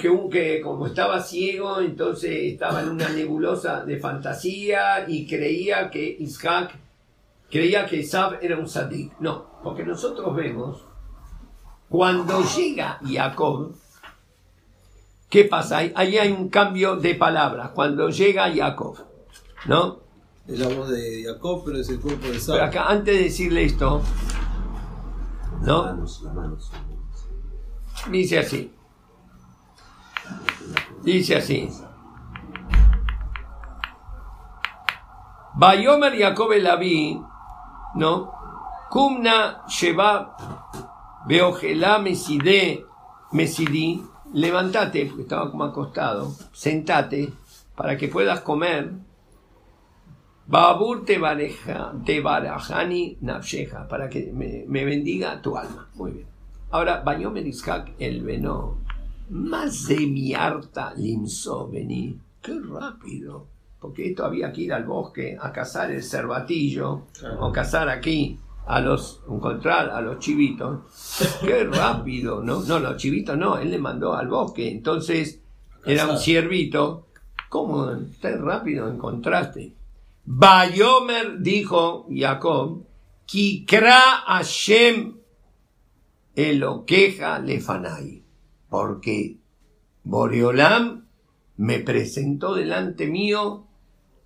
Que, 0.00 0.60
como 0.62 0.86
estaba 0.86 1.22
ciego, 1.22 1.80
entonces 1.80 2.52
estaba 2.52 2.80
en 2.80 2.88
una 2.88 3.08
nebulosa 3.10 3.84
de 3.84 3.98
fantasía 3.98 5.04
y 5.06 5.26
creía 5.26 5.90
que 5.90 6.16
Isaac, 6.20 6.74
creía 7.50 7.84
que 7.86 7.96
Isaac 7.96 8.38
era 8.40 8.56
un 8.56 8.68
sadik. 8.68 9.12
No, 9.20 9.60
porque 9.62 9.84
nosotros 9.84 10.34
vemos, 10.34 10.82
cuando 11.88 12.42
llega 12.56 12.98
Jacob, 13.06 13.74
¿qué 15.28 15.44
pasa? 15.44 15.78
Ahí 15.78 16.16
hay 16.18 16.32
un 16.32 16.48
cambio 16.48 16.96
de 16.96 17.14
palabras, 17.14 17.70
cuando 17.70 18.08
llega 18.08 18.52
Jacob, 18.54 18.96
¿no? 19.66 20.05
Es 20.48 20.58
la 20.60 20.68
voz 20.68 20.88
de 20.90 21.24
Jacob, 21.24 21.62
pero 21.64 21.78
es 21.78 21.88
el 21.88 21.98
cuerpo 22.00 22.22
de 22.22 22.26
Pero 22.28 22.38
Isaac. 22.38 22.62
acá, 22.62 22.86
antes 22.88 23.16
de 23.16 23.24
decirle 23.24 23.64
esto, 23.64 24.00
¿no? 25.62 25.82
Manos, 25.84 26.22
las 26.22 26.34
manos. 26.34 26.72
Dice 28.10 28.38
así. 28.38 28.72
Dice 31.02 31.36
así. 31.36 31.68
Bayomer 35.54 36.16
Jacob 36.18 36.52
el 36.52 36.66
Abí, 36.66 37.20
¿no? 37.94 38.32
Kumna 38.90 39.64
Sheba 39.66 40.36
Beogelá 41.26 41.98
Mesidé 41.98 42.84
Mesidí. 43.32 44.04
Levantate, 44.32 45.06
porque 45.06 45.22
estaba 45.22 45.50
como 45.50 45.64
acostado. 45.64 46.32
Sentate 46.52 47.32
para 47.74 47.96
que 47.96 48.08
puedas 48.08 48.40
comer. 48.40 48.92
Babur 50.48 51.04
te 51.04 51.18
bareja, 51.18 51.92
te 52.04 52.20
barajani 52.20 53.18
nafsheja, 53.20 53.88
para 53.88 54.08
que 54.08 54.30
me, 54.32 54.64
me 54.68 54.84
bendiga 54.84 55.42
tu 55.42 55.56
alma. 55.56 55.88
Muy 55.94 56.12
bien. 56.12 56.26
Ahora, 56.70 57.02
Bayomer 57.02 57.46
Iskak 57.46 57.94
el 57.98 58.22
Beno, 58.22 58.78
más 59.30 59.88
de 59.88 60.06
mi 60.06 60.34
harta 60.34 60.94
limso 60.94 61.68
vení. 61.68 62.18
Qué 62.40 62.60
rápido. 62.60 63.46
Porque 63.80 64.10
esto 64.10 64.24
había 64.24 64.52
que 64.52 64.62
ir 64.62 64.72
al 64.72 64.84
bosque 64.84 65.36
a 65.40 65.52
cazar 65.52 65.90
el 65.90 66.02
cervatillo, 66.02 67.06
o 67.40 67.52
cazar 67.52 67.88
aquí 67.88 68.38
a 68.66 68.80
los, 68.80 69.22
encontrar 69.28 69.90
a 69.90 70.00
los 70.00 70.18
chivitos. 70.18 70.80
Qué 71.40 71.64
rápido, 71.64 72.42
¿no? 72.42 72.62
No, 72.62 72.78
los 72.78 72.96
chivitos 72.96 73.36
no, 73.36 73.58
él 73.58 73.70
le 73.70 73.78
mandó 73.78 74.14
al 74.14 74.28
bosque. 74.28 74.70
Entonces, 74.70 75.40
era 75.84 76.06
un 76.06 76.18
ciervito. 76.18 77.06
¿Cómo 77.48 77.86
tan 78.20 78.44
rápido 78.44 78.88
encontraste? 78.88 79.72
Bayomer 80.26 81.38
dijo 81.40 82.06
Jacob, 82.10 82.84
Kikra 83.26 84.22
Hashem 84.26 85.14
Eloqueja 86.34 87.38
Lefanai, 87.38 88.22
porque 88.68 89.36
Boreolam 90.04 91.06
me 91.56 91.78
presentó 91.78 92.54
delante 92.54 93.06
mío 93.06 93.66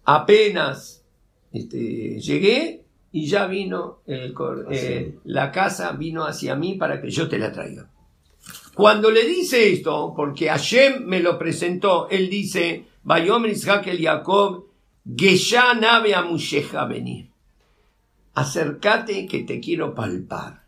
apenas 0.05 1.05
este, 1.53 2.19
llegué 2.19 2.85
y 3.13 3.27
ya 3.27 3.47
vino 3.47 4.01
el 4.07 4.33
cor- 4.35 4.67
eh, 4.71 5.19
la 5.25 5.53
casa 5.53 5.93
vino 5.93 6.25
hacia 6.25 6.57
mí 6.57 6.75
para 6.75 7.01
que 7.01 7.11
yo 7.11 7.29
te 7.29 7.39
la 7.39 7.53
traiga. 7.53 7.91
Cuando 8.75 9.11
le 9.11 9.25
dice 9.27 9.71
esto, 9.73 10.15
porque 10.17 10.49
Hashem 10.49 11.05
me 11.05 11.21
lo 11.21 11.39
presentó, 11.39 12.09
él 12.09 12.31
dice, 12.31 12.87
Bayomer 13.03 13.51
Isaac 13.51 13.87
el 13.89 14.03
Jacob, 14.03 14.65
Gesha 15.05 15.75
nave 15.75 16.15
amusheja 16.15 16.85
vení. 16.87 17.31
Acércate 18.35 19.27
que 19.27 19.43
te 19.45 19.61
quiero 19.61 19.95
palpar. 19.95 20.63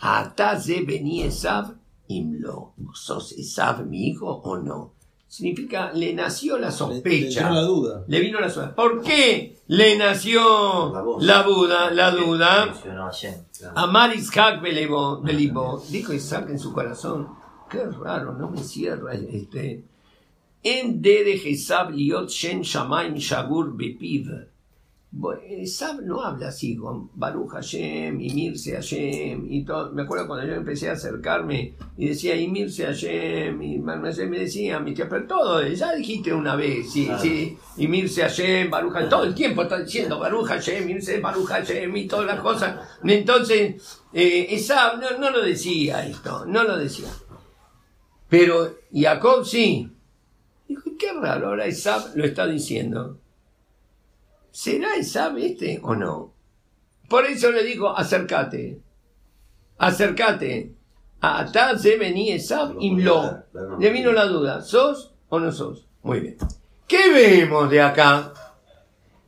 Ataze 0.00 0.82
vení 0.82 1.22
Esav 1.22 1.74
imlo. 2.08 2.72
¿Sos 2.94 3.32
Esav 3.32 3.84
mi 3.86 4.08
hijo 4.08 4.26
o 4.26 4.56
no? 4.58 4.92
Significa, 5.28 5.90
le 5.92 6.14
nació 6.14 6.54
la 6.58 6.66
Le- 6.68 6.72
le 6.72 6.78
sospecha. 6.78 7.40
entró 7.40 7.54
la 7.54 7.62
duda. 7.62 8.04
Le 8.06 8.20
vino 8.20 8.38
la 8.40 8.48
sospecha. 8.48 8.76
¿Por 8.76 9.02
qué 9.02 9.56
le 9.66 9.98
nació 9.98 10.92
La 10.92 11.02
la 11.18 11.42
duda? 11.42 11.90
La 11.90 12.10
duda. 12.12 12.74
Amar 13.74 14.14
Isaac 14.14 14.62
Belibó. 14.62 15.20
Dijo 15.88 16.12
Isaac 16.12 16.50
en 16.50 16.58
su 16.60 16.72
corazón, 16.72 17.28
qué 17.68 17.84
raro, 17.84 18.32
no 18.34 18.48
me 18.50 18.62
cierra 18.62 19.14
este. 19.14 19.82
En 20.64 21.02
dere 21.02 21.34
Esab 21.34 21.90
liot 21.92 22.30
shen 22.30 22.62
shamaim 22.62 23.16
shagur 23.16 23.76
bepiv. 23.76 24.46
Bueno, 25.16 25.42
Esab 25.46 26.00
no 26.00 26.22
habla 26.24 26.48
así 26.48 26.74
con 26.74 27.10
Baruch 27.14 27.50
Hashem 27.52 28.18
y 28.18 28.30
Mirce 28.30 28.72
Hashem 28.72 29.46
y 29.48 29.62
todo. 29.62 29.92
Me 29.92 30.02
acuerdo 30.02 30.26
cuando 30.26 30.46
yo 30.46 30.54
empecé 30.54 30.88
a 30.88 30.94
acercarme 30.94 31.74
y 31.98 32.08
decía 32.08 32.34
y 32.34 32.48
Mirce 32.48 32.86
Hashem 32.86 33.62
y 33.62 33.78
me 33.78 34.38
decía, 34.38 34.80
mi 34.80 34.94
tía, 34.94 35.06
pero 35.06 35.26
todo, 35.26 35.62
ya 35.68 35.94
dijiste 35.94 36.32
una 36.32 36.56
vez, 36.56 36.90
sí, 36.90 37.04
Claro. 37.04 37.22
sí, 37.22 37.58
y 37.76 37.86
Mirce 37.86 38.22
Hashem, 38.22 38.70
Baruch 38.70 38.94
Hashem, 38.94 39.10
todo 39.10 39.24
el 39.24 39.34
tiempo 39.34 39.62
está 39.62 39.78
diciendo 39.80 40.18
Baruch 40.18 40.48
Hashem, 40.48 40.86
Mirce 40.86 41.20
Baruch 41.20 41.46
Hashem 41.46 41.94
y 41.94 42.06
todas 42.08 42.26
las 42.26 42.40
cosas. 42.40 42.80
Entonces, 43.04 44.00
eh, 44.14 44.46
Esab 44.48 44.98
no, 44.98 45.18
no 45.18 45.30
lo 45.30 45.42
decía 45.42 46.06
esto, 46.06 46.46
no 46.46 46.64
lo 46.64 46.78
decía. 46.78 47.10
Pero 48.30 48.78
Jacob 48.92 49.44
sí. 49.44 49.90
Qué 51.04 51.12
raro, 51.12 51.48
ahora 51.48 51.66
Esab 51.66 52.16
lo 52.16 52.24
está 52.24 52.46
diciendo. 52.46 53.18
¿Será 54.50 54.94
Esab 54.96 55.36
este 55.36 55.78
o 55.82 55.94
no? 55.94 56.32
Por 57.10 57.26
eso 57.26 57.50
le 57.50 57.62
digo, 57.62 57.90
acércate. 57.94 58.80
Acércate. 59.76 60.72
Atá 61.20 61.76
se 61.78 61.98
vení 61.98 62.30
Esab 62.32 62.76
imlo. 62.80 63.42
Le 63.78 63.90
vino 63.90 64.12
la 64.12 64.24
duda, 64.24 64.62
¿sos 64.62 65.12
o 65.28 65.38
no 65.38 65.52
sos? 65.52 65.86
Muy 66.02 66.20
bien. 66.20 66.36
¿Qué 66.88 67.12
vemos 67.12 67.68
de 67.68 67.82
acá? 67.82 68.32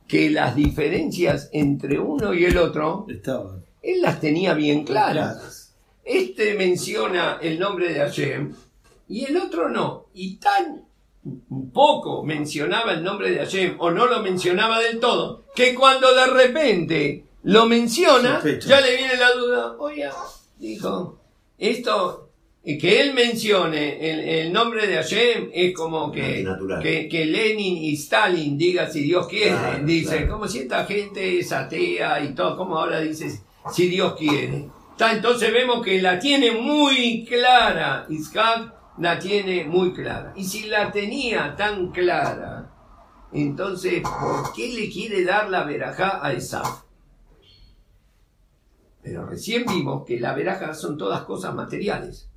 Que 0.07 0.31
las 0.31 0.55
diferencias 0.55 1.47
entre 1.51 1.99
uno 1.99 2.33
y 2.33 2.45
el 2.45 2.57
otro, 2.57 3.05
Estaban. 3.07 3.63
él 3.83 4.01
las 4.01 4.19
tenía 4.19 4.55
bien 4.55 4.83
claras. 4.83 5.75
Este 6.03 6.55
menciona 6.55 7.37
el 7.39 7.59
nombre 7.59 7.93
de 7.93 7.99
Hashem 7.99 8.55
y 9.07 9.25
el 9.25 9.37
otro 9.37 9.69
no. 9.69 10.07
Y 10.15 10.37
tan 10.37 10.86
poco 11.73 12.23
mencionaba 12.23 12.93
el 12.93 13.03
nombre 13.03 13.31
de 13.31 13.37
Hashem 13.39 13.75
o 13.79 13.91
no 13.91 14.05
lo 14.05 14.21
mencionaba 14.21 14.79
del 14.79 14.99
todo, 14.99 15.43
que 15.55 15.73
cuando 15.73 16.13
de 16.13 16.27
repente 16.27 17.25
lo 17.43 17.65
menciona, 17.65 18.35
Sospecha. 18.35 18.69
ya 18.69 18.81
le 18.81 18.97
viene 18.97 19.17
la 19.17 19.31
duda. 19.31 19.75
Oye, 19.79 20.09
dijo, 20.57 21.19
esto, 21.57 22.29
eh, 22.63 22.77
que 22.77 23.01
él 23.01 23.13
mencione 23.13 24.11
el, 24.11 24.19
el 24.19 24.53
nombre 24.53 24.87
de 24.87 24.95
Hashem 24.95 25.49
es 25.53 25.73
como 25.73 26.11
que, 26.11 26.45
que, 26.81 27.07
que 27.07 27.25
Lenin 27.25 27.77
y 27.77 27.93
Stalin 27.93 28.57
diga 28.57 28.89
si 28.89 29.01
Dios 29.01 29.27
quiere. 29.27 29.51
Claro, 29.51 29.85
dice, 29.85 30.17
claro. 30.17 30.31
como 30.33 30.47
si 30.47 30.59
esta 30.59 30.85
gente 30.85 31.39
es 31.39 31.51
atea 31.51 32.21
y 32.23 32.35
todo, 32.35 32.57
como 32.57 32.77
ahora 32.77 32.99
dices, 32.99 33.41
si 33.71 33.87
Dios 33.87 34.15
quiere. 34.17 34.67
Entonces 34.99 35.53
vemos 35.53 35.85
que 35.85 36.01
la 36.01 36.19
tiene 36.19 36.51
muy 36.51 37.23
clara, 37.25 38.05
Isaac 38.09 38.73
la 38.97 39.19
tiene 39.19 39.65
muy 39.65 39.93
clara. 39.93 40.33
Y 40.35 40.43
si 40.43 40.67
la 40.67 40.91
tenía 40.91 41.55
tan 41.55 41.91
clara, 41.91 42.71
entonces, 43.31 44.01
¿por 44.01 44.53
qué 44.53 44.73
le 44.73 44.89
quiere 44.89 45.23
dar 45.23 45.49
la 45.49 45.63
verajá 45.63 46.25
a 46.25 46.33
Esaf? 46.33 46.83
Pero 49.01 49.25
recién 49.25 49.65
vimos 49.65 50.05
que 50.05 50.19
la 50.19 50.33
verajá 50.33 50.73
son 50.73 50.97
todas 50.97 51.23
cosas 51.23 51.53
materiales. 51.55 52.29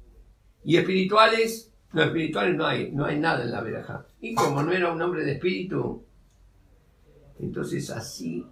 Y 0.65 0.77
espirituales, 0.77 1.73
no, 1.93 2.03
espirituales 2.03 2.57
no 2.57 2.67
hay, 2.67 2.93
no 2.93 3.07
hay 3.07 3.19
nada 3.19 3.43
en 3.43 3.51
la 3.51 3.61
verajá. 3.61 4.07
Y 4.21 4.35
como 4.35 4.63
no 4.63 4.73
era 4.73 4.93
un 4.93 5.01
hombre 5.01 5.25
de 5.25 5.33
espíritu, 5.33 6.05
entonces 7.39 7.91
así 7.91 8.47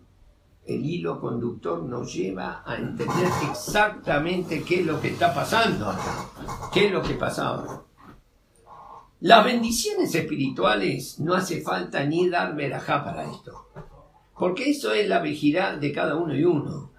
el 0.66 0.84
hilo 0.84 1.20
conductor 1.20 1.82
nos 1.82 2.12
lleva 2.12 2.62
a 2.66 2.76
entender 2.76 3.28
exactamente 3.50 4.62
qué 4.62 4.80
es 4.80 4.86
lo 4.86 5.00
que 5.00 5.08
está 5.08 5.32
pasando 5.32 5.94
qué 6.72 6.86
es 6.86 6.92
lo 6.92 7.02
que 7.02 7.14
pasaba. 7.14 7.84
Las 9.20 9.44
bendiciones 9.44 10.14
espirituales 10.14 11.18
no 11.18 11.34
hace 11.34 11.60
falta 11.60 12.04
ni 12.04 12.28
dar 12.28 12.54
verajá 12.54 13.04
para 13.04 13.28
esto, 13.28 13.68
porque 14.38 14.70
eso 14.70 14.92
es 14.92 15.08
la 15.08 15.18
vejirá 15.18 15.76
de 15.76 15.90
cada 15.90 16.14
uno 16.14 16.36
y 16.36 16.44
uno. 16.44 16.92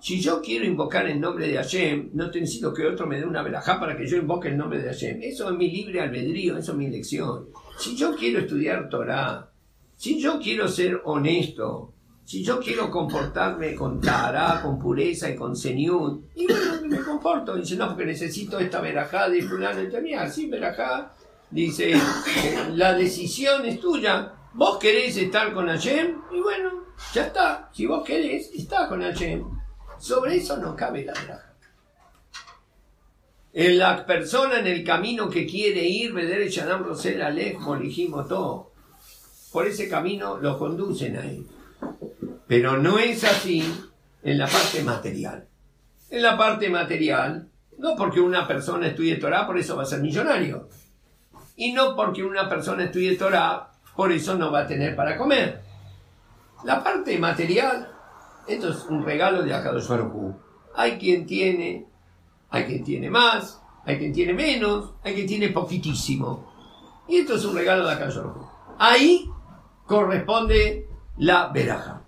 Si 0.00 0.20
yo 0.20 0.42
quiero 0.42 0.64
invocar 0.64 1.06
el 1.06 1.20
nombre 1.20 1.46
de 1.46 1.54
Hashem, 1.54 2.10
no 2.14 2.26
necesito 2.26 2.74
que 2.74 2.84
otro 2.84 3.06
me 3.06 3.18
dé 3.18 3.24
una 3.24 3.44
verajá 3.44 3.78
para 3.78 3.96
que 3.96 4.08
yo 4.08 4.16
invoque 4.16 4.48
el 4.48 4.56
nombre 4.56 4.80
de 4.80 4.88
Hashem. 4.88 5.22
Eso 5.22 5.48
es 5.48 5.56
mi 5.56 5.70
libre 5.70 6.00
albedrío, 6.00 6.58
eso 6.58 6.72
es 6.72 6.78
mi 6.78 6.86
elección. 6.86 7.50
Si 7.78 7.94
yo 7.94 8.16
quiero 8.16 8.40
estudiar 8.40 8.88
Torah, 8.88 9.48
si 9.94 10.20
yo 10.20 10.40
quiero 10.40 10.66
ser 10.66 11.00
honesto, 11.04 11.92
si 12.24 12.42
yo 12.42 12.58
quiero 12.58 12.90
comportarme 12.90 13.76
con 13.76 14.00
Tará, 14.00 14.60
con 14.62 14.80
pureza 14.80 15.30
y 15.30 15.36
con 15.36 15.54
Seniud, 15.54 16.22
y 16.34 16.46
bueno, 16.46 16.88
me 16.88 16.98
comporto. 16.98 17.54
Dice, 17.54 17.76
no, 17.76 17.86
porque 17.86 18.06
necesito 18.06 18.58
esta 18.58 18.80
verajá 18.80 19.28
de 19.28 19.42
fulano. 19.42 19.80
Y 19.80 20.02
mira, 20.02 20.28
sí, 20.28 20.48
verajá. 20.48 21.14
Dice, 21.52 21.92
eh, 21.92 21.98
la 22.70 22.94
decisión 22.94 23.66
es 23.66 23.78
tuya. 23.78 24.32
Vos 24.54 24.78
querés 24.78 25.16
estar 25.18 25.52
con 25.52 25.68
Hashem, 25.68 26.22
y 26.32 26.40
bueno, 26.40 26.86
ya 27.14 27.26
está. 27.26 27.70
Si 27.72 27.86
vos 27.86 28.02
querés, 28.04 28.50
está 28.54 28.88
con 28.88 29.02
Hashem. 29.02 29.44
Sobre 29.98 30.36
eso 30.36 30.56
no 30.56 30.74
cabe 30.74 31.04
la. 31.04 31.14
En 33.52 33.78
la 33.78 34.06
persona 34.06 34.60
en 34.60 34.66
el 34.66 34.82
camino 34.82 35.28
que 35.28 35.46
quiere 35.46 35.86
ir, 35.86 36.14
Bedere 36.14 36.48
Shanam 36.48 36.84
Rosel 36.84 37.20
Alej 37.20 37.58
Molijimo 37.58 38.24
todo. 38.24 38.72
Por 39.52 39.66
ese 39.66 39.90
camino 39.90 40.38
lo 40.38 40.58
conducen 40.58 41.16
a 41.18 41.24
él. 41.26 41.46
Pero 42.46 42.78
no 42.78 42.98
es 42.98 43.24
así 43.24 43.62
en 44.22 44.38
la 44.38 44.46
parte 44.46 44.82
material. 44.82 45.46
En 46.08 46.22
la 46.22 46.38
parte 46.38 46.70
material, 46.70 47.50
no 47.76 47.94
porque 47.94 48.20
una 48.20 48.48
persona 48.48 48.86
estudie 48.86 49.16
Torah, 49.16 49.46
por 49.46 49.58
eso 49.58 49.76
va 49.76 49.82
a 49.82 49.86
ser 49.86 50.00
millonario. 50.00 50.68
Y 51.56 51.72
no 51.72 51.94
porque 51.94 52.24
una 52.24 52.48
persona 52.48 52.84
estudie 52.84 53.16
Torah, 53.16 53.70
por 53.94 54.10
eso 54.12 54.34
no 54.36 54.50
va 54.50 54.60
a 54.60 54.66
tener 54.66 54.96
para 54.96 55.16
comer. 55.16 55.62
La 56.64 56.82
parte 56.82 57.18
material, 57.18 57.90
esto 58.46 58.70
es 58.70 58.84
un 58.86 59.04
regalo 59.04 59.42
de 59.42 59.54
Akadosh 59.54 59.88
Baruj. 59.88 60.34
Hay 60.74 60.98
quien 60.98 61.26
tiene, 61.26 61.86
hay 62.50 62.64
quien 62.64 62.84
tiene 62.84 63.10
más, 63.10 63.60
hay 63.84 63.98
quien 63.98 64.12
tiene 64.12 64.32
menos, 64.32 64.92
hay 65.02 65.14
quien 65.14 65.26
tiene 65.26 65.48
poquitísimo. 65.48 66.52
Y 67.08 67.18
esto 67.18 67.34
es 67.34 67.44
un 67.44 67.56
regalo 67.56 67.86
de 67.86 67.92
Akadosh 67.92 68.16
Baruj. 68.16 68.48
Ahí 68.78 69.28
corresponde 69.86 70.88
la 71.18 71.48
veraja. 71.48 72.02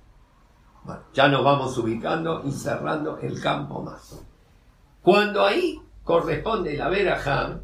Bueno, 0.84 1.02
ya 1.12 1.28
nos 1.28 1.44
vamos 1.44 1.76
ubicando 1.78 2.42
y 2.44 2.52
cerrando 2.52 3.18
el 3.18 3.40
campo 3.40 3.82
más. 3.82 4.22
Cuando 5.02 5.44
ahí 5.44 5.80
corresponde 6.02 6.76
la 6.76 6.88
veraja, 6.88 7.60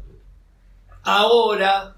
ahora 1.03 1.95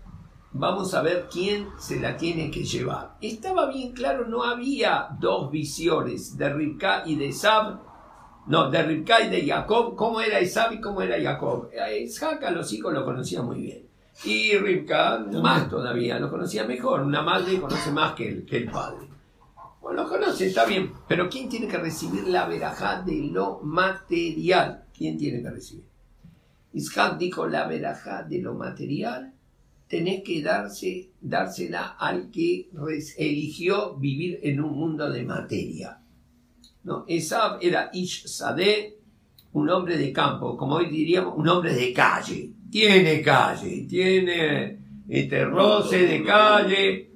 vamos 0.52 0.94
a 0.94 1.02
ver 1.02 1.28
quién 1.32 1.68
se 1.78 2.00
la 2.00 2.16
tiene 2.16 2.52
que 2.52 2.64
llevar. 2.64 3.18
Estaba 3.22 3.68
bien 3.68 3.92
claro, 3.92 4.28
no 4.28 4.44
había 4.44 5.08
dos 5.20 5.52
visiones 5.52 6.38
de 6.38 6.54
Ribka 6.54 7.04
y 7.06 7.16
de 7.16 7.32
Sab, 7.32 7.80
no, 8.48 8.70
de 8.70 8.84
Ribka 8.84 9.22
y 9.22 9.30
de 9.30 9.48
Jacob, 9.48 9.96
cómo 9.96 10.22
era 10.22 10.42
Isab 10.42 10.74
y 10.74 10.82
cómo 10.82 11.02
era 11.02 11.22
Jacob. 11.22 11.70
A 11.82 11.92
Isaac 11.92 12.44
a 12.44 12.52
los 12.52 12.72
hijos 12.74 12.94
lo 12.94 13.06
conocía 13.06 13.42
muy 13.42 13.62
bien. 13.62 13.88
Y 14.26 14.56
Ribka 14.58 15.26
más 15.42 15.70
todavía, 15.70 16.20
lo 16.20 16.30
conocía 16.30 16.66
mejor. 16.66 17.02
Una 17.02 17.22
madre 17.22 17.60
conoce 17.60 17.92
más 17.92 18.14
que 18.14 18.30
el, 18.30 18.46
que 18.46 18.58
el 18.58 18.70
padre. 18.70 19.08
Bueno, 19.82 20.04
lo 20.04 20.10
conoce, 20.10 20.48
está 20.48 20.66
bien. 20.66 20.94
Pero 21.08 21.28
¿quién 21.30 21.50
tiene 21.50 21.68
que 21.68 21.78
recibir 21.78 22.28
la 22.28 22.46
verajá 22.46 23.02
de 23.02 23.30
lo 23.32 23.60
material? 23.64 24.86
¿Quién 24.96 25.18
tiene 25.18 25.42
que 25.42 25.50
recibir? 25.50 25.93
Isaac 26.74 27.18
dijo 27.18 27.48
la 27.48 27.68
verajá 27.68 28.24
de 28.24 28.40
lo 28.40 28.56
material 28.56 29.34
tenés 29.94 30.24
que 30.24 30.42
darse, 30.42 31.12
dársela 31.22 31.96
al 32.00 32.32
que 32.32 32.68
eligió 33.18 33.96
vivir 33.96 34.40
en 34.42 34.60
un 34.60 34.76
mundo 34.76 35.08
de 35.08 35.24
materia. 35.24 36.00
¿no? 36.84 37.06
Esab 37.08 37.60
era 37.62 37.92
Ish 37.94 38.26
Sadeh, 38.28 38.98
un 39.52 39.70
hombre 39.70 39.98
de 39.98 40.12
campo, 40.12 40.58
como 40.58 40.78
hoy 40.78 40.90
diríamos, 40.90 41.36
un 41.38 41.48
hombre 41.48 41.76
de 41.76 41.94
calle. 41.94 42.50
Tiene 42.72 43.22
calle, 43.22 43.86
tiene 43.88 44.80
este 45.08 45.46
roce 45.46 46.08
de 46.08 46.24
calle, 46.24 47.12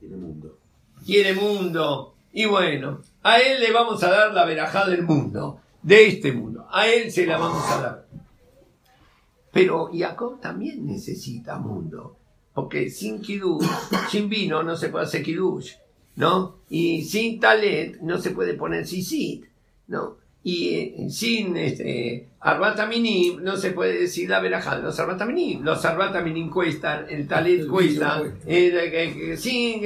Tiene 0.00 0.16
mundo. 0.16 0.58
tiene 1.04 1.34
mundo. 1.34 2.16
Y 2.32 2.46
bueno, 2.46 3.00
a 3.22 3.38
él 3.38 3.60
le 3.60 3.70
vamos 3.70 4.02
a 4.02 4.10
dar 4.10 4.34
la 4.34 4.44
verajá 4.44 4.88
del 4.88 5.04
mundo, 5.04 5.60
de 5.84 6.08
este 6.08 6.32
mundo. 6.32 6.66
A 6.68 6.88
él 6.88 7.12
se 7.12 7.26
la 7.26 7.38
vamos 7.38 7.64
a 7.70 7.80
dar. 7.80 8.05
Pero 9.56 9.88
Jacob 9.90 10.38
también 10.38 10.86
necesita 10.86 11.58
mundo, 11.58 12.18
porque 12.52 12.90
sin 12.90 13.22
kiddush, 13.22 13.66
sin 14.10 14.28
vino 14.28 14.62
no 14.62 14.76
se 14.76 14.90
puede 14.90 15.06
hacer 15.06 15.22
kiddush, 15.22 15.72
¿no? 16.16 16.56
Y 16.68 17.02
sin 17.04 17.40
talet 17.40 17.98
no 18.02 18.18
se 18.18 18.32
puede 18.32 18.52
poner 18.52 18.86
sisit, 18.86 19.46
¿no? 19.88 20.18
Y 20.42 20.74
eh, 20.74 21.06
sin 21.08 21.56
este, 21.56 22.28
arbataminim 22.40 23.42
no 23.42 23.56
se 23.56 23.70
puede 23.70 24.00
decir 24.00 24.28
la 24.28 24.40
verajá 24.40 24.76
los 24.76 25.00
arbataminim. 25.00 25.62
Los 25.62 25.82
arbataminim 25.86 26.50
cuestan, 26.50 27.06
el 27.08 27.26
talet 27.26 27.62
El 27.62 27.66
cuesta, 27.66 28.22
eh, 28.46 29.14
eh, 29.32 29.36
sin, 29.38 29.82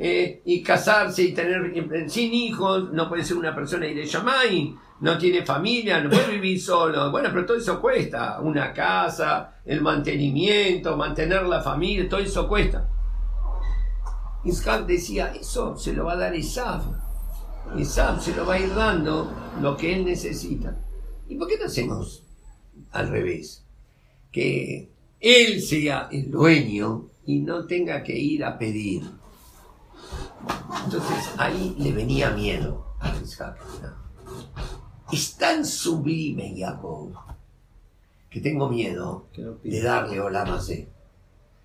eh, 0.00 0.42
y 0.44 0.62
casarse 0.62 1.24
y 1.24 1.32
tener 1.32 1.72
eh, 1.74 2.08
sin 2.08 2.32
hijos, 2.32 2.92
no 2.92 3.08
puede 3.08 3.24
ser 3.24 3.36
una 3.36 3.52
persona 3.52 3.84
y 3.88 3.94
de 3.94 4.04
Yamai, 4.04 4.76
no 5.00 5.16
tiene 5.16 5.44
familia, 5.44 6.00
no 6.00 6.10
puede 6.10 6.32
vivir 6.32 6.60
solo. 6.60 7.10
Bueno, 7.10 7.28
pero 7.32 7.46
todo 7.46 7.56
eso 7.56 7.80
cuesta. 7.80 8.40
Una 8.40 8.72
casa, 8.72 9.60
el 9.64 9.80
mantenimiento, 9.80 10.96
mantener 10.96 11.44
la 11.44 11.62
familia, 11.62 12.08
todo 12.08 12.20
eso 12.20 12.48
cuesta. 12.48 12.88
Isaac 14.44 14.86
decía, 14.86 15.32
eso 15.34 15.76
se 15.76 15.92
lo 15.92 16.04
va 16.04 16.12
a 16.12 16.16
dar 16.16 16.34
Isaac. 16.34 16.82
Isaac 17.76 18.20
se 18.20 18.34
lo 18.34 18.46
va 18.46 18.54
a 18.54 18.58
ir 18.58 18.74
dando 18.74 19.30
lo 19.60 19.76
que 19.76 19.94
él 19.94 20.04
necesita. 20.04 20.76
¿Y 21.28 21.36
por 21.36 21.48
qué 21.48 21.58
no 21.58 21.66
hacemos 21.66 22.24
al 22.92 23.08
revés? 23.08 23.64
Que 24.32 24.90
él 25.20 25.60
sea 25.60 26.08
el 26.10 26.30
dueño 26.30 27.10
y 27.26 27.40
no 27.40 27.66
tenga 27.66 28.02
que 28.02 28.16
ir 28.16 28.44
a 28.44 28.56
pedir. 28.58 29.02
Entonces 30.84 31.34
ahí 31.36 31.76
le 31.78 31.92
venía 31.92 32.30
miedo 32.30 32.94
a 33.00 33.14
Isaac. 33.22 33.58
Es 35.10 35.38
tan 35.38 35.64
sublime 35.64 36.54
Jacob 36.54 37.14
que 38.28 38.40
tengo 38.40 38.68
miedo 38.68 39.26
de 39.64 39.80
darle 39.80 40.20
Olamazé. 40.20 40.86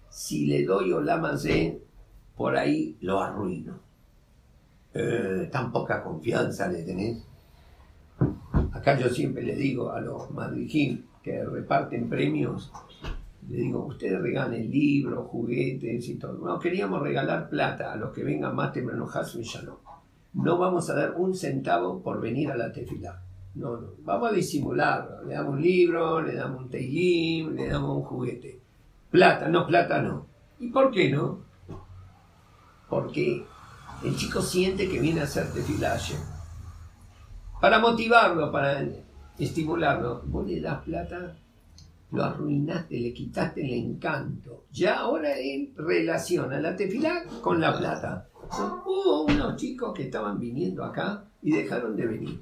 Si 0.10 0.46
le 0.46 0.64
doy 0.64 0.94
Olamazé, 0.94 1.82
por 2.38 2.56
ahí 2.56 2.96
lo 3.02 3.20
arruino. 3.20 3.80
Eh, 4.94 5.50
tan 5.52 5.74
poca 5.74 6.02
confianza 6.02 6.68
le 6.68 6.84
tenés. 6.84 7.22
Acá 8.72 8.98
yo 8.98 9.10
siempre 9.10 9.44
le 9.44 9.56
digo 9.56 9.92
a 9.92 10.00
los 10.00 10.32
madrijín 10.32 11.06
que 11.22 11.44
reparten 11.44 12.10
premios, 12.10 12.72
le 13.50 13.58
digo, 13.58 13.86
ustedes 13.86 14.22
regalen 14.22 14.72
libros, 14.72 15.28
juguetes 15.28 16.08
y 16.08 16.16
todo. 16.16 16.34
No, 16.46 16.60
queríamos 16.60 17.02
regalar 17.02 17.50
plata 17.50 17.92
a 17.92 17.98
los 17.98 18.14
que 18.14 18.24
vengan 18.24 18.56
más 18.56 18.72
temprano, 18.72 19.06
Hasmi 19.12 19.44
ya 19.44 19.62
no. 19.64 19.80
No 20.34 20.58
vamos 20.58 20.90
a 20.90 20.96
dar 20.96 21.16
un 21.16 21.36
centavo 21.36 22.02
por 22.02 22.22
venir 22.22 22.50
a 22.50 22.56
la 22.56 22.72
tefilá. 22.72 23.22
No, 23.56 23.78
no. 23.78 23.88
Vamos 24.00 24.32
a 24.32 24.34
disimularlo. 24.34 25.24
Le 25.24 25.36
damos 25.36 25.54
un 25.54 25.62
libro, 25.62 26.22
le 26.22 26.36
damos 26.36 26.62
un 26.64 26.70
teilim, 26.70 27.56
le 27.56 27.68
damos 27.68 27.98
un 27.98 28.04
juguete. 28.04 28.60
Plata, 29.12 29.48
no, 29.48 29.68
plata 29.68 30.02
no. 30.02 30.26
¿Y 30.60 30.70
por 30.70 30.92
qué 30.92 31.10
no? 31.10 31.40
Porque 32.90 33.46
el 34.04 34.16
chico 34.16 34.42
siente 34.42 34.90
que 34.90 35.00
viene 35.00 35.22
a 35.22 35.26
hacer 35.26 35.52
tefilá 35.52 35.94
ayer. 35.94 36.20
Para 37.62 37.80
motivarlo, 37.80 38.52
para 38.52 38.84
estimularlo, 39.38 40.24
vos 40.26 40.46
le 40.48 40.60
das 40.60 40.82
plata, 40.84 41.36
lo 42.12 42.24
arruinaste, 42.24 43.00
le 43.00 43.14
quitaste 43.14 43.64
el 43.64 43.74
encanto. 43.74 44.66
Ya 44.72 45.00
ahora 45.00 45.38
él 45.38 45.74
relaciona 45.76 46.60
la 46.60 46.76
tefilá 46.76 47.24
con 47.42 47.62
la 47.62 47.78
plata. 47.78 48.28
Hubo 48.86 49.26
unos 49.26 49.56
chicos 49.56 49.94
que 49.94 50.04
estaban 50.04 50.40
viniendo 50.40 50.84
acá 50.84 51.24
y 51.42 51.52
dejaron 51.52 51.96
de 51.96 52.06
venir. 52.06 52.42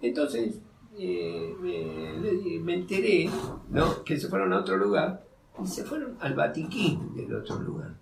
Entonces 0.00 0.60
eh, 0.98 1.54
me, 1.60 2.18
le- 2.20 2.60
me 2.60 2.74
enteré 2.74 3.28
¿no? 3.70 4.04
que 4.04 4.18
se 4.18 4.28
fueron 4.28 4.52
a 4.52 4.60
otro 4.60 4.76
lugar 4.76 5.24
y 5.62 5.66
se 5.66 5.84
fueron 5.84 6.16
al 6.20 6.34
Vatiquín 6.34 7.14
del 7.14 7.34
otro 7.34 7.58
lugar. 7.60 7.94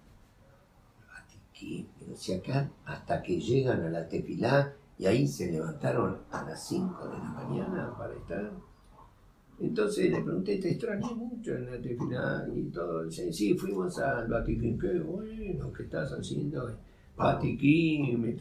Vatiquín, 1.12 1.88
pero 1.98 2.14
si 2.16 2.32
acá 2.34 2.70
hasta 2.84 3.22
que 3.22 3.40
llegan 3.40 3.82
a 3.82 3.88
la 3.90 4.08
Tefilá 4.08 4.74
y 4.98 5.06
ahí 5.06 5.26
se 5.26 5.50
levantaron 5.52 6.18
a 6.30 6.42
las 6.44 6.66
5 6.68 7.06
de 7.08 7.14
la 7.18 7.24
mañana 7.30 7.94
para 7.96 8.14
estar. 8.14 8.50
Entonces 9.58 10.10
le 10.10 10.20
pregunté, 10.22 10.58
te 10.58 10.70
extrañé 10.72 11.14
mucho 11.14 11.54
en 11.54 11.70
la 11.70 11.80
Tefilá 11.80 12.46
y 12.54 12.62
todo. 12.64 13.04
Dice, 13.04 13.32
sí, 13.32 13.54
fuimos 13.56 13.98
al 13.98 14.28
Vatiquín. 14.28 14.78
Qué 14.78 14.98
bueno, 15.00 15.72
¿qué 15.72 15.84
estás 15.84 16.12
haciendo? 16.12 16.70
Vatiquín, 17.16 18.20
me 18.20 18.36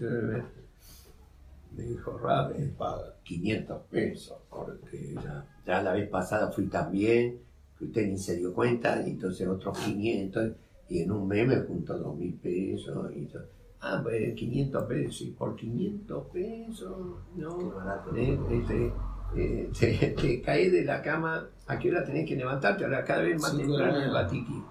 me 1.75 1.83
dijo 1.83 2.17
Rabe, 2.17 2.73
paga 2.77 3.15
500 3.23 3.81
pesos, 3.89 4.37
porque 4.49 5.13
ya, 5.13 5.45
ya 5.65 5.81
la 5.81 5.93
vez 5.93 6.09
pasada 6.09 6.51
fui 6.51 6.67
tan 6.67 6.91
bien, 6.91 7.39
que 7.77 7.85
usted 7.85 8.07
ni 8.07 8.17
se 8.17 8.37
dio 8.37 8.53
cuenta, 8.53 9.01
y 9.05 9.11
entonces 9.11 9.47
otros 9.47 9.77
500, 9.77 10.51
y 10.89 10.99
en 10.99 11.11
un 11.11 11.27
mes 11.27 11.47
me 11.47 11.59
juntó 11.61 11.97
2 11.97 12.15
mil 12.15 12.33
pesos. 12.35 13.11
Y 13.15 13.25
todo. 13.25 13.43
Ah, 13.81 13.99
pues 14.01 14.33
500 14.35 14.83
pesos, 14.85 15.21
y 15.21 15.31
por 15.31 15.55
500 15.55 16.27
pesos, 16.27 16.97
no, 17.35 17.73
eh, 18.15 18.39
este, 18.51 18.93
eh, 19.35 19.69
te, 19.77 20.15
te 20.21 20.41
caes 20.41 20.71
de 20.71 20.85
la 20.85 21.01
cama, 21.01 21.47
¿a 21.67 21.79
qué 21.79 21.89
hora 21.89 22.03
tenés 22.03 22.27
que 22.27 22.35
levantarte? 22.35 22.83
Ahora 22.83 23.03
cada 23.03 23.21
vez 23.21 23.41
más 23.41 23.53
la 23.53 23.59
temprano 23.61 24.01
el 24.01 24.11
batiquín. 24.11 24.63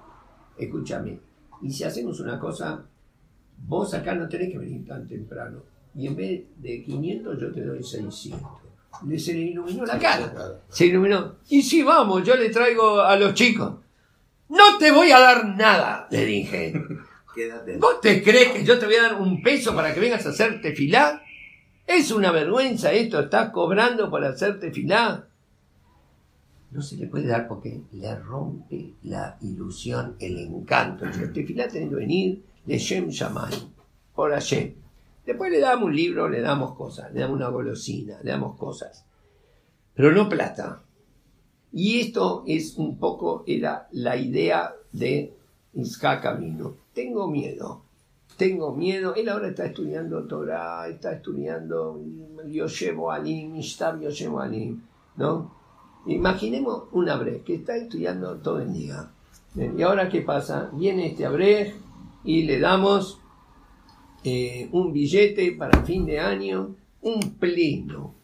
Escúchame, 0.56 1.20
y 1.62 1.70
si 1.70 1.84
hacemos 1.84 2.18
una 2.20 2.38
cosa, 2.38 2.84
vos 3.66 3.92
acá 3.94 4.14
no 4.14 4.28
tenés 4.28 4.50
que 4.50 4.58
venir 4.58 4.86
tan 4.86 5.06
temprano. 5.06 5.73
Y 5.96 6.06
en 6.06 6.16
vez 6.16 6.42
de 6.56 6.82
500 6.82 7.40
yo 7.40 7.52
te 7.52 7.64
doy 7.64 7.82
600. 7.82 8.40
Le 9.06 9.18
se 9.18 9.32
le 9.32 9.40
iluminó 9.40 9.84
la 9.84 9.98
cara. 9.98 10.60
Se 10.68 10.86
iluminó. 10.86 11.36
Y 11.48 11.62
si 11.62 11.82
vamos, 11.82 12.24
yo 12.24 12.36
le 12.36 12.50
traigo 12.50 13.00
a 13.00 13.16
los 13.16 13.34
chicos. 13.34 13.74
No 14.48 14.78
te 14.78 14.90
voy 14.92 15.10
a 15.10 15.18
dar 15.18 15.46
nada, 15.56 16.06
le 16.10 16.24
dije. 16.24 16.72
Quédate. 17.34 17.76
¿Vos 17.78 18.00
te 18.00 18.22
crees 18.22 18.52
que 18.52 18.64
yo 18.64 18.78
te 18.78 18.86
voy 18.86 18.94
a 18.94 19.02
dar 19.02 19.20
un 19.20 19.42
peso 19.42 19.74
para 19.74 19.92
que 19.92 20.00
vengas 20.00 20.24
a 20.26 20.30
hacerte 20.30 20.72
filá? 20.74 21.22
Es 21.86 22.10
una 22.12 22.30
vergüenza 22.30 22.92
esto, 22.92 23.20
estás 23.20 23.50
cobrando 23.50 24.08
por 24.08 24.24
hacerte 24.24 24.70
filá. 24.70 25.26
No 26.70 26.82
se 26.82 26.96
le 26.96 27.06
puede 27.06 27.26
dar 27.26 27.46
porque 27.46 27.82
le 27.92 28.16
rompe 28.16 28.94
la 29.02 29.36
ilusión, 29.42 30.16
el 30.18 30.38
encanto. 30.38 31.04
Si 31.12 31.26
te 31.32 31.44
filá 31.44 31.68
tenés 31.68 31.88
que 31.88 31.94
venir 31.96 32.42
de 32.64 32.78
Shem 32.78 33.08
Shamay, 33.08 33.52
por 34.14 34.32
Hashem. 34.32 34.83
Después 35.26 35.50
le 35.50 35.60
damos 35.60 35.86
un 35.86 35.96
libro, 35.96 36.28
le 36.28 36.40
damos 36.40 36.74
cosas, 36.74 37.12
le 37.12 37.20
damos 37.20 37.36
una 37.36 37.48
golosina, 37.48 38.18
le 38.22 38.30
damos 38.30 38.58
cosas. 38.58 39.04
Pero 39.94 40.12
no 40.12 40.28
plata. 40.28 40.82
Y 41.72 42.00
esto 42.00 42.44
es 42.46 42.76
un 42.76 42.98
poco, 42.98 43.42
era 43.46 43.88
la 43.92 44.16
idea 44.16 44.74
de 44.92 45.34
Isaac 45.74 46.26
Avino. 46.26 46.76
Tengo 46.92 47.28
miedo, 47.28 47.82
tengo 48.36 48.72
miedo. 48.74 49.14
Él 49.14 49.28
ahora 49.28 49.48
está 49.48 49.66
estudiando 49.66 50.24
Torah, 50.26 50.86
está 50.88 51.12
estudiando 51.12 52.00
Yoshevo 52.46 53.10
Alim, 53.10 53.52
Mishtab 53.52 54.00
Yoshevo 54.00 54.40
Alim, 54.40 54.82
¿no? 55.16 55.52
Imaginemos 56.06 56.84
un 56.92 57.08
Abrej 57.08 57.42
que 57.42 57.54
está 57.56 57.76
estudiando 57.76 58.36
todo 58.36 58.60
el 58.60 58.72
día. 58.72 59.10
Bien, 59.54 59.78
¿Y 59.78 59.82
ahora 59.82 60.08
qué 60.08 60.20
pasa? 60.20 60.70
Viene 60.74 61.06
este 61.08 61.24
Abrej 61.24 61.74
y 62.24 62.42
le 62.42 62.60
damos 62.60 63.20
eh, 64.24 64.68
un 64.72 64.92
billete 64.92 65.52
para 65.52 65.84
fin 65.84 66.06
de 66.06 66.18
año, 66.18 66.74
un 67.02 67.20
pleno. 67.38 68.14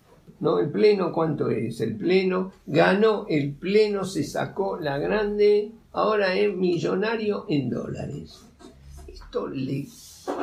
¿No? 0.40 0.58
¿El 0.58 0.70
pleno 0.70 1.12
cuánto 1.12 1.50
es? 1.50 1.82
El 1.82 1.96
pleno 1.96 2.50
ganó, 2.66 3.26
el 3.28 3.52
pleno 3.52 4.04
se 4.04 4.24
sacó 4.24 4.78
la 4.78 4.96
grande 4.96 5.72
ahora 5.92 6.34
es 6.34 6.54
millonario 6.54 7.46
en 7.48 7.70
dólares. 7.70 8.40
Esto 9.06 9.48
le 9.48 9.86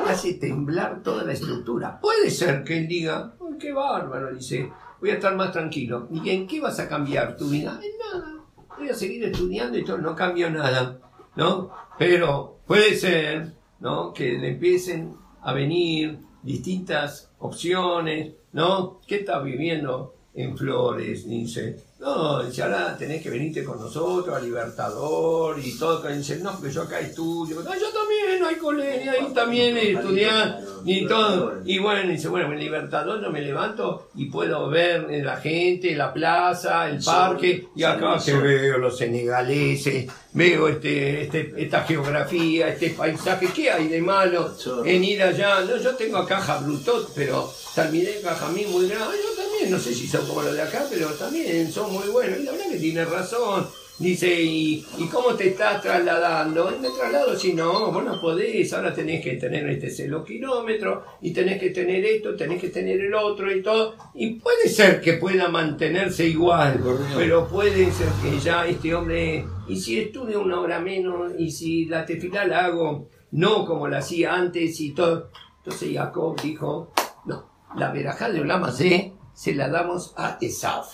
hace 0.06 0.34
temblar 0.34 1.02
toda 1.02 1.24
la 1.24 1.32
estructura. 1.32 2.00
Puede 2.00 2.30
ser 2.30 2.64
que 2.64 2.78
él 2.78 2.88
diga, 2.88 3.34
"Ay, 3.40 3.56
qué 3.58 3.72
bárbaro, 3.72 4.32
dice, 4.34 4.70
voy 5.00 5.10
a 5.10 5.14
estar 5.14 5.34
más 5.36 5.52
tranquilo. 5.52 6.08
¿Y 6.10 6.30
en 6.30 6.46
qué 6.46 6.60
vas 6.60 6.78
a 6.78 6.88
cambiar 6.88 7.36
tu 7.36 7.48
vida? 7.48 7.80
En 7.82 8.20
nada. 8.20 8.34
Voy 8.78 8.88
a 8.88 8.94
seguir 8.94 9.24
estudiando 9.24 9.76
y 9.78 9.84
todo, 9.84 9.98
no 9.98 10.14
cambio 10.14 10.50
nada, 10.50 10.98
¿no? 11.36 11.70
Pero 11.98 12.58
puede 12.66 12.94
ser, 12.94 13.52
¿no? 13.80 14.12
Que 14.12 14.38
le 14.38 14.50
empiecen 14.50 15.14
a 15.42 15.52
venir 15.52 16.18
distintas 16.42 17.30
opciones, 17.38 18.32
¿no? 18.52 19.00
¿Qué 19.06 19.16
estás 19.16 19.44
viviendo 19.44 20.14
en 20.34 20.56
Flores? 20.56 21.28
Dice, 21.28 21.76
no, 22.00 22.44
dice, 22.44 22.62
ahora 22.62 22.96
tenés 22.96 23.20
que 23.20 23.28
venirte 23.28 23.64
con 23.64 23.80
nosotros 23.80 24.36
a 24.36 24.38
Libertador 24.38 25.58
y 25.58 25.76
todo. 25.76 26.00
Dice, 26.08 26.38
no, 26.38 26.52
porque 26.52 26.70
yo 26.70 26.82
acá 26.82 27.00
estudio. 27.00 27.56
Yo 27.56 27.64
también, 27.64 28.44
hay 28.44 28.54
colegio, 28.54 29.10
ahí 29.10 29.32
también 29.34 29.76
estudiar 29.76 30.60
y 30.84 31.06
todo. 31.08 31.54
Y 31.64 31.78
bueno, 31.80 32.08
dice, 32.08 32.28
bueno, 32.28 32.52
en 32.52 32.60
Libertador 32.60 33.20
yo 33.20 33.30
me 33.30 33.40
levanto 33.40 34.10
y 34.14 34.26
puedo 34.26 34.68
ver 34.68 35.08
la 35.24 35.38
gente, 35.38 35.96
la 35.96 36.12
plaza, 36.12 36.88
el 36.88 37.02
parque, 37.02 37.66
y 37.74 37.82
acá 37.82 38.16
que 38.24 38.32
veo 38.32 38.78
los 38.78 38.96
senegaleses, 38.96 40.08
veo 40.34 40.68
este, 40.68 41.22
este, 41.22 41.52
esta 41.56 41.82
geografía, 41.82 42.68
este 42.68 42.90
paisaje, 42.90 43.48
¿qué 43.52 43.72
hay 43.72 43.88
de 43.88 44.00
malo 44.00 44.54
en 44.84 45.02
ir 45.02 45.20
allá? 45.20 45.62
No, 45.62 45.76
yo 45.76 45.96
tengo 45.96 46.18
acá 46.18 46.40
Jabrutot, 46.40 47.12
pero 47.16 47.52
terminé 47.74 48.20
Cajamín 48.22 48.70
muy 48.70 48.88
grande, 48.88 49.16
yo 49.16 49.47
también, 49.58 49.70
no 49.70 49.78
sé 49.78 49.94
si 49.94 50.06
son 50.06 50.26
como 50.26 50.42
los 50.42 50.54
de 50.54 50.62
acá, 50.62 50.84
pero 50.90 51.08
también 51.08 51.70
son 51.70 51.92
muy 51.92 52.08
buenos, 52.08 52.38
y 52.40 52.44
la 52.44 52.52
verdad 52.52 52.70
que 52.70 52.78
tiene 52.78 53.04
razón. 53.04 53.66
Dice, 53.98 54.32
¿y, 54.32 54.86
¿y 54.96 55.06
cómo 55.08 55.34
te 55.34 55.48
estás 55.48 55.82
trasladando? 55.82 56.72
Y 56.72 56.80
me 56.80 56.88
traslado 56.90 57.36
si 57.36 57.52
no, 57.52 57.90
vos 57.90 58.04
no 58.04 58.20
podés, 58.20 58.72
ahora 58.72 58.94
tenés 58.94 59.24
que 59.24 59.32
tener 59.32 59.68
este 59.68 59.90
celo 59.90 60.24
kilómetro, 60.24 61.04
y 61.20 61.32
tenés 61.32 61.58
que 61.58 61.70
tener 61.70 62.04
esto, 62.04 62.36
tenés 62.36 62.60
que 62.60 62.68
tener 62.68 63.00
el 63.00 63.12
otro 63.14 63.52
y 63.52 63.60
todo. 63.60 63.96
Y 64.14 64.34
puede 64.34 64.68
ser 64.68 65.00
que 65.00 65.14
pueda 65.14 65.48
mantenerse 65.48 66.26
igual, 66.26 66.80
pero 67.16 67.48
puede 67.48 67.90
ser 67.90 68.08
que 68.22 68.38
ya 68.38 68.66
este 68.68 68.94
hombre, 68.94 69.44
y 69.66 69.76
si 69.76 69.98
estudio 69.98 70.42
una 70.42 70.60
hora 70.60 70.78
menos, 70.78 71.32
y 71.36 71.50
si 71.50 71.86
la 71.86 72.06
tefilá 72.06 72.46
la 72.46 72.66
hago 72.66 73.08
no 73.30 73.66
como 73.66 73.88
la 73.88 73.98
hacía 73.98 74.34
antes 74.34 74.80
y 74.80 74.92
todo. 74.92 75.30
Entonces 75.58 75.92
Jacob 75.92 76.40
dijo, 76.40 76.92
no, 77.26 77.50
la 77.76 77.90
verajá 77.90 78.30
de 78.30 78.40
Olama 78.40 78.70
se, 78.72 79.12
se 79.38 79.54
la 79.54 79.68
damos 79.68 80.14
a 80.16 80.36
Esav. 80.40 80.84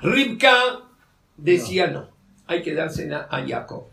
Ribka 0.00 0.54
decía 1.36 1.88
no, 1.88 2.08
hay 2.46 2.62
que 2.62 2.74
dársela 2.74 3.28
a 3.30 3.46
Jacob. 3.46 3.88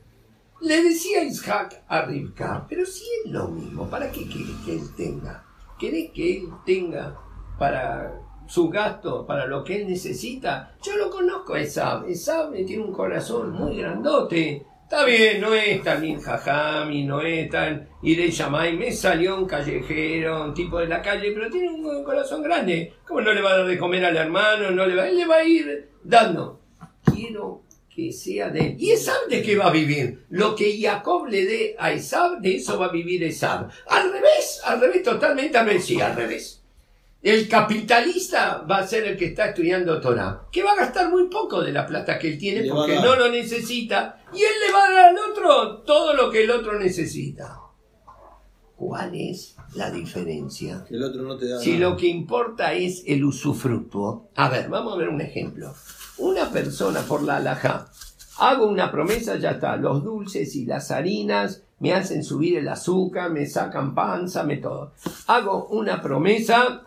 Le 0.62 0.82
decía 0.84 1.26
Isaac 1.26 1.84
a 1.90 2.04
Ribka, 2.04 2.66
pero 2.70 2.86
si 2.86 3.04
es 3.04 3.32
lo 3.32 3.50
mismo, 3.50 3.90
¿para 3.90 4.10
qué 4.10 4.30
querés 4.30 4.56
que 4.64 4.76
él 4.78 4.96
tenga? 4.96 5.44
¿Querés 5.78 6.12
que 6.12 6.38
él 6.38 6.50
tenga 6.66 7.20
para 7.58 8.18
su 8.48 8.70
gasto, 8.70 9.28
para 9.28 9.46
lo 9.46 9.62
que 9.66 9.82
él 9.82 9.88
necesita? 9.90 10.74
Yo 10.82 10.96
lo 10.96 11.10
conozco 11.10 11.56
a 11.56 11.60
Esab. 11.60 12.08
Esab 12.08 12.54
tiene 12.66 12.82
un 12.82 12.94
corazón 12.94 13.52
muy 13.52 13.76
grandote. 13.76 14.66
Está 14.92 15.06
bien, 15.06 15.40
no 15.40 15.54
es 15.54 15.84
tan 15.84 16.02
bien 16.02 16.20
jajami, 16.20 17.04
no 17.04 17.22
es 17.22 17.48
tan 17.52 17.88
iré 18.02 18.32
llamai, 18.32 18.76
me 18.76 18.92
salió 18.92 19.38
un 19.38 19.46
callejero, 19.46 20.46
un 20.46 20.54
tipo 20.56 20.80
de 20.80 20.88
la 20.88 21.00
calle, 21.00 21.32
pero 21.32 21.48
tiene 21.48 21.70
un 21.70 22.04
corazón 22.04 22.42
grande. 22.42 22.94
¿Cómo 23.06 23.22
no 23.22 23.32
le 23.32 23.40
va 23.40 23.52
a 23.52 23.58
dar 23.58 23.68
de 23.68 23.78
comer 23.78 24.04
al 24.04 24.18
hermano? 24.18 24.72
No 24.72 24.88
le 24.88 24.96
va, 24.96 25.08
él 25.08 25.16
le 25.16 25.28
va 25.28 25.36
a 25.36 25.44
ir 25.44 25.92
dando. 26.04 26.62
Quiero 27.06 27.62
que 27.88 28.12
sea 28.12 28.50
de 28.50 28.62
él. 28.62 28.76
¿Y 28.80 28.90
Esab 28.90 29.28
de 29.30 29.44
qué 29.44 29.56
va 29.56 29.68
a 29.68 29.72
vivir? 29.72 30.26
Lo 30.32 30.56
que 30.56 30.82
Jacob 30.82 31.28
le 31.28 31.46
dé 31.46 31.76
a 31.78 31.92
Esab, 31.92 32.40
de 32.40 32.56
eso 32.56 32.80
va 32.80 32.88
a 32.88 32.92
vivir 32.92 33.24
Esab. 33.24 33.70
Al 33.90 34.12
revés, 34.12 34.60
al 34.66 34.82
revés, 34.82 35.04
totalmente 35.04 35.56
al 35.56 35.68
revés, 35.68 35.86
sí, 35.86 36.02
al 36.02 36.16
revés. 36.16 36.59
El 37.22 37.50
capitalista 37.50 38.66
va 38.70 38.78
a 38.78 38.88
ser 38.88 39.04
el 39.04 39.18
que 39.18 39.26
está 39.26 39.48
estudiando 39.50 40.00
Torah, 40.00 40.48
que 40.50 40.64
va 40.64 40.72
a 40.72 40.78
gastar 40.78 41.10
muy 41.10 41.28
poco 41.28 41.62
de 41.62 41.74
la 41.74 41.86
plata 41.86 42.18
que 42.18 42.30
él 42.30 42.38
tiene 42.38 42.62
Le 42.62 42.70
porque 42.70 42.96
no 42.96 43.16
lo 43.18 43.30
necesita, 43.30 44.24
y 44.34 44.38
él 44.38 44.54
le 44.66 44.74
va 44.74 44.86
a 44.86 44.94
dar 44.94 45.06
al 45.10 45.18
otro 45.18 45.78
todo 45.80 46.14
lo 46.14 46.32
que 46.32 46.46
el 46.46 46.52
otro 46.52 46.80
necesita. 46.80 47.60
¿Cuál 48.78 49.14
es 49.16 49.58
la 49.76 49.92
diferencia? 49.92 50.86
El 50.90 51.04
otro 51.04 51.24
no 51.24 51.36
te 51.36 51.50
da. 51.50 51.60
Si 51.60 51.74
nada. 51.74 51.90
lo 51.90 51.98
que 51.98 52.08
importa 52.08 52.72
es 52.72 53.04
el 53.06 53.26
usufructuo. 53.26 54.30
A 54.36 54.48
ver, 54.48 54.70
vamos 54.70 54.94
a 54.94 54.98
ver 54.98 55.10
un 55.10 55.20
ejemplo. 55.20 55.74
Una 56.20 56.50
persona 56.50 57.02
por 57.02 57.24
la 57.24 57.38
alhaja, 57.38 57.92
hago 58.38 58.66
una 58.66 58.90
promesa, 58.90 59.36
ya 59.36 59.52
está, 59.52 59.76
los 59.76 60.06
dulces 60.06 60.56
y 60.56 60.66
las 60.66 60.90
harinas 60.90 61.64
me 61.80 61.94
hacen 61.94 62.24
subir 62.24 62.58
el 62.58 62.68
azúcar, 62.70 63.30
me 63.30 63.46
sacan 63.46 63.94
panza, 63.94 64.44
me 64.44 64.58
todo. 64.58 64.94
Hago 65.28 65.68
una 65.68 66.02
promesa 66.02 66.86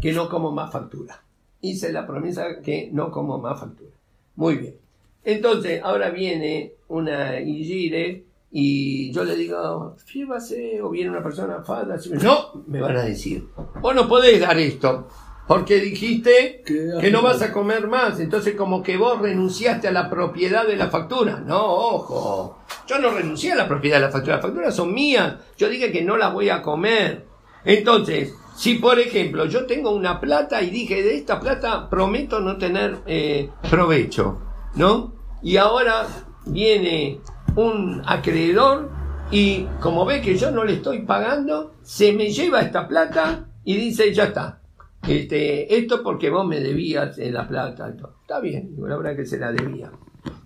que 0.00 0.12
no 0.12 0.28
como 0.28 0.50
más 0.52 0.72
factura. 0.72 1.22
Hice 1.60 1.92
la 1.92 2.06
promesa 2.06 2.60
que 2.64 2.88
no 2.92 3.10
como 3.10 3.38
más 3.38 3.60
factura. 3.60 3.90
Muy 4.36 4.56
bien. 4.56 4.76
Entonces, 5.24 5.80
ahora 5.84 6.10
viene 6.10 6.72
una 6.88 7.38
Igire 7.40 8.24
y 8.50 9.12
yo 9.12 9.22
le 9.24 9.36
digo, 9.36 9.94
fírmase, 10.04 10.80
o 10.82 10.90
viene 10.90 11.10
una 11.10 11.22
persona, 11.22 11.62
falda, 11.62 11.96
no, 12.22 12.64
me 12.66 12.80
van 12.80 12.96
a 12.96 13.02
decir, 13.02 13.46
vos 13.80 13.94
no 13.94 14.08
podés 14.08 14.40
dar 14.40 14.58
esto, 14.58 15.06
porque 15.46 15.76
dijiste 15.78 16.62
Que- 16.66 16.90
que 17.00 17.10
no 17.12 17.22
vas 17.22 17.42
a 17.42 17.52
comer 17.52 17.86
más, 17.86 18.18
entonces 18.18 18.56
como 18.56 18.82
que 18.82 18.96
vos 18.96 19.20
renunciaste 19.20 19.86
a 19.88 19.92
la 19.92 20.08
propiedad 20.10 20.66
de 20.66 20.76
la 20.76 20.88
factura. 20.88 21.38
No, 21.38 21.62
ojo, 21.64 22.58
yo 22.88 22.98
no 22.98 23.10
renuncié 23.10 23.52
a 23.52 23.56
la 23.56 23.68
propiedad 23.68 23.98
de 23.98 24.06
la 24.06 24.10
factura, 24.10 24.36
las 24.36 24.44
facturas 24.46 24.74
son 24.74 24.92
mías, 24.94 25.34
yo 25.58 25.68
dije 25.68 25.92
que 25.92 26.02
no 26.02 26.16
las 26.16 26.32
voy 26.32 26.48
a 26.48 26.62
comer. 26.62 27.26
Entonces, 27.64 28.34
si 28.60 28.74
por 28.74 28.98
ejemplo 28.98 29.46
yo 29.46 29.64
tengo 29.64 29.90
una 29.90 30.20
plata 30.20 30.60
y 30.60 30.68
dije 30.68 31.02
de 31.02 31.16
esta 31.16 31.40
plata 31.40 31.88
prometo 31.88 32.40
no 32.40 32.58
tener 32.58 32.98
eh, 33.06 33.48
provecho, 33.70 34.38
¿no? 34.74 35.14
Y 35.42 35.56
ahora 35.56 36.06
viene 36.44 37.20
un 37.56 38.02
acreedor 38.04 38.90
y 39.30 39.64
como 39.80 40.04
ve 40.04 40.20
que 40.20 40.36
yo 40.36 40.50
no 40.50 40.64
le 40.64 40.74
estoy 40.74 41.06
pagando, 41.06 41.76
se 41.80 42.12
me 42.12 42.28
lleva 42.30 42.60
esta 42.60 42.86
plata 42.86 43.48
y 43.64 43.78
dice, 43.78 44.12
ya 44.12 44.24
está. 44.24 44.60
Este, 45.08 45.78
esto 45.78 46.02
porque 46.02 46.28
vos 46.28 46.46
me 46.46 46.60
debías 46.60 47.18
eh, 47.18 47.30
la 47.30 47.48
plata. 47.48 47.88
Está 47.88 48.40
bien, 48.40 48.74
la 48.76 48.98
verdad 48.98 49.16
que 49.16 49.24
se 49.24 49.38
la 49.38 49.52
debía. 49.52 49.90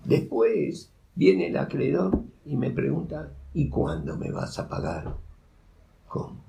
Después 0.05 0.89
viene 1.15 1.47
el 1.47 1.57
acreedor 1.57 2.17
y 2.45 2.55
me 2.55 2.71
pregunta, 2.71 3.33
¿y 3.53 3.67
cuándo 3.67 4.15
me 4.15 4.31
vas 4.31 4.57
a 4.57 4.69
pagar? 4.69 5.17
¿Cómo? 6.07 6.44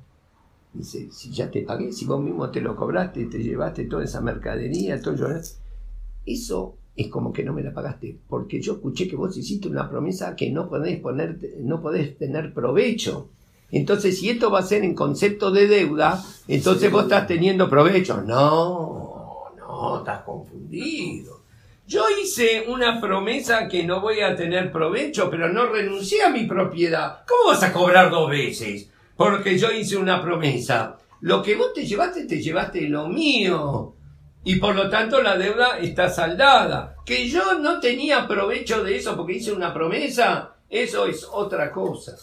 Dice, 0.77 1.09
si 1.11 1.31
ya 1.31 1.51
te 1.51 1.63
pagué, 1.63 1.93
si 1.93 2.05
vos 2.05 2.21
mismo 2.21 2.51
te 2.51 2.61
lo 2.61 2.77
cobraste, 2.77 3.25
te 3.27 3.43
llevaste 3.43 3.85
toda 3.85 4.05
esa 4.05 4.21
mercadería, 4.21 5.01
todo 5.01 5.15
yo- 5.17 5.29
Eso 6.27 6.75
es 6.97 7.09
como 7.09 7.33
que 7.33 7.45
no 7.45 7.53
me 7.53 7.63
la 7.63 7.73
pagaste, 7.73 8.17
porque 8.29 8.61
yo 8.61 8.75
escuché 8.75 9.07
que 9.09 9.17
vos 9.17 9.37
hiciste 9.37 9.69
una 9.69 9.89
promesa 9.89 10.35
que 10.35 10.51
no 10.51 10.69
podés 10.69 10.99
poner, 11.01 11.39
no 11.61 11.81
podés 11.81 12.19
tener 12.19 12.53
provecho. 12.53 13.29
Entonces, 13.71 14.19
si 14.19 14.29
esto 14.31 14.51
va 14.51 14.61
a 14.61 14.63
ser 14.63 14.83
en 14.85 14.95
concepto 14.95 15.51
de 15.51 15.67
deuda, 15.67 16.23
entonces 16.49 16.91
vos 16.91 17.05
estás 17.05 17.27
teniendo 17.27 17.69
provecho. 17.71 18.23
No, 18.23 19.45
no, 19.57 19.99
estás 19.99 20.23
confundido. 20.23 21.41
Yo 21.87 22.05
hice 22.23 22.65
una 22.69 23.01
promesa 23.01 23.69
que 23.69 23.85
no 23.85 24.01
voy 24.01 24.21
a 24.21 24.35
tener 24.35 24.73
provecho, 24.73 25.31
pero 25.31 25.53
no 25.53 25.67
renuncié 25.67 26.23
a 26.25 26.31
mi 26.31 26.45
propiedad. 26.47 27.21
¿Cómo 27.29 27.51
vas 27.51 27.63
a 27.63 27.73
cobrar 27.73 28.11
dos 28.11 28.29
veces? 28.31 28.91
Porque 29.17 29.59
yo 29.59 29.71
hice 29.71 29.97
una 29.97 30.23
promesa. 30.23 30.99
Lo 31.21 31.43
que 31.43 31.57
vos 31.57 31.73
te 31.73 31.87
llevaste, 31.87 32.25
te 32.25 32.41
llevaste 32.41 32.83
lo 32.83 33.09
mío. 33.09 33.95
Y 34.45 34.57
por 34.57 34.77
lo 34.77 34.89
tanto 34.89 35.21
la 35.23 35.37
deuda 35.37 35.79
está 35.79 36.09
saldada. 36.09 36.97
Que 37.05 37.29
yo 37.29 37.59
no 37.59 37.81
tenía 37.81 38.29
provecho 38.29 38.85
de 38.85 38.97
eso 38.97 39.17
porque 39.17 39.35
hice 39.35 39.53
una 39.53 39.75
promesa, 39.75 40.55
eso 40.69 41.07
es 41.07 41.27
otra 41.31 41.73
cosa. 41.73 42.17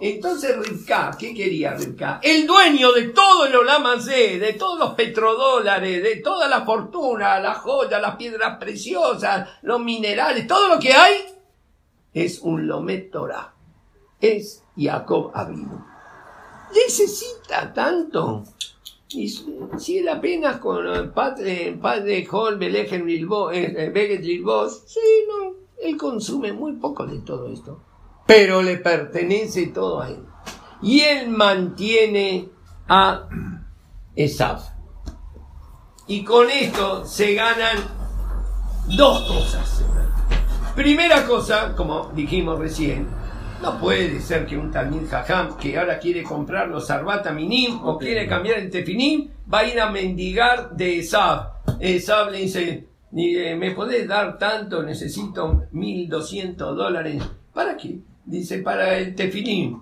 Entonces 0.00 0.56
Rivka, 0.56 1.16
¿qué 1.18 1.34
quería 1.34 1.74
Rivka? 1.74 2.20
El 2.22 2.46
dueño 2.46 2.92
de 2.92 3.08
todo 3.08 3.46
el 3.46 3.56
Olamazé, 3.56 4.38
de 4.38 4.52
todos 4.54 4.78
los 4.78 4.94
petrodólares, 4.94 6.02
de 6.02 6.16
toda 6.16 6.48
la 6.48 6.64
fortuna, 6.64 7.40
las 7.40 7.58
joyas, 7.58 8.00
las 8.00 8.16
piedras 8.16 8.58
preciosas, 8.58 9.48
los 9.62 9.80
minerales, 9.80 10.46
todo 10.46 10.68
lo 10.68 10.78
que 10.78 10.92
hay, 10.92 11.14
es 12.12 12.40
un 12.40 12.66
Lomet 12.66 13.10
Torah. 13.10 13.52
Es 14.20 14.64
Jacob 14.76 15.32
Abinu. 15.34 15.97
Necesita 16.74 17.72
tanto. 17.72 18.44
Y 19.10 19.28
si 19.78 19.98
él 19.98 20.08
apenas 20.08 20.58
con 20.58 20.86
el 20.86 21.10
padre, 21.10 21.78
padre 21.80 22.26
Hol, 22.30 22.58
Belejen 22.58 23.06
Lilbo- 23.06 23.50
eh, 23.52 23.74
eh, 23.76 23.90
Beget 23.90 24.22
Lilbos, 24.22 24.82
sí, 24.86 25.00
no, 25.26 25.54
él 25.82 25.96
consume 25.96 26.52
muy 26.52 26.72
poco 26.74 27.06
de 27.06 27.20
todo 27.20 27.48
esto. 27.48 27.80
Pero 28.26 28.60
le 28.60 28.76
pertenece 28.76 29.68
todo 29.68 30.02
a 30.02 30.10
él. 30.10 30.22
Y 30.82 31.00
él 31.00 31.30
mantiene 31.30 32.50
a 32.86 33.28
Esaf. 34.14 34.68
Y 36.06 36.22
con 36.24 36.50
esto 36.50 37.06
se 37.06 37.32
ganan 37.34 37.78
dos 38.96 39.22
cosas. 39.26 39.82
Primera 40.74 41.26
cosa, 41.26 41.74
como 41.74 42.10
dijimos 42.14 42.58
recién, 42.58 43.08
no 43.62 43.78
puede 43.80 44.20
ser 44.20 44.46
que 44.46 44.56
un 44.56 44.70
Talmid 44.70 45.08
Jajam 45.08 45.56
que 45.56 45.78
ahora 45.78 45.98
quiere 45.98 46.22
comprar 46.22 46.68
los 46.68 46.90
Arbata 46.90 47.32
Minim 47.32 47.84
o 47.84 47.98
quiere 47.98 48.26
cambiar 48.26 48.58
el 48.58 48.70
Tefinim, 48.70 49.28
va 49.52 49.60
a 49.60 49.66
ir 49.66 49.80
a 49.80 49.90
mendigar 49.90 50.70
de 50.76 51.00
Esab. 51.00 51.52
Esab 51.80 52.30
le 52.30 52.38
dice, 52.38 52.88
eh, 53.16 53.56
¿me 53.56 53.72
podés 53.72 54.06
dar 54.06 54.38
tanto? 54.38 54.82
Necesito 54.82 55.64
1200 55.72 56.76
dólares. 56.76 57.22
¿Para 57.52 57.76
qué? 57.76 57.98
Dice, 58.24 58.58
para 58.58 58.96
el 58.98 59.14
Tefinim. 59.14 59.80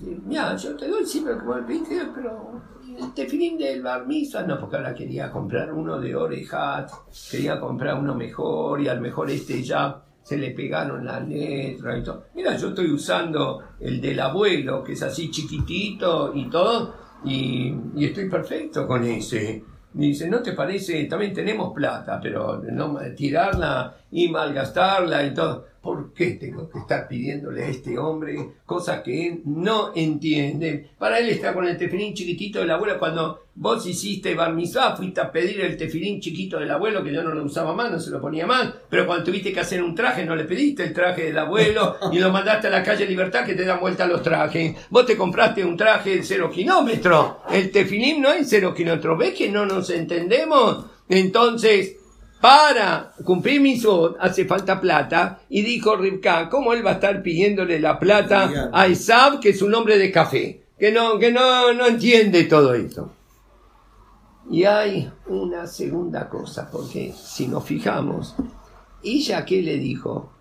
Mira, 0.00 0.56
yo 0.56 0.74
te 0.76 0.88
doy 0.88 1.04
siempre 1.04 1.36
como 1.36 1.56
el 1.56 1.64
pediste, 1.64 2.00
pero 2.14 2.60
el 2.98 3.12
tefilim 3.12 3.58
del 3.58 3.82
bar 3.82 4.06
mitzvah, 4.06 4.42
no, 4.42 4.58
porque 4.58 4.76
ahora 4.76 4.94
quería 4.94 5.30
comprar 5.30 5.72
uno 5.72 6.00
de 6.00 6.16
Orehat, 6.16 6.90
quería 7.30 7.60
comprar 7.60 7.98
uno 7.98 8.14
mejor 8.14 8.80
y 8.80 8.88
al 8.88 9.00
mejor 9.00 9.30
este 9.30 9.62
ya 9.62 10.02
se 10.30 10.38
le 10.38 10.52
pegaron 10.52 11.04
las 11.04 11.26
letras 11.26 11.98
y 11.98 12.04
todo. 12.04 12.26
Mira, 12.36 12.56
yo 12.56 12.68
estoy 12.68 12.92
usando 12.92 13.64
el 13.80 14.00
del 14.00 14.20
abuelo, 14.20 14.84
que 14.84 14.92
es 14.92 15.02
así 15.02 15.28
chiquitito 15.28 16.30
y 16.32 16.48
todo, 16.48 16.94
y, 17.24 17.74
estoy 17.96 18.30
perfecto 18.30 18.86
con 18.86 19.02
ese. 19.02 19.64
Dice, 19.92 20.30
¿no 20.30 20.40
te 20.40 20.52
parece? 20.52 21.04
También 21.06 21.34
tenemos 21.34 21.74
plata, 21.74 22.20
pero 22.22 22.62
no 22.62 22.96
tirarla 23.16 23.92
y 24.12 24.28
malgastarla 24.28 25.26
y 25.26 25.34
todo. 25.34 25.66
¿Por 25.82 26.12
qué 26.12 26.32
tengo 26.32 26.68
que 26.68 26.78
estar 26.78 27.08
pidiéndole 27.08 27.64
a 27.64 27.68
este 27.68 27.98
hombre 27.98 28.36
cosas 28.66 29.00
que 29.02 29.28
él 29.28 29.40
no 29.46 29.92
entiende? 29.94 30.90
Para 30.98 31.18
él 31.18 31.30
está 31.30 31.54
con 31.54 31.66
el 31.66 31.78
tefilín 31.78 32.12
chiquitito 32.12 32.58
del 32.58 32.70
abuelo. 32.70 32.98
Cuando 32.98 33.46
vos 33.54 33.86
hiciste 33.86 34.34
bar 34.34 34.54
mitzvah, 34.54 34.94
fuiste 34.94 35.22
a 35.22 35.32
pedir 35.32 35.58
el 35.62 35.78
tefilín 35.78 36.20
chiquito 36.20 36.58
del 36.58 36.70
abuelo, 36.70 37.02
que 37.02 37.14
yo 37.14 37.22
no 37.22 37.30
lo 37.30 37.44
usaba 37.44 37.72
más, 37.72 37.90
no 37.90 37.98
se 37.98 38.10
lo 38.10 38.20
ponía 38.20 38.46
más. 38.46 38.74
Pero 38.90 39.06
cuando 39.06 39.24
tuviste 39.24 39.54
que 39.54 39.60
hacer 39.60 39.82
un 39.82 39.94
traje, 39.94 40.26
no 40.26 40.36
le 40.36 40.44
pediste 40.44 40.84
el 40.84 40.92
traje 40.92 41.24
del 41.24 41.38
abuelo 41.38 41.96
y 42.12 42.18
lo 42.18 42.30
mandaste 42.30 42.66
a 42.66 42.70
la 42.70 42.82
calle 42.82 43.06
Libertad 43.06 43.46
que 43.46 43.54
te 43.54 43.64
dan 43.64 43.80
vuelta 43.80 44.06
los 44.06 44.22
trajes. 44.22 44.76
Vos 44.90 45.06
te 45.06 45.16
compraste 45.16 45.64
un 45.64 45.78
traje 45.78 46.16
de 46.16 46.22
cero 46.22 46.50
kilómetros. 46.50 47.36
El 47.50 47.70
tefilín 47.70 48.20
no 48.20 48.30
es 48.32 48.50
cero 48.50 48.74
kilómetros. 48.74 49.18
¿Ves 49.18 49.34
que 49.34 49.48
no 49.48 49.64
nos 49.64 49.88
entendemos? 49.88 50.84
Entonces, 51.08 51.96
para 52.40 53.12
cumplir 53.24 53.60
mi 53.60 53.78
sud 53.78 54.16
hace 54.18 54.44
falta 54.44 54.80
plata. 54.80 55.40
Y 55.48 55.62
dijo 55.62 55.96
Rivka, 55.96 56.48
¿cómo 56.48 56.72
él 56.72 56.84
va 56.84 56.92
a 56.92 56.94
estar 56.94 57.22
pidiéndole 57.22 57.78
la 57.80 57.98
plata 57.98 58.70
a 58.72 58.88
Isab, 58.88 59.40
que 59.40 59.50
es 59.50 59.62
un 59.62 59.74
hombre 59.74 59.98
de 59.98 60.10
café? 60.10 60.64
Que 60.78 60.90
no, 60.90 61.18
que 61.18 61.30
no, 61.30 61.72
no 61.74 61.86
entiende 61.86 62.44
todo 62.44 62.74
eso. 62.74 63.12
Y 64.50 64.64
hay 64.64 65.10
una 65.26 65.66
segunda 65.66 66.28
cosa, 66.28 66.68
porque 66.70 67.12
si 67.12 67.46
nos 67.46 67.64
fijamos, 67.64 68.34
ella 69.04 69.44
qué 69.44 69.62
le 69.62 69.76
dijo, 69.76 70.32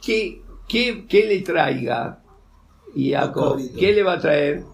que, 0.00 0.42
que, 0.68 1.06
que 1.06 1.26
le 1.26 1.40
traiga 1.40 2.22
Jacob. 2.94 3.60
¿qué 3.78 3.92
le 3.92 4.02
va 4.02 4.14
a 4.14 4.20
traer? 4.20 4.64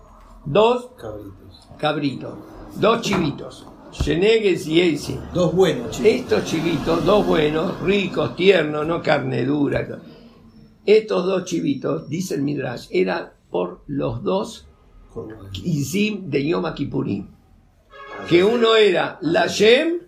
Dos 0.44 0.90
Cabritos. 0.98 1.68
cabritos, 1.78 2.34
dos 2.76 3.00
chivitos, 3.00 3.66
Shenegues 3.92 4.66
y 4.66 4.80
Esi. 4.80 5.18
Dos 5.34 5.54
buenos, 5.54 5.90
chicos. 5.90 6.06
Estos 6.12 6.44
chivitos, 6.46 7.04
dos 7.04 7.26
buenos, 7.26 7.80
ricos, 7.82 8.34
tiernos, 8.36 8.86
no 8.86 9.02
carne 9.02 9.44
dura. 9.44 9.86
Estos 10.86 11.26
dos 11.26 11.44
chivitos, 11.44 12.08
dice 12.08 12.34
el 12.34 12.42
Midrash, 12.42 12.88
eran 12.90 13.30
por 13.50 13.82
los 13.86 14.22
dos. 14.22 14.66
Izim 15.62 16.30
de 16.30 16.46
Yom 16.46 16.72
Kippurim. 16.74 17.28
Que 18.28 18.42
uno 18.44 18.76
era 18.76 19.18
la 19.20 19.46
Shem, 19.46 19.98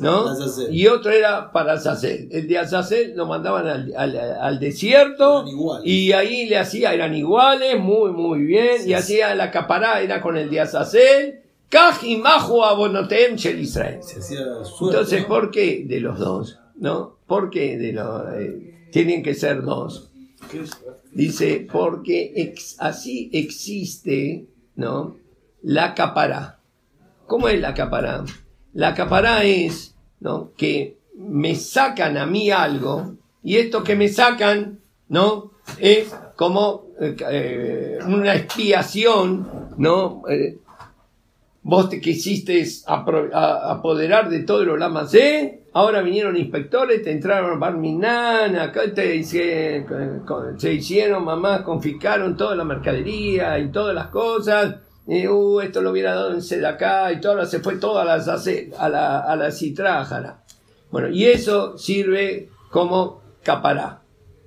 ¿no? 0.00 0.24
Y 0.72 0.86
otro 0.86 1.10
era 1.10 1.50
para 1.52 1.74
Azazel. 1.74 2.28
El 2.30 2.46
de 2.48 2.58
Azazel 2.58 3.14
lo 3.16 3.26
mandaban 3.26 3.66
al, 3.66 3.92
al- 3.96 4.16
al 4.40 4.58
desierto 4.60 5.44
y 5.84 6.12
ahí 6.12 6.46
le 6.46 6.58
hacía, 6.58 6.94
eran 6.94 7.14
iguales, 7.14 7.78
muy, 7.80 8.12
muy 8.12 8.44
bien, 8.44 8.82
y 8.86 8.94
hacía 8.94 9.34
la 9.34 9.50
capará, 9.50 10.00
era 10.00 10.20
con 10.22 10.36
el 10.36 10.48
de 10.50 10.60
Azazel. 10.60 11.40
Kaj 11.70 12.02
y 12.04 12.22
Abonotem 12.24 13.36
Shel 13.36 13.60
Israel. 13.60 14.00
Entonces. 14.80 15.24
¿por 15.26 15.50
qué 15.50 15.84
de 15.86 16.00
los 16.00 16.18
dos? 16.18 16.58
¿No? 16.76 17.16
¿Por 17.26 17.50
qué 17.50 17.76
de 17.76 17.92
los 17.92 18.22
eh, 18.34 18.88
tienen 18.90 19.22
que 19.22 19.34
ser 19.34 19.62
dos? 19.62 20.10
Dice, 21.12 21.66
porque 21.70 22.32
ex- 22.36 22.76
así 22.78 23.28
existe, 23.32 24.46
¿no? 24.76 25.16
La 25.62 25.94
capará. 25.94 26.58
¿Cómo 27.26 27.48
es 27.48 27.60
la 27.60 27.74
capará? 27.74 28.24
La 28.72 28.94
capará 28.94 29.44
es, 29.44 29.94
¿no? 30.20 30.52
Que 30.56 30.96
me 31.16 31.54
sacan 31.56 32.16
a 32.16 32.24
mí 32.26 32.50
algo 32.50 33.16
y 33.42 33.56
esto 33.56 33.82
que 33.82 33.96
me 33.96 34.08
sacan, 34.08 34.78
¿no? 35.08 35.50
Es 35.78 36.14
como 36.36 36.86
eh, 37.00 37.16
eh, 37.30 37.98
una 38.06 38.34
expiación, 38.36 39.48
¿no? 39.76 40.22
Eh, 40.30 40.58
vos 41.68 41.90
te 41.90 42.00
quisiste 42.00 42.64
apoderar 42.86 44.30
de 44.30 44.40
todo 44.40 44.62
el 44.62 44.70
Olamazé, 44.70 45.64
ahora 45.74 46.00
vinieron 46.00 46.34
inspectores, 46.38 47.02
te 47.02 47.12
entraron 47.12 47.60
Barminan, 47.60 48.56
acá 48.56 48.82
te 48.94 49.16
con- 50.26 50.58
se 50.58 50.72
hicieron 50.72 51.26
mamás, 51.26 51.60
confiscaron 51.60 52.38
toda 52.38 52.56
la 52.56 52.64
mercadería 52.64 53.58
y 53.58 53.70
todas 53.70 53.94
las 53.94 54.06
cosas, 54.06 54.76
y, 55.06 55.26
uh, 55.28 55.60
esto 55.60 55.82
lo 55.82 55.90
hubiera 55.90 56.14
dado 56.14 56.32
en 56.32 56.64
acá 56.64 57.12
y 57.12 57.20
todo, 57.20 57.44
se 57.44 57.60
fue 57.60 57.76
todo 57.76 57.98
a 57.98 58.04
la, 58.06 58.18
zace- 58.18 58.72
a 58.78 58.88
la, 58.88 59.20
a 59.20 59.36
la 59.36 59.50
citrájara. 59.52 60.42
Bueno, 60.90 61.08
y 61.10 61.26
eso 61.26 61.76
sirve 61.76 62.48
como 62.70 63.20
capará. 63.42 64.00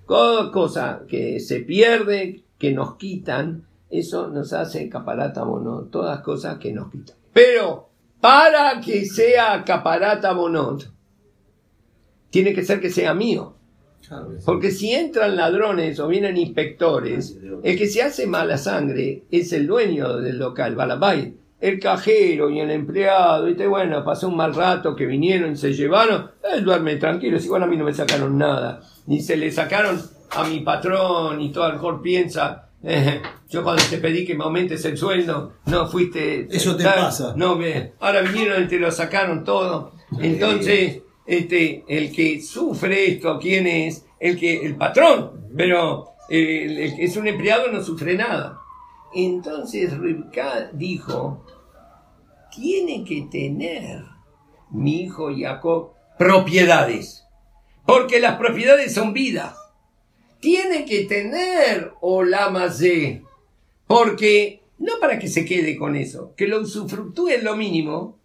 Toda 0.07 0.51
cosa 0.51 1.03
que 1.07 1.39
se 1.39 1.59
pierde, 1.59 2.41
que 2.57 2.71
nos 2.71 2.95
quitan, 2.95 3.67
eso 3.91 4.27
nos 4.27 4.53
hace 4.53 4.87
caparata 4.89 5.43
monot, 5.45 5.91
todas 5.91 6.21
cosas 6.21 6.57
que 6.57 6.71
nos 6.71 6.89
quitan. 6.89 7.15
Pero 7.33 7.89
para 8.19 8.79
que 8.79 9.05
sea 9.05 9.63
caparata 9.65 10.33
monot, 10.33 10.91
tiene 12.29 12.53
que 12.53 12.63
ser 12.63 12.79
que 12.79 12.89
sea 12.89 13.13
mío. 13.13 13.55
Porque 14.45 14.71
si 14.71 14.91
entran 14.91 15.35
ladrones 15.35 15.99
o 15.99 16.07
vienen 16.07 16.37
inspectores, 16.37 17.37
el 17.63 17.77
que 17.77 17.87
se 17.87 18.01
hace 18.01 18.27
mala 18.27 18.57
sangre 18.57 19.23
es 19.31 19.53
el 19.53 19.67
dueño 19.67 20.17
del 20.17 20.37
local, 20.37 20.75
Balabay. 20.75 21.35
El 21.59 21.79
cajero 21.79 22.49
y 22.49 22.59
el 22.59 22.71
empleado, 22.71 23.47
y 23.47 23.53
bueno, 23.53 24.03
pasó 24.03 24.27
un 24.27 24.35
mal 24.35 24.55
rato 24.55 24.95
que 24.95 25.05
vinieron 25.05 25.51
y 25.51 25.57
se 25.57 25.73
llevaron, 25.73 26.31
él 26.51 26.65
duerme 26.65 26.95
tranquilo, 26.95 27.37
es 27.37 27.45
igual 27.45 27.61
a 27.61 27.67
mí 27.67 27.77
no 27.77 27.85
me 27.85 27.93
sacaron 27.93 28.35
nada. 28.35 28.81
Ni 29.05 29.21
se 29.21 29.37
le 29.37 29.51
sacaron 29.51 30.01
a 30.31 30.43
mi 30.45 30.61
patrón 30.61 31.39
y 31.39 31.51
todo 31.51 31.67
el 31.67 31.73
mejor 31.73 32.01
piensa, 32.01 32.70
eh, 32.83 33.21
yo 33.49 33.63
cuando 33.63 33.83
te 33.89 33.97
pedí 33.97 34.25
que 34.25 34.35
me 34.35 34.43
aumentes 34.43 34.83
el 34.85 34.97
sueldo, 34.97 35.53
no 35.65 35.87
fuiste... 35.87 36.47
Eso 36.49 36.75
te 36.75 36.83
tal, 36.83 36.95
pasa. 36.95 37.33
No, 37.35 37.55
me, 37.55 37.93
ahora 37.99 38.21
vinieron 38.21 38.63
y 38.63 38.67
te 38.67 38.79
lo 38.79 38.91
sacaron 38.91 39.43
todo. 39.43 39.93
Entonces, 40.19 41.01
este, 41.25 41.83
el 41.87 42.11
que 42.11 42.41
sufre 42.41 43.11
esto, 43.11 43.39
¿quién 43.39 43.67
es? 43.67 44.05
El 44.19 44.39
que, 44.39 44.65
el 44.65 44.75
patrón, 44.75 45.49
pero 45.55 46.11
eh, 46.29 46.65
el, 46.65 46.77
el 46.77 46.95
que 46.95 47.03
es 47.05 47.17
un 47.17 47.27
empleado 47.27 47.71
no 47.71 47.83
sufre 47.83 48.15
nada. 48.15 48.59
Entonces 49.13 49.97
Rivka 49.97 50.69
dijo, 50.73 51.45
tiene 52.53 53.03
que 53.03 53.27
tener 53.29 54.03
mi 54.69 55.01
hijo 55.01 55.29
Jacob 55.35 55.91
propiedades, 56.17 57.25
porque 57.85 58.19
las 58.19 58.37
propiedades 58.37 58.93
son 58.93 59.13
vida. 59.13 59.55
Tiene 60.41 60.85
que 60.85 61.05
tener 61.05 61.93
Olamazé, 62.01 63.21
porque 63.87 64.59
no 64.79 64.93
para 64.99 65.19
que 65.19 65.27
se 65.27 65.45
quede 65.45 65.77
con 65.77 65.95
eso, 65.95 66.33
que 66.35 66.47
lo 66.47 66.59
usufructúe 66.59 67.37
lo 67.41 67.55
mínimo, 67.55 68.19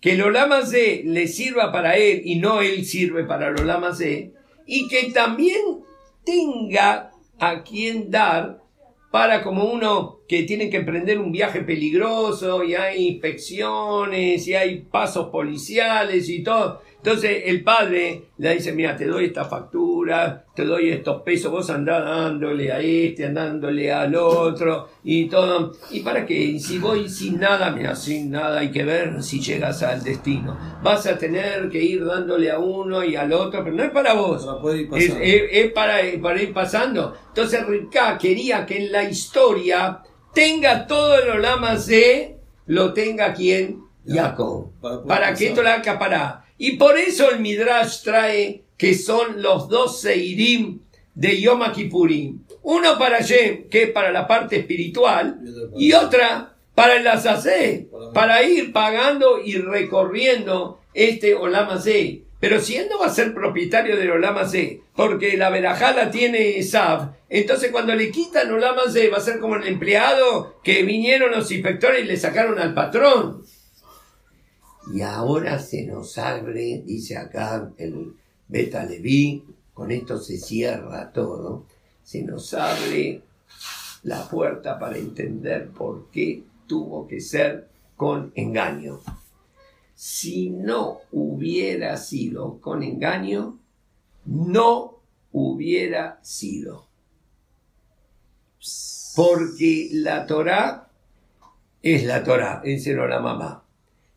que 0.00 0.12
el 0.12 0.22
Olamazé 0.22 1.02
le 1.04 1.28
sirva 1.28 1.70
para 1.70 1.96
él 1.96 2.22
y 2.24 2.36
no 2.36 2.62
él 2.62 2.84
sirve 2.84 3.24
para 3.24 3.48
el 3.48 3.60
Olamazé, 3.60 4.32
y 4.66 4.88
que 4.88 5.12
también 5.12 5.60
tenga 6.24 7.12
a 7.38 7.62
quien 7.62 8.10
dar 8.10 8.62
para 9.10 9.42
como 9.42 9.64
uno 9.64 10.20
que 10.28 10.42
tiene 10.42 10.68
que 10.70 10.78
emprender 10.78 11.18
un 11.18 11.32
viaje 11.32 11.60
peligroso 11.62 12.64
y 12.64 12.74
hay 12.74 13.08
inspecciones 13.08 14.46
y 14.46 14.54
hay 14.54 14.80
pasos 14.80 15.28
policiales 15.28 16.28
y 16.28 16.42
todo. 16.42 16.82
Entonces 17.06 17.42
el 17.44 17.62
padre 17.62 18.22
le 18.38 18.54
dice, 18.56 18.72
mira, 18.72 18.96
te 18.96 19.04
doy 19.04 19.26
esta 19.26 19.44
factura, 19.44 20.44
te 20.56 20.64
doy 20.64 20.90
estos 20.90 21.22
pesos, 21.22 21.52
vos 21.52 21.70
andá 21.70 22.00
dándole 22.00 22.72
a 22.72 22.80
este, 22.80 23.26
andándole 23.26 23.92
al 23.92 24.16
otro 24.16 24.88
y 25.04 25.26
todo. 25.28 25.72
¿Y 25.92 26.00
para 26.00 26.26
qué? 26.26 26.34
Y 26.34 26.58
si 26.58 26.80
voy 26.80 27.08
sin 27.08 27.38
nada, 27.38 27.70
mira, 27.70 27.94
sin 27.94 28.32
nada 28.32 28.58
hay 28.58 28.72
que 28.72 28.82
ver 28.82 29.22
si 29.22 29.40
llegas 29.40 29.84
al 29.84 30.02
destino. 30.02 30.58
Vas 30.82 31.06
a 31.06 31.16
tener 31.16 31.68
que 31.68 31.80
ir 31.80 32.04
dándole 32.04 32.50
a 32.50 32.58
uno 32.58 33.04
y 33.04 33.14
al 33.14 33.32
otro, 33.32 33.62
pero 33.62 33.76
no 33.76 33.84
es 33.84 33.90
para 33.92 34.14
vos. 34.14 34.44
Poder 34.60 34.80
ir 34.80 34.88
Es, 34.92 35.10
es- 35.22 35.42
es 35.52 35.72
para, 35.72 35.98
para 36.20 36.42
ir 36.42 36.52
pasando. 36.52 37.14
Entonces 37.28 37.64
Rivka 37.68 38.18
quería 38.18 38.66
que 38.66 38.78
en 38.84 38.90
la 38.90 39.04
historia 39.04 40.00
tenga 40.34 40.88
todo 40.88 41.16
el 41.22 41.30
Olama 41.30 41.76
de 41.76 42.36
lo 42.66 42.92
tenga 42.92 43.32
quien 43.32 43.80
Jacob. 44.04 44.72
Para 45.06 45.28
que 45.34 45.46
esto 45.50 45.62
la 45.62 45.74
acapará. 45.74 46.42
Y 46.58 46.72
por 46.72 46.98
eso 46.98 47.30
el 47.30 47.40
Midrash 47.40 48.02
trae 48.02 48.62
que 48.76 48.94
son 48.94 49.42
los 49.42 49.68
dos 49.68 50.00
Seirim 50.00 50.80
de 51.14 51.40
Yom 51.40 51.62
Kippurim. 51.72 52.40
Uno 52.62 52.98
para 52.98 53.20
Yem, 53.20 53.68
que 53.68 53.84
es 53.84 53.90
para 53.90 54.10
la 54.10 54.26
parte 54.26 54.56
espiritual, 54.56 55.38
y 55.76 55.92
otra 55.92 56.56
para 56.74 56.96
el 56.96 57.06
Azazé, 57.06 57.88
para 58.12 58.42
ir 58.42 58.72
pagando 58.72 59.40
y 59.42 59.56
recorriendo 59.56 60.80
este 60.92 61.34
Olamazé. 61.34 62.22
Pero 62.38 62.60
si 62.60 62.76
él 62.76 62.88
no 62.90 62.98
va 62.98 63.06
a 63.06 63.14
ser 63.14 63.32
propietario 63.32 63.96
del 63.96 64.10
Olamazé, 64.10 64.82
porque 64.94 65.36
la 65.38 65.48
verajá 65.48 65.92
la 65.92 66.10
tiene 66.10 66.62
Sav, 66.62 67.14
entonces 67.30 67.70
cuando 67.70 67.94
le 67.94 68.10
quitan 68.10 68.52
Olamazé 68.52 69.08
va 69.08 69.18
a 69.18 69.20
ser 69.20 69.38
como 69.38 69.56
el 69.56 69.66
empleado 69.66 70.60
que 70.62 70.82
vinieron 70.82 71.30
los 71.30 71.50
inspectores 71.50 72.04
y 72.04 72.08
le 72.08 72.16
sacaron 72.18 72.58
al 72.58 72.74
patrón. 72.74 73.42
Y 74.92 75.02
ahora 75.02 75.58
se 75.58 75.84
nos 75.84 76.16
abre, 76.18 76.82
dice 76.84 77.16
acá 77.16 77.72
el 77.76 78.14
Beta 78.48 78.84
Leví, 78.84 79.44
con 79.74 79.90
esto 79.90 80.18
se 80.18 80.38
cierra 80.38 81.12
todo, 81.12 81.64
se 82.02 82.22
nos 82.22 82.54
abre 82.54 83.22
la 84.04 84.28
puerta 84.28 84.78
para 84.78 84.96
entender 84.96 85.70
por 85.70 86.08
qué 86.10 86.44
tuvo 86.66 87.06
que 87.06 87.20
ser 87.20 87.68
con 87.96 88.32
engaño. 88.36 89.00
Si 89.94 90.50
no 90.50 91.00
hubiera 91.10 91.96
sido 91.96 92.60
con 92.60 92.82
engaño, 92.82 93.58
no 94.26 95.00
hubiera 95.32 96.20
sido. 96.22 96.86
Porque 99.16 99.88
la 99.92 100.26
Torah 100.26 100.88
es 101.82 102.04
la 102.04 102.22
Torah, 102.22 102.62
es 102.64 102.86
el 102.86 102.96
mamá. 102.96 103.65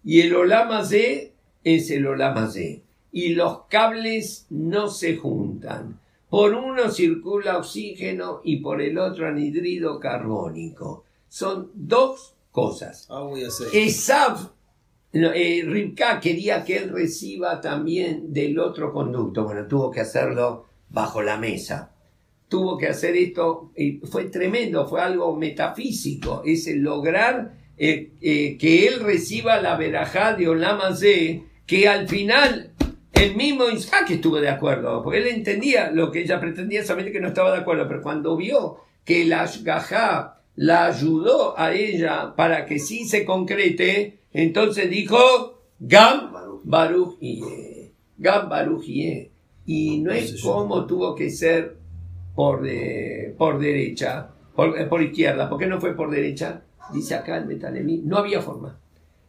Y 0.03 0.21
el 0.21 0.35
Olamazé 0.35 1.33
es 1.63 1.91
el 1.91 2.07
Olamazé. 2.07 2.83
Y 3.11 3.29
los 3.29 3.65
cables 3.69 4.45
no 4.49 4.89
se 4.89 5.17
juntan. 5.17 5.99
Por 6.29 6.53
uno 6.53 6.91
circula 6.91 7.57
oxígeno 7.57 8.41
y 8.43 8.57
por 8.57 8.81
el 8.81 8.97
otro 8.97 9.27
anhidrido 9.27 9.99
carbónico. 9.99 11.05
Son 11.27 11.71
dos 11.73 12.35
cosas. 12.51 13.07
Aceite. 13.09 13.85
Esav, 13.85 14.51
eh, 15.11 15.63
Rivka 15.65 16.19
quería 16.19 16.63
que 16.63 16.77
él 16.77 16.89
reciba 16.89 17.59
también 17.59 18.31
del 18.31 18.59
otro 18.59 18.93
conducto. 18.93 19.43
Bueno, 19.43 19.67
tuvo 19.67 19.89
que 19.89 20.01
hacerlo 20.01 20.67
bajo 20.89 21.21
la 21.21 21.37
mesa. 21.37 21.91
Tuvo 22.47 22.77
que 22.77 22.87
hacer 22.87 23.15
esto, 23.15 23.71
y 23.75 23.99
fue 23.99 24.25
tremendo, 24.25 24.87
fue 24.87 25.01
algo 25.01 25.35
metafísico, 25.35 26.41
es 26.43 26.65
el 26.65 26.79
lograr 26.79 27.58
eh, 27.79 28.11
eh, 28.21 28.57
que 28.59 28.87
él 28.87 28.99
reciba 28.99 29.59
la 29.61 29.75
verajá 29.77 30.35
de 30.35 30.47
Olamazé, 30.47 31.43
que 31.65 31.87
al 31.87 32.07
final 32.07 32.73
el 33.13 33.35
mismo 33.35 33.69
Isaac 33.69 34.11
estuvo 34.11 34.39
de 34.39 34.49
acuerdo, 34.49 35.01
porque 35.03 35.19
él 35.19 35.27
entendía 35.27 35.89
lo 35.91 36.11
que 36.11 36.21
ella 36.21 36.39
pretendía, 36.39 36.83
solamente 36.83 37.11
que 37.11 37.19
no 37.21 37.29
estaba 37.29 37.51
de 37.51 37.59
acuerdo, 37.59 37.87
pero 37.87 38.01
cuando 38.01 38.35
vio 38.37 38.77
que 39.05 39.25
la 39.25 39.41
Ashgajá 39.43 40.35
la 40.55 40.85
ayudó 40.87 41.57
a 41.57 41.73
ella 41.73 42.33
para 42.35 42.65
que 42.65 42.79
sí 42.79 43.05
se 43.05 43.25
concrete, 43.25 44.19
entonces 44.33 44.89
dijo, 44.89 45.63
Gam 45.79 46.31
Baruch 46.63 47.17
Yeh, 47.19 47.91
Gam 48.17 48.49
Baruch 48.49 48.83
Yeh. 48.85 49.31
Y 49.65 49.99
no 49.99 50.11
es 50.11 50.41
como 50.41 50.85
tuvo 50.87 51.15
que 51.15 51.29
ser 51.29 51.77
por, 52.35 52.61
de- 52.63 53.33
por 53.37 53.59
derecha, 53.59 54.29
por, 54.55 54.77
eh, 54.79 54.85
por 54.85 55.01
izquierda. 55.01 55.47
¿Por 55.49 55.59
qué 55.59 55.67
no 55.67 55.79
fue 55.79 55.95
por 55.95 56.09
derecha? 56.09 56.63
Dice 56.93 57.15
acá 57.15 57.37
el 57.37 57.45
Metalemí, 57.45 58.01
no 58.03 58.17
había 58.17 58.41
forma. 58.41 58.79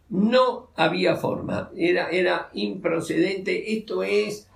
No 0.08 0.70
había 0.76 1.16
forma. 1.16 1.70
Era, 1.76 2.08
era 2.11 2.50
improcedente. 2.54 3.76
Esto 3.76 4.02
es 4.02 4.48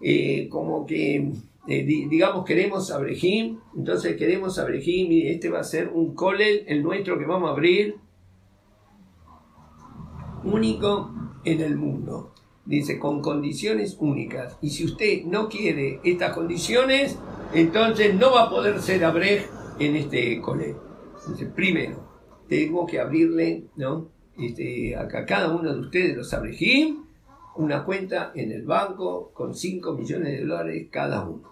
eh, 0.00 0.48
como 0.50 0.84
que, 0.86 1.32
eh, 1.66 1.82
di- 1.84 2.06
digamos, 2.08 2.44
queremos 2.44 2.90
a 2.90 2.98
Brejim. 2.98 3.58
Entonces 3.76 4.16
queremos 4.16 4.58
a 4.58 4.64
Brejim 4.64 5.10
y 5.12 5.28
este 5.28 5.48
va 5.48 5.60
a 5.60 5.64
ser 5.64 5.88
un 5.88 6.14
colel, 6.14 6.64
el 6.66 6.82
nuestro 6.82 7.18
que 7.18 7.24
vamos 7.24 7.48
a 7.48 7.52
abrir. 7.52 7.96
Único 10.44 11.10
en 11.44 11.60
el 11.60 11.76
mundo. 11.76 12.32
Dice, 12.64 12.98
con 12.98 13.22
condiciones 13.22 13.96
únicas. 13.98 14.58
Y 14.60 14.70
si 14.70 14.84
usted 14.84 15.24
no 15.24 15.48
quiere 15.48 16.00
estas 16.04 16.34
condiciones, 16.34 17.18
entonces 17.54 18.14
no 18.14 18.32
va 18.32 18.42
a 18.44 18.50
poder 18.50 18.80
ser 18.82 19.04
abrej 19.04 19.46
en 19.78 19.96
este 19.96 20.38
colel. 20.42 20.76
Dice, 21.28 21.46
primero, 21.46 22.07
tengo 22.48 22.86
que 22.86 23.00
abrirle, 23.00 23.64
¿no? 23.76 24.08
Este, 24.38 24.96
acá 24.96 25.26
cada 25.26 25.54
uno 25.54 25.72
de 25.74 25.80
ustedes, 25.80 26.16
los 26.16 26.32
abrejim, 26.32 27.04
una 27.56 27.84
cuenta 27.84 28.32
en 28.34 28.52
el 28.52 28.62
banco 28.62 29.30
con 29.34 29.54
5 29.54 29.92
millones 29.94 30.38
de 30.38 30.44
dólares 30.44 30.86
cada 30.90 31.28
uno. 31.28 31.42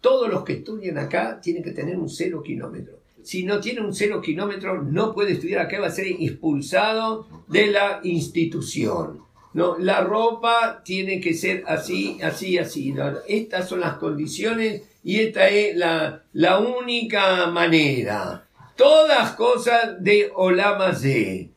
Todos 0.00 0.28
los 0.28 0.44
que 0.44 0.54
estudian 0.54 0.98
acá 0.98 1.40
tienen 1.40 1.62
que 1.62 1.70
tener 1.70 1.96
un 1.96 2.08
cero 2.08 2.42
kilómetro. 2.42 2.98
Si 3.22 3.44
no 3.44 3.60
tiene 3.60 3.80
un 3.80 3.92
cero 3.92 4.20
kilómetro, 4.20 4.82
no 4.82 5.12
puede 5.12 5.32
estudiar 5.32 5.66
acá, 5.66 5.80
va 5.80 5.88
a 5.88 5.90
ser 5.90 6.06
expulsado 6.06 7.26
de 7.48 7.68
la 7.68 8.00
institución. 8.04 9.20
No, 9.52 9.78
la 9.78 10.02
ropa 10.02 10.82
tiene 10.84 11.18
que 11.18 11.34
ser 11.34 11.64
así, 11.66 12.18
así, 12.22 12.58
así. 12.58 12.94
Estas 13.26 13.68
son 13.68 13.80
las 13.80 13.94
condiciones 13.96 14.82
y 15.02 15.20
esta 15.20 15.48
es 15.48 15.76
la, 15.76 16.24
la 16.34 16.58
única 16.58 17.46
manera. 17.46 18.45
Todas 18.76 19.32
cosas 19.32 20.02
de 20.02 20.30
Olamazé. 20.34 21.50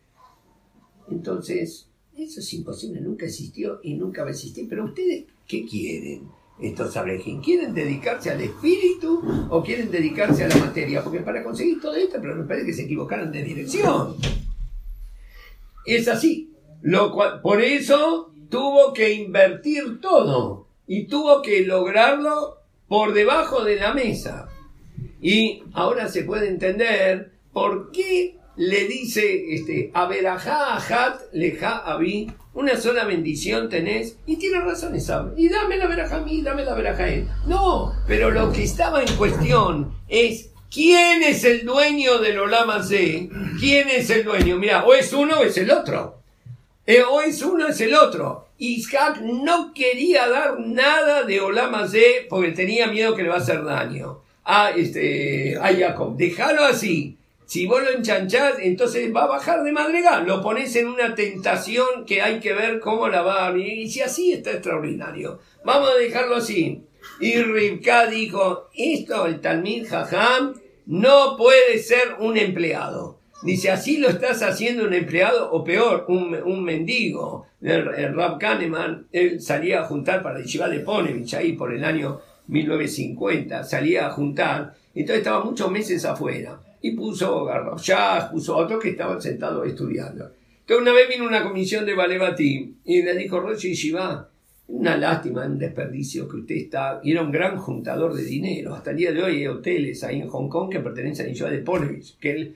Entonces, 1.12 1.90
eso 2.16 2.40
es 2.40 2.54
imposible, 2.54 3.02
nunca 3.02 3.26
existió 3.26 3.80
y 3.84 3.96
nunca 3.96 4.24
va 4.24 4.30
a 4.30 4.32
existir. 4.32 4.68
Pero 4.70 4.86
ustedes, 4.86 5.26
¿qué 5.48 5.66
quieren? 5.66 6.30
Estos 6.62 6.98
abrejín, 6.98 7.42
¿quieren 7.42 7.74
dedicarse 7.74 8.30
al 8.30 8.42
espíritu 8.42 9.22
o 9.50 9.64
quieren 9.64 9.90
dedicarse 9.90 10.44
a 10.44 10.50
la 10.50 10.58
materia? 10.58 11.02
Porque 11.04 11.22
para 11.22 11.44
conseguir 11.44 11.80
todo 11.80 11.96
esto, 11.96 12.18
pero 12.22 12.36
me 12.36 12.44
parece 12.44 12.66
que 12.66 12.74
se 12.74 12.84
equivocaron 12.84 13.32
de 13.32 13.44
dirección. 13.44 14.16
Es 15.86 16.08
así. 16.10 16.54
Lo 16.82 17.16
por 17.42 17.62
eso 17.62 18.34
tuvo 18.50 18.94
que 18.94 19.14
invertir 19.14 20.02
todo 20.02 20.68
y 20.88 21.08
tuvo 21.08 21.42
que 21.42 21.66
lograrlo 21.66 22.58
por 22.88 23.14
debajo 23.14 23.64
de 23.64 23.78
la 23.78 23.94
mesa. 23.94 24.50
Y 25.22 25.64
ahora 25.74 26.08
se 26.08 26.24
puede 26.24 26.48
entender 26.48 27.32
por 27.52 27.92
qué 27.92 28.38
le 28.56 28.88
dice 28.88 29.54
este, 29.54 29.92
Averajá, 29.94 30.76
Ajat, 30.76 31.22
Leja, 31.34 31.78
Abí, 31.78 32.32
una 32.54 32.76
sola 32.76 33.06
bendición 33.06 33.70
tenés, 33.70 34.18
y 34.26 34.36
tiene 34.36 34.60
razón 34.60 34.96
esa, 34.96 35.32
y 35.38 35.48
dame 35.48 35.78
la 35.78 35.88
verajá 35.88 36.18
a 36.18 36.22
mí, 36.22 36.42
dame 36.42 36.66
la 36.66 36.74
verajá 36.74 37.04
a 37.06 37.10
él. 37.10 37.28
No, 37.48 37.94
pero 38.08 38.32
lo 38.32 38.52
que 38.52 38.64
estaba 38.64 39.02
en 39.02 39.16
cuestión 39.16 39.94
es 40.10 40.50
quién 40.70 41.24
es 41.24 41.44
el 41.46 41.66
dueño 41.66 42.20
del 42.20 42.40
Olamazé, 42.40 43.30
quién 43.60 43.88
es 43.88 44.10
el 44.10 44.26
dueño. 44.26 44.58
Mira, 44.58 44.84
o 44.84 44.94
es 44.94 45.14
uno 45.14 45.40
o 45.40 45.44
es 45.44 45.58
el 45.58 45.72
otro. 45.72 46.20
Eh, 46.86 47.04
o 47.04 47.22
es 47.22 47.42
uno 47.42 47.68
es 47.68 47.80
el 47.82 47.94
otro. 47.94 48.48
Isaac 48.58 49.22
no 49.22 49.74
quería 49.74 50.28
dar 50.28 50.60
nada 50.60 51.24
de 51.24 51.40
Olamazé 51.40 52.26
porque 52.30 52.52
tenía 52.52 52.88
miedo 52.88 53.16
que 53.16 53.24
le 53.24 53.30
va 53.30 53.36
a 53.36 53.40
hacer 53.40 53.64
daño 53.64 54.22
a, 54.50 54.72
este, 54.72 55.56
a 55.62 55.72
Jacob. 55.74 56.18
Déjalo 56.18 56.64
así. 56.66 57.16
Si 57.46 57.68
vos 57.68 57.84
lo 57.84 57.92
enchanchás, 57.92 58.56
entonces 58.60 59.14
va 59.16 59.24
a 59.24 59.28
bajar 59.28 59.64
de 59.64 59.72
madrigal. 59.72 60.26
Lo 60.26 60.42
pones 60.42 60.76
en 60.76 60.88
una 60.88 61.14
tentación 61.14 62.06
que 62.06 62.22
hay 62.22 62.40
que 62.40 62.54
ver 62.54 62.80
cómo 62.80 63.08
la 63.08 63.22
va 63.22 63.46
a 63.46 63.52
vivir. 63.52 63.78
Y 63.78 63.90
si 63.90 64.02
así 64.02 64.34
está 64.34 64.52
extraordinario. 64.52 65.40
Vamos 65.64 65.92
a 65.92 65.98
dejarlo 65.98 66.38
así. 66.38 66.82
Y 67.20 67.42
Rivka 67.42 68.08
dijo, 68.08 68.70
esto, 68.76 69.28
el 69.28 69.40
Talmid 69.40 69.88
Jajam, 69.88 70.56
no 70.88 71.38
puede 71.38 71.78
ser 71.78 72.16
un 72.20 72.36
empleado. 72.36 73.20
Dice, 73.44 73.72
así 73.72 73.98
lo 73.98 74.10
estás 74.10 74.42
haciendo 74.42 74.84
un 74.84 74.94
empleado, 74.94 75.52
o 75.52 75.64
peor, 75.64 76.06
un, 76.08 76.36
un 76.44 76.64
mendigo. 76.64 77.46
El, 77.62 77.88
el 77.88 78.16
Rab 78.16 78.40
Kahneman, 78.40 79.08
él 79.12 79.42
salía 79.42 79.82
a 79.82 79.86
juntar 79.86 80.22
para 80.24 80.40
el 80.40 80.46
Yeshiva 80.46 80.68
de 80.70 80.80
Ponevich, 80.80 81.36
ahí 81.36 81.54
por 81.54 81.74
el 81.74 81.84
año 81.84 82.20
1950, 82.50 83.64
salía 83.64 84.08
a 84.08 84.12
juntar, 84.12 84.76
entonces 84.94 85.20
estaba 85.20 85.44
muchos 85.44 85.72
meses 85.72 86.04
afuera. 86.06 86.60
Y 86.82 86.92
puso 86.92 87.46
Garroshah, 87.46 88.30
puso 88.32 88.56
otros 88.56 88.82
que 88.82 88.90
estaban 88.90 89.22
sentados 89.22 89.68
estudiando. 89.68 90.32
Entonces 90.62 90.82
una 90.82 90.94
vez 90.94 91.10
vino 91.10 91.28
una 91.28 91.44
comisión 91.44 91.86
de 91.86 91.94
Balebati 91.94 92.76
y 92.86 93.02
le 93.02 93.16
dijo, 93.16 93.40
Roche 93.40 93.70
Yeshiva, 93.70 94.30
una 94.68 94.96
lástima, 94.96 95.46
un 95.46 95.58
desperdicio 95.58 96.28
que 96.30 96.38
usted 96.38 96.56
está. 96.56 97.02
Y 97.04 97.12
era 97.12 97.22
un 97.22 97.32
gran 97.32 97.58
juntador 97.58 98.14
de 98.14 98.24
dinero. 98.24 98.76
Hasta 98.76 98.92
el 98.92 98.98
día 98.98 99.12
de 99.12 99.24
hoy 99.24 99.38
hay 99.38 99.48
hoteles 99.48 100.04
ahí 100.04 100.22
en 100.22 100.28
Hong 100.28 100.48
Kong 100.48 100.70
que 100.70 100.80
pertenecen 100.80 101.26
a 101.26 101.30
Yeshiva 101.30 101.50
de 101.50 101.60
Ponevich, 101.60 102.18
que 102.20 102.32
él 102.32 102.56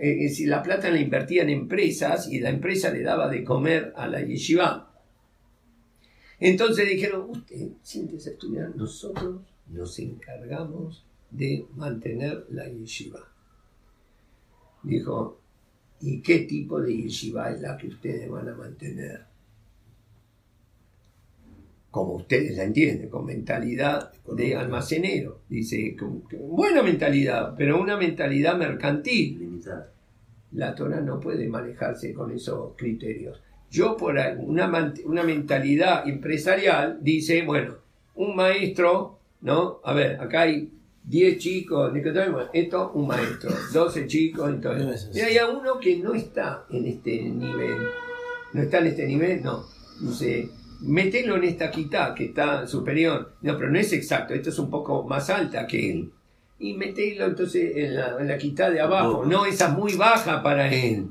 eh, 0.00 0.32
la 0.46 0.62
plata 0.62 0.90
la 0.90 1.00
invertía 1.00 1.42
en 1.42 1.50
empresas 1.50 2.28
y 2.30 2.38
la 2.38 2.50
empresa 2.50 2.90
le 2.90 3.02
daba 3.02 3.28
de 3.28 3.42
comer 3.42 3.92
a 3.96 4.06
la 4.06 4.20
yeshiva. 4.20 4.90
Entonces 6.40 6.88
dijeron, 6.88 7.30
usted 7.30 7.68
siéntese 7.82 8.30
a 8.30 8.32
estudiar, 8.32 8.76
nosotros 8.76 9.40
nos 9.68 9.98
encargamos 9.98 11.06
de 11.30 11.66
mantener 11.74 12.46
la 12.50 12.68
yeshiva. 12.68 13.20
Dijo, 14.82 15.40
¿y 16.00 16.20
qué 16.20 16.40
tipo 16.40 16.80
de 16.80 16.96
yeshiva 16.96 17.50
es 17.50 17.60
la 17.60 17.76
que 17.76 17.88
ustedes 17.88 18.28
van 18.28 18.48
a 18.48 18.54
mantener? 18.54 19.26
como 21.90 22.14
ustedes 22.16 22.56
la 22.56 22.64
entienden, 22.64 23.08
con 23.08 23.24
mentalidad 23.24 24.12
de 24.34 24.56
almacenero. 24.56 25.42
Dice, 25.48 25.94
con- 25.94 26.22
con 26.22 26.56
buena 26.56 26.82
mentalidad, 26.82 27.54
pero 27.56 27.80
una 27.80 27.96
mentalidad 27.96 28.56
mercantil. 28.58 29.38
Limitada. 29.38 29.92
La 30.50 30.74
Torah 30.74 31.00
no 31.00 31.20
puede 31.20 31.48
manejarse 31.48 32.12
con 32.12 32.32
esos 32.32 32.74
criterios. 32.76 33.40
Yo 33.74 33.96
por 33.96 34.14
una, 34.38 34.94
una 35.04 35.22
mentalidad 35.24 36.08
empresarial 36.08 36.98
dice, 37.00 37.42
bueno, 37.42 37.74
un 38.14 38.36
maestro, 38.36 39.18
¿no? 39.40 39.80
A 39.82 39.92
ver, 39.92 40.20
acá 40.20 40.42
hay 40.42 40.70
10 41.02 41.38
chicos, 41.38 41.92
esto 42.52 42.92
un 42.94 43.08
maestro, 43.08 43.50
12 43.72 44.06
chicos, 44.06 44.48
No 44.48 44.54
entonces. 44.54 45.10
es 45.10 45.16
Y 45.16 45.20
hay 45.22 45.38
uno 45.52 45.80
que 45.80 45.96
no 45.96 46.14
está 46.14 46.66
en 46.70 46.86
este 46.86 47.20
nivel. 47.22 47.78
¿No 48.52 48.62
está 48.62 48.78
en 48.78 48.86
este 48.86 49.06
nivel? 49.06 49.42
No. 49.42 49.64
Dice, 50.00 50.50
metelo 50.82 51.34
en 51.34 51.42
esta 51.42 51.72
quitá 51.72 52.14
que 52.14 52.26
está 52.26 52.68
superior. 52.68 53.32
No, 53.42 53.58
pero 53.58 53.72
no 53.72 53.78
es 53.80 53.92
exacto, 53.92 54.34
esto 54.34 54.50
es 54.50 54.58
un 54.60 54.70
poco 54.70 55.02
más 55.02 55.28
alta 55.30 55.66
que 55.66 55.90
él. 55.90 56.12
Y 56.60 56.74
metelo 56.74 57.24
entonces 57.24 57.72
en 57.74 57.96
la, 57.96 58.18
en 58.20 58.28
la 58.28 58.38
quitá 58.38 58.70
de 58.70 58.80
abajo. 58.80 59.24
No, 59.26 59.46
esa 59.46 59.66
es 59.66 59.72
muy 59.72 59.94
baja 59.94 60.44
para 60.44 60.72
él. 60.72 61.08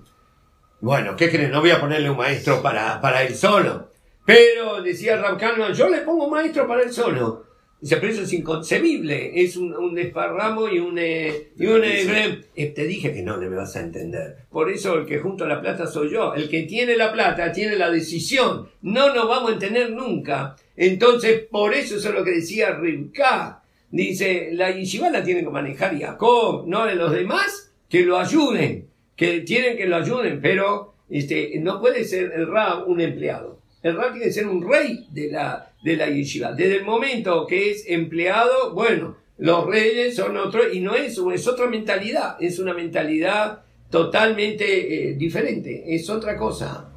Bueno, 0.84 1.16
¿qué 1.16 1.30
creen? 1.30 1.50
No 1.50 1.62
voy 1.62 1.70
a 1.70 1.80
ponerle 1.80 2.10
un 2.10 2.18
maestro 2.18 2.62
para, 2.62 3.00
para 3.00 3.24
él 3.24 3.34
solo. 3.36 3.90
Pero, 4.26 4.82
decía 4.82 5.16
Rab 5.16 5.40
Kahneman, 5.40 5.74
yo 5.74 5.88
le 5.88 6.00
pongo 6.00 6.26
un 6.26 6.32
maestro 6.32 6.68
para 6.68 6.84
él 6.84 6.92
solo. 6.92 7.46
Dice, 7.80 7.96
pero 7.96 8.12
eso 8.12 8.24
es 8.24 8.34
inconcebible. 8.34 9.32
Es 9.42 9.56
un, 9.56 9.74
un 9.74 9.96
desparramo 9.96 10.68
y 10.68 10.80
un... 10.80 10.98
eh, 11.00 11.52
y 11.58 11.68
un 11.68 11.86
eh, 11.86 12.42
eh, 12.54 12.66
te 12.76 12.84
dije 12.84 13.14
que 13.14 13.22
no 13.22 13.38
le 13.38 13.48
vas 13.48 13.78
a 13.78 13.80
entender. 13.80 14.40
Por 14.52 14.70
eso 14.70 14.96
el 14.96 15.06
que 15.06 15.20
junto 15.20 15.48
la 15.48 15.62
plata 15.62 15.88
soy 15.88 16.12
yo. 16.12 16.34
El 16.34 16.50
que 16.50 16.64
tiene 16.64 16.98
la 16.98 17.14
plata 17.14 17.54
tiene 17.54 17.78
la 17.78 17.90
decisión. 17.90 18.68
No 18.82 19.14
nos 19.14 19.30
vamos 19.30 19.52
a 19.52 19.54
entender 19.54 19.90
nunca. 19.90 20.58
Entonces, 20.76 21.46
por 21.50 21.74
eso 21.74 21.96
eso 21.96 22.10
es 22.10 22.16
lo 22.16 22.26
que 22.26 22.32
decía 22.32 22.72
Rivka. 22.72 23.64
Dice, 23.90 24.50
la 24.52 24.70
yeshiva 24.72 25.10
la 25.10 25.24
tiene 25.24 25.46
que 25.46 25.50
manejar 25.50 25.98
Jacob, 25.98 26.66
no 26.68 26.86
de 26.86 26.96
los 26.96 27.14
demás, 27.14 27.72
que 27.88 28.02
lo 28.02 28.18
ayuden, 28.18 28.90
que 29.16 29.42
tienen 29.42 29.78
que 29.78 29.88
lo 29.88 29.98
ayuden, 29.98 30.40
pero 30.42 30.94
este, 31.10 31.60
no 31.60 31.80
puede 31.80 32.04
ser 32.04 32.32
el 32.36 32.48
Rab 32.48 32.88
un 32.88 33.02
empleado. 33.02 33.60
El 33.82 33.96
Rab 33.96 34.14
tiene 34.14 34.28
que 34.28 34.34
ser 34.34 34.48
un 34.48 34.68
rey 34.68 35.08
de 35.12 35.32
la, 35.32 35.72
de 35.84 35.98
la 35.98 36.10
yeshiva. 36.10 36.54
Desde 36.54 36.78
el 36.78 36.86
momento 36.86 37.46
que 37.46 37.72
es 37.72 37.86
empleado, 37.88 38.74
bueno, 38.74 39.18
los 39.38 39.66
reyes 39.66 40.16
son 40.16 40.38
otros, 40.38 40.74
y 40.74 40.80
no 40.80 40.96
es, 40.96 41.18
es 41.18 41.48
otra 41.48 41.68
mentalidad, 41.68 42.38
es 42.40 42.60
una 42.60 42.74
mentalidad 42.74 43.64
totalmente 43.90 45.10
eh, 45.10 45.14
diferente, 45.14 45.94
es 45.94 46.10
otra 46.10 46.38
cosa. 46.38 46.90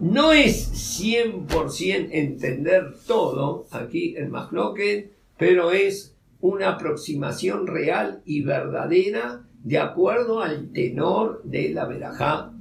No 0.00 0.32
es 0.32 1.00
100% 1.00 2.08
entender 2.10 2.94
todo 3.06 3.66
aquí 3.70 4.14
en 4.16 4.30
Mahloket, 4.30 5.10
pero 5.38 5.70
es 5.70 6.14
una 6.40 6.70
aproximación 6.72 7.66
real 7.66 8.20
y 8.26 8.42
verdadera 8.42 9.45
de 9.66 9.78
acuerdo 9.78 10.42
al 10.42 10.70
tenor 10.70 11.42
de 11.42 11.70
la 11.70 11.86
verajá 11.86 12.52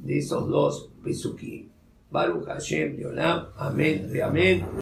de 0.00 0.16
esos 0.16 0.48
dos 0.48 0.90
pesukim. 1.02 1.68
Baruch 2.10 2.46
Hashem, 2.46 2.96
Leolam, 2.96 3.48
amén, 3.58 4.10
de 4.10 4.22
amén. 4.22 4.64